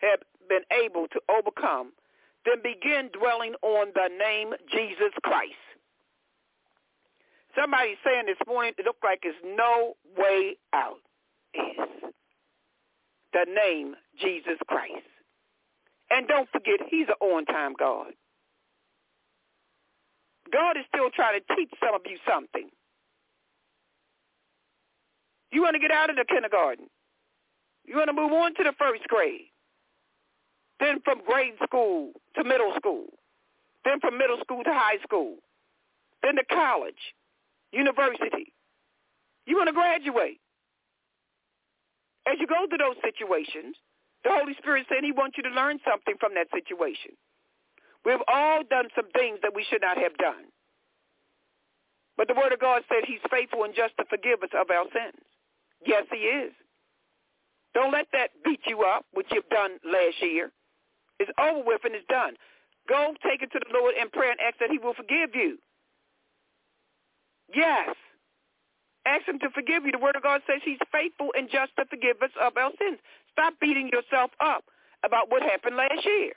have 0.00 0.20
been 0.48 0.64
able 0.72 1.06
to 1.08 1.20
overcome, 1.28 1.92
then 2.46 2.62
begin 2.62 3.10
dwelling 3.12 3.54
on 3.62 3.88
the 3.94 4.08
name 4.18 4.54
Jesus 4.70 5.12
Christ. 5.22 5.52
Somebody's 7.58 7.96
saying 8.04 8.26
this 8.26 8.38
morning, 8.46 8.72
it 8.78 8.84
looked 8.84 9.02
like 9.02 9.20
there's 9.22 9.34
no 9.44 9.94
way 10.16 10.56
out 10.72 11.00
the 13.32 13.46
name 13.52 13.96
Jesus 14.18 14.58
Christ. 14.68 15.06
And 16.10 16.28
don't 16.28 16.48
forget, 16.50 16.80
he's 16.88 17.08
an 17.08 17.14
on-time 17.20 17.74
God. 17.78 18.12
God 20.52 20.76
is 20.76 20.84
still 20.94 21.10
trying 21.10 21.40
to 21.40 21.56
teach 21.56 21.70
some 21.82 21.94
of 21.94 22.02
you 22.06 22.18
something. 22.28 22.70
You 25.50 25.62
want 25.62 25.74
to 25.74 25.80
get 25.80 25.90
out 25.90 26.10
of 26.10 26.16
the 26.16 26.24
kindergarten. 26.24 26.86
You 27.84 27.96
want 27.96 28.08
to 28.08 28.12
move 28.12 28.32
on 28.32 28.54
to 28.54 28.64
the 28.64 28.72
first 28.78 29.04
grade. 29.08 29.50
Then 30.80 31.00
from 31.04 31.24
grade 31.24 31.54
school 31.64 32.12
to 32.36 32.44
middle 32.44 32.72
school. 32.76 33.06
Then 33.84 34.00
from 34.00 34.18
middle 34.18 34.38
school 34.40 34.64
to 34.64 34.72
high 34.72 34.98
school. 35.02 35.36
Then 36.22 36.36
to 36.36 36.44
college, 36.44 37.14
university. 37.72 38.52
You 39.46 39.56
want 39.56 39.68
to 39.68 39.72
graduate. 39.72 40.40
As 42.26 42.36
you 42.40 42.46
go 42.46 42.66
through 42.66 42.82
those 42.82 42.98
situations, 43.00 43.76
the 44.24 44.34
Holy 44.34 44.54
Spirit 44.58 44.86
said 44.88 45.04
he 45.04 45.12
wants 45.12 45.36
you 45.38 45.44
to 45.44 45.54
learn 45.54 45.78
something 45.86 46.14
from 46.18 46.34
that 46.34 46.50
situation. 46.50 47.14
We've 48.04 48.22
all 48.26 48.62
done 48.68 48.88
some 48.94 49.10
things 49.14 49.38
that 49.42 49.54
we 49.54 49.64
should 49.70 49.82
not 49.82 49.98
have 49.98 50.16
done. 50.18 50.50
But 52.16 52.28
the 52.28 52.34
Word 52.34 52.52
of 52.52 52.58
God 52.58 52.82
said 52.88 53.06
he's 53.06 53.22
faithful 53.30 53.64
and 53.64 53.74
just 53.74 53.96
to 53.98 54.04
forgive 54.10 54.42
us 54.42 54.50
of 54.58 54.70
our 54.70 54.86
sins. 54.90 55.22
Yes, 55.84 56.04
he 56.10 56.26
is. 56.26 56.52
Don't 57.74 57.92
let 57.92 58.06
that 58.12 58.30
beat 58.44 58.60
you 58.66 58.82
up, 58.82 59.04
which 59.12 59.26
you've 59.30 59.48
done 59.50 59.78
last 59.84 60.16
year. 60.22 60.50
It's 61.18 61.30
over 61.38 61.62
with 61.64 61.80
and 61.84 61.94
it's 61.94 62.06
done. 62.08 62.34
Go 62.88 63.14
take 63.22 63.42
it 63.42 63.50
to 63.52 63.58
the 63.58 63.72
Lord 63.72 63.94
in 64.00 64.10
prayer 64.10 64.30
and 64.30 64.40
ask 64.40 64.58
that 64.60 64.70
he 64.70 64.78
will 64.78 64.94
forgive 64.94 65.34
you. 65.34 65.58
Yes. 67.54 67.94
Ask 69.06 69.26
him 69.26 69.38
to 69.40 69.50
forgive 69.50 69.84
you. 69.84 69.92
The 69.92 69.98
Word 69.98 70.16
of 70.16 70.22
God 70.22 70.42
says 70.46 70.60
he's 70.64 70.82
faithful 70.90 71.30
and 71.36 71.48
just 71.50 71.74
to 71.76 71.84
forgive 71.86 72.22
us 72.22 72.30
of 72.40 72.56
our 72.56 72.70
sins. 72.78 72.98
Stop 73.32 73.54
beating 73.60 73.90
yourself 73.92 74.30
up 74.40 74.64
about 75.04 75.30
what 75.30 75.42
happened 75.42 75.76
last 75.76 76.04
year. 76.04 76.32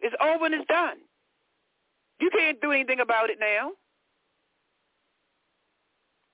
It's 0.00 0.16
over 0.20 0.46
and 0.46 0.54
it's 0.54 0.66
done. 0.66 0.98
You 2.20 2.30
can't 2.30 2.60
do 2.60 2.72
anything 2.72 3.00
about 3.00 3.30
it 3.30 3.38
now. 3.40 3.72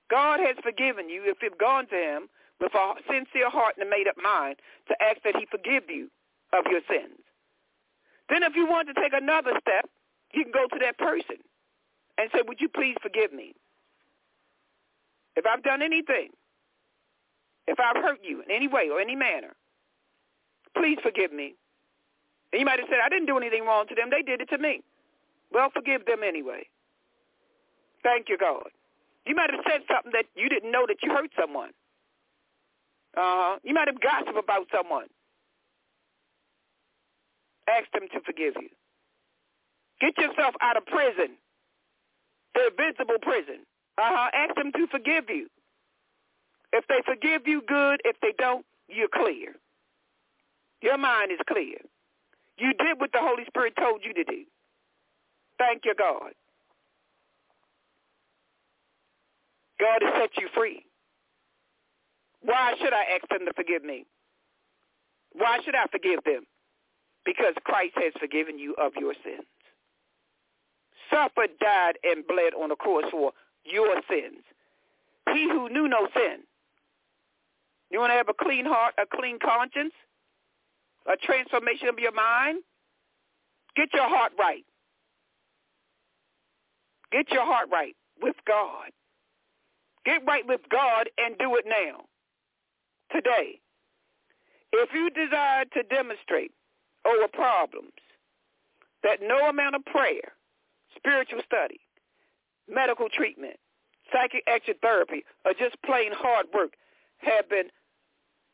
God 0.09 0.39
has 0.39 0.55
forgiven 0.63 1.09
you 1.09 1.23
if 1.25 1.37
you've 1.41 1.57
gone 1.57 1.87
to 1.87 1.95
him 1.95 2.29
with 2.59 2.73
a 2.73 2.93
sincere 3.09 3.49
heart 3.49 3.75
and 3.77 3.85
a 3.85 3.89
made-up 3.89 4.15
mind 4.21 4.57
to 4.87 4.95
ask 5.01 5.21
that 5.23 5.35
he 5.35 5.45
forgive 5.49 5.83
you 5.89 6.09
of 6.57 6.65
your 6.71 6.81
sins. 6.89 7.19
Then 8.29 8.43
if 8.43 8.55
you 8.55 8.65
want 8.65 8.87
to 8.87 8.93
take 8.93 9.13
another 9.13 9.51
step, 9.61 9.89
you 10.33 10.43
can 10.43 10.51
go 10.51 10.67
to 10.67 10.79
that 10.81 10.97
person 10.97 11.37
and 12.17 12.29
say, 12.33 12.41
would 12.47 12.59
you 12.59 12.69
please 12.69 12.95
forgive 13.01 13.31
me? 13.33 13.53
If 15.35 15.45
I've 15.45 15.63
done 15.63 15.81
anything, 15.81 16.29
if 17.67 17.79
I've 17.79 18.01
hurt 18.01 18.19
you 18.23 18.41
in 18.41 18.51
any 18.51 18.67
way 18.67 18.89
or 18.91 18.99
any 18.99 19.15
manner, 19.15 19.53
please 20.75 20.97
forgive 21.03 21.33
me. 21.33 21.55
And 22.51 22.59
you 22.59 22.65
might 22.65 22.79
have 22.79 22.87
said, 22.89 22.99
I 23.03 23.09
didn't 23.09 23.27
do 23.27 23.37
anything 23.37 23.65
wrong 23.65 23.87
to 23.87 23.95
them. 23.95 24.09
They 24.09 24.21
did 24.21 24.41
it 24.41 24.49
to 24.49 24.57
me. 24.57 24.81
Well, 25.51 25.69
forgive 25.73 26.05
them 26.05 26.19
anyway. 26.25 26.67
Thank 28.03 28.29
you, 28.29 28.37
God. 28.37 28.69
You 29.25 29.35
might 29.35 29.49
have 29.51 29.61
said 29.67 29.81
something 29.91 30.11
that 30.13 30.25
you 30.35 30.47
didn't 30.47 30.71
know 30.71 30.85
that 30.87 30.97
you 31.01 31.11
hurt 31.11 31.31
someone. 31.39 31.71
Uh-huh. 33.17 33.57
You 33.63 33.73
might 33.73 33.87
have 33.87 33.99
gossiped 33.99 34.37
about 34.37 34.67
someone. 34.73 35.07
Ask 37.69 37.91
them 37.91 38.07
to 38.13 38.21
forgive 38.21 38.53
you. 38.61 38.69
Get 40.01 40.17
yourself 40.17 40.55
out 40.61 40.77
of 40.77 40.85
prison, 40.85 41.37
the 42.53 42.67
invisible 42.67 43.19
prison. 43.21 43.65
Uh-huh. 43.97 44.29
Ask 44.33 44.55
them 44.55 44.71
to 44.73 44.87
forgive 44.87 45.29
you. 45.29 45.47
If 46.73 46.85
they 46.87 46.99
forgive 47.05 47.47
you, 47.47 47.61
good. 47.65 48.01
If 48.03 48.17
they 48.21 48.33
don't, 48.37 48.65
you're 48.89 49.07
clear. 49.07 49.55
Your 50.81 50.97
mind 50.97 51.31
is 51.31 51.39
clear. 51.47 51.77
You 52.57 52.73
did 52.73 52.99
what 52.99 53.11
the 53.11 53.19
Holy 53.21 53.45
Spirit 53.45 53.73
told 53.79 54.01
you 54.03 54.13
to 54.13 54.23
do. 54.23 54.43
Thank 55.57 55.85
you, 55.85 55.95
God. 55.97 56.33
God 59.79 60.01
has 60.03 60.13
set 60.21 60.37
you 60.37 60.47
free. 60.53 60.85
Why 62.41 62.73
should 62.79 62.93
I 62.93 63.15
ask 63.15 63.27
them 63.29 63.45
to 63.45 63.53
forgive 63.53 63.83
me? 63.83 64.05
Why 65.33 65.59
should 65.63 65.75
I 65.75 65.85
forgive 65.91 66.23
them? 66.23 66.43
Because 67.25 67.55
Christ 67.63 67.93
has 67.95 68.13
forgiven 68.19 68.59
you 68.59 68.75
of 68.75 68.93
your 68.99 69.13
sins. 69.23 69.45
Suffered, 71.11 71.49
died, 71.59 71.97
and 72.03 72.25
bled 72.27 72.53
on 72.53 72.69
the 72.69 72.75
cross 72.75 73.05
for 73.11 73.31
your 73.63 74.01
sins. 74.09 74.43
He 75.33 75.49
who 75.49 75.69
knew 75.69 75.87
no 75.87 76.07
sin. 76.13 76.43
You 77.89 77.99
want 77.99 78.11
to 78.11 78.15
have 78.15 78.29
a 78.29 78.33
clean 78.33 78.65
heart, 78.65 78.93
a 78.97 79.05
clean 79.05 79.39
conscience, 79.39 79.93
a 81.07 81.15
transformation 81.17 81.87
of 81.87 81.99
your 81.99 82.11
mind? 82.11 82.59
Get 83.75 83.89
your 83.93 84.07
heart 84.07 84.31
right. 84.37 84.65
Get 87.11 87.29
your 87.31 87.45
heart 87.45 87.69
right 87.71 87.95
with 88.21 88.35
God. 88.47 88.89
Get 90.05 90.21
right 90.27 90.45
with 90.47 90.61
God 90.69 91.09
and 91.17 91.37
do 91.37 91.55
it 91.55 91.65
now, 91.67 92.05
today. 93.11 93.59
If 94.71 94.89
you 94.93 95.09
desire 95.09 95.65
to 95.73 95.83
demonstrate 95.83 96.51
over 97.05 97.27
problems 97.27 97.93
that 99.03 99.19
no 99.21 99.49
amount 99.49 99.75
of 99.75 99.85
prayer, 99.85 100.33
spiritual 100.95 101.41
study, 101.45 101.79
medical 102.67 103.07
treatment, 103.09 103.55
psychiatric 104.11 104.79
therapy, 104.81 105.23
or 105.45 105.53
just 105.53 105.75
plain 105.85 106.11
hard 106.11 106.47
work 106.53 106.73
have 107.17 107.49
been 107.49 107.69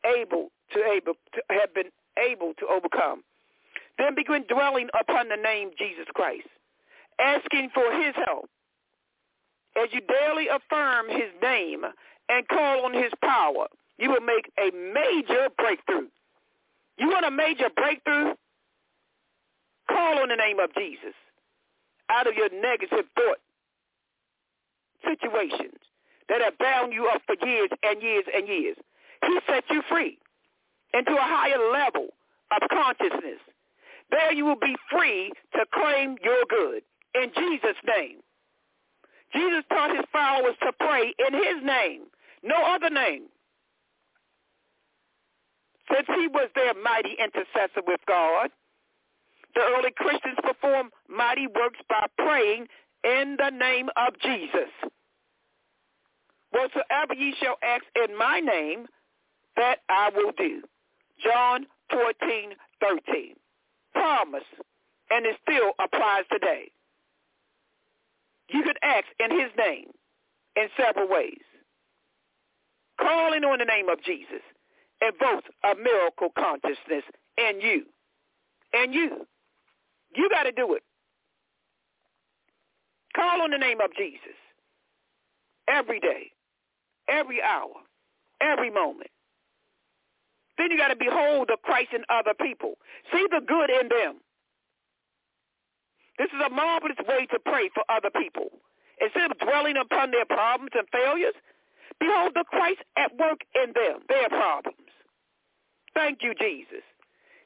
able 0.04 0.50
to 0.72 0.80
able 0.84 1.14
to 1.34 1.42
have 1.50 1.72
been 1.74 1.90
able 2.18 2.54
to 2.58 2.66
overcome. 2.66 3.22
Then 3.98 4.14
begin 4.14 4.44
dwelling 4.48 4.88
upon 4.98 5.28
the 5.28 5.36
name 5.36 5.70
Jesus 5.78 6.06
Christ, 6.14 6.48
asking 7.18 7.70
for 7.74 7.92
his 7.92 8.14
help. 8.26 8.48
As 9.76 9.88
you 9.92 10.00
daily 10.00 10.48
affirm 10.48 11.08
his 11.08 11.30
name 11.42 11.84
and 12.28 12.48
call 12.48 12.84
on 12.84 12.92
his 12.92 13.12
power, 13.22 13.66
you 13.98 14.10
will 14.10 14.20
make 14.20 14.50
a 14.58 14.70
major 14.74 15.48
breakthrough. 15.56 16.08
You 16.98 17.08
want 17.08 17.26
a 17.26 17.30
major 17.30 17.68
breakthrough? 17.74 18.34
Call 19.92 20.20
on 20.20 20.30
the 20.30 20.36
name 20.36 20.60
of 20.60 20.74
Jesus 20.74 21.14
out 22.10 22.26
of 22.28 22.34
your 22.34 22.50
negative 22.50 23.06
thought 23.16 23.40
situations 25.04 25.78
that 26.28 26.42
have 26.42 26.58
bound 26.58 26.92
you 26.94 27.08
up 27.08 27.22
for 27.26 27.36
years 27.46 27.70
and 27.84 28.02
years 28.02 28.24
and 28.34 28.48
years. 28.48 28.76
He 29.26 29.38
set 29.48 29.64
you 29.70 29.82
free 29.90 30.18
into 30.94 31.12
a 31.12 31.22
higher 31.22 31.58
level 31.72 32.08
of 32.52 32.68
consciousness 32.70 33.40
There 34.10 34.32
you 34.32 34.44
will 34.46 34.60
be 34.60 34.76
free 34.90 35.32
to 35.54 35.66
claim 35.74 36.16
your 36.24 36.44
good 36.48 36.82
in 37.14 37.30
Jesus' 37.36 37.76
name. 37.86 38.18
Jesus 39.34 39.64
taught 39.70 39.96
his 39.96 40.04
followers 40.12 40.56
to 40.62 40.72
pray 40.78 41.14
in 41.28 41.34
his 41.34 41.64
name, 41.64 42.02
no 42.42 42.56
other 42.56 42.90
name. 42.90 43.24
Since 45.92 46.06
he 46.08 46.28
was 46.28 46.50
their 46.54 46.74
mighty 46.82 47.16
intercessor 47.22 47.82
with 47.86 48.00
God, 48.08 48.50
the 49.54 49.60
early 49.60 49.92
Christians 49.96 50.38
performed 50.42 50.90
mighty 51.08 51.46
works 51.46 51.78
by 51.88 52.06
praying 52.18 52.66
in 53.04 53.36
the 53.38 53.50
name 53.50 53.88
of 53.96 54.14
Jesus. 54.20 54.70
Whatsoever 56.50 57.14
ye 57.16 57.34
shall 57.40 57.56
ask 57.62 57.84
in 57.96 58.16
my 58.16 58.40
name, 58.40 58.86
that 59.56 59.78
I 59.88 60.10
will 60.14 60.32
do. 60.36 60.62
John 61.22 61.66
14, 61.90 62.52
13. 62.80 63.34
Promise, 63.92 64.44
and 65.10 65.26
it 65.26 65.36
still 65.42 65.72
applies 65.78 66.24
today. 66.30 66.70
You 68.48 68.62
could 68.62 68.78
ask 68.82 69.06
in 69.20 69.30
his 69.30 69.50
name 69.56 69.88
in 70.56 70.68
several 70.76 71.08
ways. 71.08 71.40
Calling 73.00 73.44
on 73.44 73.58
the 73.58 73.64
name 73.64 73.88
of 73.88 74.02
Jesus 74.02 74.42
invokes 75.00 75.48
a 75.64 75.74
miracle 75.74 76.28
consciousness 76.36 77.04
in 77.36 77.60
you. 77.60 77.84
And 78.72 78.94
you. 78.94 79.26
You 80.14 80.28
got 80.30 80.44
to 80.44 80.52
do 80.52 80.74
it. 80.74 80.82
Call 83.14 83.42
on 83.42 83.50
the 83.50 83.58
name 83.58 83.80
of 83.80 83.94
Jesus 83.96 84.36
every 85.68 86.00
day, 86.00 86.32
every 87.08 87.42
hour, 87.42 87.74
every 88.40 88.70
moment. 88.70 89.10
Then 90.58 90.70
you 90.70 90.76
got 90.76 90.88
to 90.88 90.96
behold 90.96 91.48
the 91.48 91.56
Christ 91.62 91.90
in 91.94 92.04
other 92.08 92.34
people. 92.34 92.74
See 93.12 93.26
the 93.30 93.40
good 93.46 93.70
in 93.70 93.88
them. 93.88 94.20
This 96.18 96.28
is 96.28 96.40
a 96.44 96.50
marvelous 96.50 96.98
way 97.08 97.26
to 97.26 97.38
pray 97.38 97.70
for 97.74 97.84
other 97.88 98.10
people. 98.10 98.50
Instead 99.00 99.30
of 99.30 99.38
dwelling 99.38 99.76
upon 99.76 100.10
their 100.10 100.26
problems 100.26 100.70
and 100.74 100.86
failures, 100.92 101.34
behold 101.98 102.32
the 102.34 102.44
Christ 102.44 102.80
at 102.96 103.16
work 103.18 103.40
in 103.54 103.72
them, 103.72 104.00
their 104.08 104.28
problems. 104.28 104.78
Thank 105.94 106.22
you, 106.22 106.34
Jesus. 106.34 106.84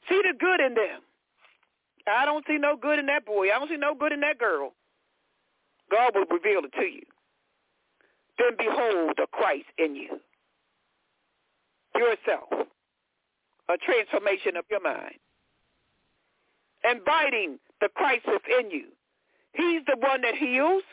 See 0.09 0.21
the 0.21 0.37
good 0.37 0.59
in 0.59 0.75
them. 0.75 1.01
I 2.07 2.25
don't 2.25 2.45
see 2.47 2.57
no 2.57 2.75
good 2.75 2.99
in 2.99 3.05
that 3.07 3.25
boy. 3.25 3.47
I 3.47 3.59
don't 3.59 3.69
see 3.69 3.77
no 3.77 3.93
good 3.95 4.11
in 4.11 4.21
that 4.21 4.37
girl. 4.37 4.73
God 5.91 6.11
will 6.15 6.25
reveal 6.29 6.61
it 6.63 6.73
to 6.79 6.85
you. 6.85 7.03
Then 8.37 8.55
behold 8.57 9.13
the 9.17 9.27
Christ 9.31 9.65
in 9.77 9.95
you. 9.95 10.19
Yourself. 11.95 12.67
A 13.69 13.77
transformation 13.77 14.55
of 14.55 14.65
your 14.69 14.81
mind. 14.81 15.15
Inviting 16.89 17.59
the 17.81 17.89
Christ 17.95 18.25
within 18.25 18.71
you. 18.71 18.85
He's 19.53 19.81
the 19.85 19.97
one 19.99 20.21
that 20.21 20.35
heals. 20.35 20.83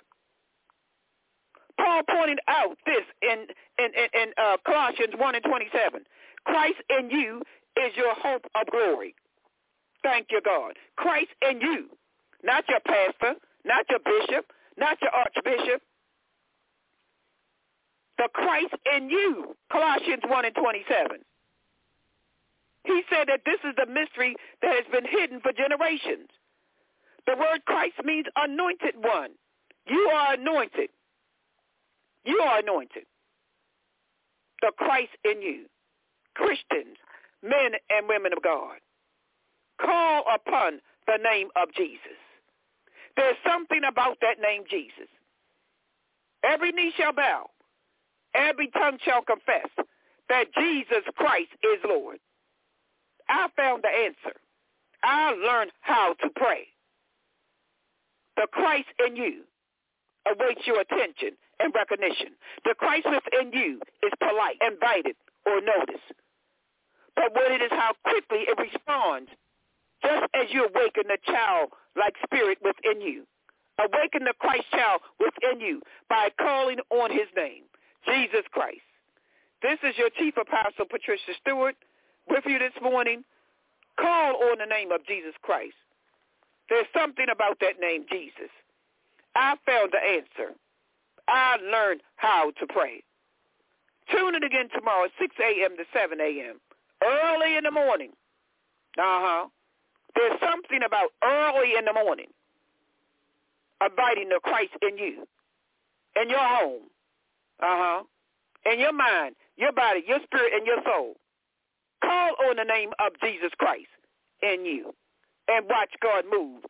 Paul 1.79 2.03
pointed 2.09 2.39
out 2.49 2.79
this 2.87 3.05
in, 3.23 3.47
in, 3.79 3.91
in, 3.95 4.23
in 4.23 4.33
uh, 4.39 4.57
Colossians 4.65 5.15
1 5.17 5.35
and 5.35 5.45
27. 5.45 6.05
Christ 6.45 6.77
in 6.89 7.11
you 7.11 7.43
is 7.77 7.93
your 7.97 8.15
hope 8.15 8.45
of 8.55 8.67
glory. 8.71 9.15
Thank 10.05 10.29
you, 10.31 10.41
God. 10.45 10.75
Christ 10.97 11.33
in 11.51 11.61
you, 11.61 11.89
not 12.45 12.65
your 12.69 12.81
pastor, 12.81 13.41
not 13.65 13.87
your 13.89 14.01
bishop, 14.01 14.53
not 14.77 14.99
your 15.01 15.11
archbishop. 15.11 15.81
The 18.19 18.29
Christ 18.33 18.75
in 18.95 19.09
you, 19.11 19.57
Colossians 19.73 20.23
1 20.29 20.45
and 20.45 20.55
27. 20.55 21.19
He 22.85 23.03
said 23.11 23.29
that 23.29 23.41
this 23.47 23.59
is 23.65 23.75
the 23.77 23.91
mystery 23.91 24.37
that 24.61 24.75
has 24.77 24.85
been 24.93 25.11
hidden 25.11 25.41
for 25.41 25.53
generations. 25.53 26.29
The 27.27 27.37
word 27.37 27.65
Christ 27.65 27.97
means 28.05 28.27
anointed 28.37 28.97
one. 29.01 29.31
You 29.89 30.11
are 30.15 30.35
anointed. 30.35 30.91
You 32.27 32.39
are 32.41 32.59
anointed. 32.59 33.05
The 34.61 34.73
Christ 34.77 35.17
in 35.25 35.41
you. 35.41 35.65
Christians, 36.35 36.99
men 37.43 37.73
and 37.89 38.07
women 38.07 38.33
of 38.35 38.43
God. 38.43 38.84
Call 39.85 40.25
upon 40.33 40.81
the 41.07 41.19
name 41.23 41.49
of 41.57 41.69
Jesus. 41.77 42.19
There's 43.17 43.37
something 43.47 43.83
about 43.89 44.19
that 44.21 44.41
name 44.41 44.65
Jesus. 44.69 45.09
Every 46.45 46.73
knee 46.73 46.93
shall 46.97 47.13
bow. 47.13 47.51
Every 48.35 48.69
tongue 48.69 48.99
shall 49.05 49.23
confess 49.23 49.69
that 50.29 50.47
Jesus 50.59 51.05
Christ 51.15 51.51
is 51.63 51.81
Lord. 51.85 52.19
I 53.29 53.49
found 53.57 53.83
the 53.83 53.89
answer. 53.89 54.37
I 55.03 55.33
learned 55.33 55.71
how 55.81 56.15
to 56.23 56.29
pray. 56.35 56.67
The 58.37 58.47
Christ 58.51 58.89
in 59.07 59.17
you 59.17 59.43
awaits 60.27 60.67
your 60.67 60.81
attention 60.81 61.37
and 61.61 61.73
recognition. 61.75 62.35
The 62.65 62.75
Christ 62.75 63.07
within 63.07 63.53
you 63.53 63.81
is 64.03 64.13
polite, 64.19 64.59
invited, 64.61 65.17
or 65.47 65.61
noticed. 65.61 66.13
But 67.15 67.33
what 67.33 67.53
it 67.53 67.63
is 67.63 67.71
how 67.71 67.93
quickly 68.03 68.45
it 68.49 68.59
responds, 68.59 69.31
just 70.05 70.27
as 70.35 70.47
you 70.51 70.67
awaken 70.67 71.05
the 71.09 71.19
child-like 71.27 72.15
spirit 72.25 72.59
within 72.63 73.01
you. 73.01 73.25
Awaken 73.79 74.25
the 74.25 74.35
Christ 74.39 74.71
child 74.71 75.01
within 75.19 75.61
you 75.61 75.83
by 76.09 76.29
calling 76.39 76.79
on 76.91 77.11
his 77.11 77.27
name, 77.37 77.65
Jesus 78.07 78.45
Christ. 78.53 78.87
This 79.63 79.79
is 79.83 79.97
your 79.99 80.11
Chief 80.11 80.35
Apostle, 80.37 80.85
Patricia 80.89 81.33
Stewart, 81.41 81.75
with 82.29 82.45
you 82.47 82.59
this 82.59 82.77
morning. 82.83 83.25
Call 83.99 84.37
on 84.51 84.59
the 84.59 84.67
name 84.67 84.93
of 84.93 85.05
Jesus 85.07 85.35
Christ. 85.43 85.75
There's 86.69 86.87
something 86.97 87.27
about 87.33 87.59
that 87.61 87.81
name, 87.81 88.05
Jesus. 88.11 88.51
I 89.35 89.57
found 89.67 89.93
the 89.93 89.99
answer. 89.99 90.55
I 91.27 91.57
learned 91.57 92.03
how 92.17 92.53
to 92.61 92.67
pray. 92.67 93.03
Tune 94.11 94.35
in 94.35 94.45
again 94.45 94.69
tomorrow, 94.75 95.09
6 95.19 95.35
a.m. 95.41 95.77
to 95.77 95.85
7 95.93 96.21
a.m. 96.21 96.61
Early 97.03 97.57
in 97.57 97.65
the 97.65 97.71
morning. 97.71 98.11
Uh-huh. 98.99 99.47
There's 100.15 100.39
something 100.41 100.81
about 100.85 101.11
early 101.23 101.75
in 101.79 101.85
the 101.85 101.93
morning 101.93 102.29
abiding 103.81 104.29
the 104.29 104.41
Christ 104.43 104.73
in 104.83 104.97
you, 104.99 105.27
in 106.21 106.31
your 106.31 106.39
home, 106.39 106.83
uh-huh, 107.61 108.03
in 108.71 108.81
your 108.81 108.93
mind, 108.93 109.35
your 109.57 109.73
body, 109.73 110.03
your 110.07 110.21
spirit, 110.25 110.53
and 110.55 110.67
your 110.67 110.79
soul. 110.85 111.17
Call 112.03 112.33
on 112.49 112.57
the 112.57 112.65
name 112.65 112.91
of 113.05 113.13
Jesus 113.23 113.51
Christ 113.59 113.89
in 114.43 114.65
you 114.65 114.95
and 115.49 115.67
watch 115.69 115.91
God 116.03 116.25
move 116.31 116.65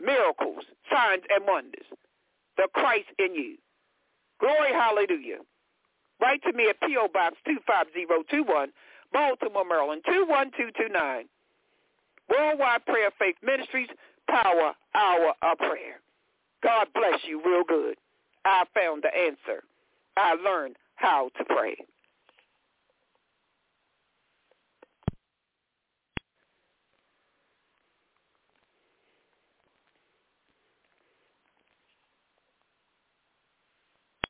miracles, 0.00 0.64
signs, 0.90 1.22
and 1.30 1.46
wonders. 1.46 1.86
The 2.56 2.68
Christ 2.72 3.08
in 3.18 3.34
you. 3.34 3.56
Glory, 4.40 4.72
hallelujah. 4.72 5.38
Write 6.20 6.42
to 6.44 6.52
me 6.52 6.68
at 6.68 6.80
P.O. 6.80 7.08
Box 7.12 7.36
25021, 7.46 8.68
Baltimore, 9.12 9.64
Maryland, 9.64 10.02
21229. 10.06 11.26
Worldwide 12.28 12.84
Prayer 12.86 13.10
Faith 13.18 13.36
Ministries, 13.42 13.88
Power 14.28 14.72
Hour 14.94 15.34
of 15.42 15.58
Prayer. 15.58 16.00
God 16.62 16.86
bless 16.94 17.20
you 17.26 17.42
real 17.44 17.64
good. 17.64 17.96
I 18.44 18.64
found 18.74 19.02
the 19.02 19.14
answer. 19.16 19.62
I 20.16 20.34
learned 20.34 20.76
how 20.96 21.30
to 21.38 21.44
pray. 21.44 21.76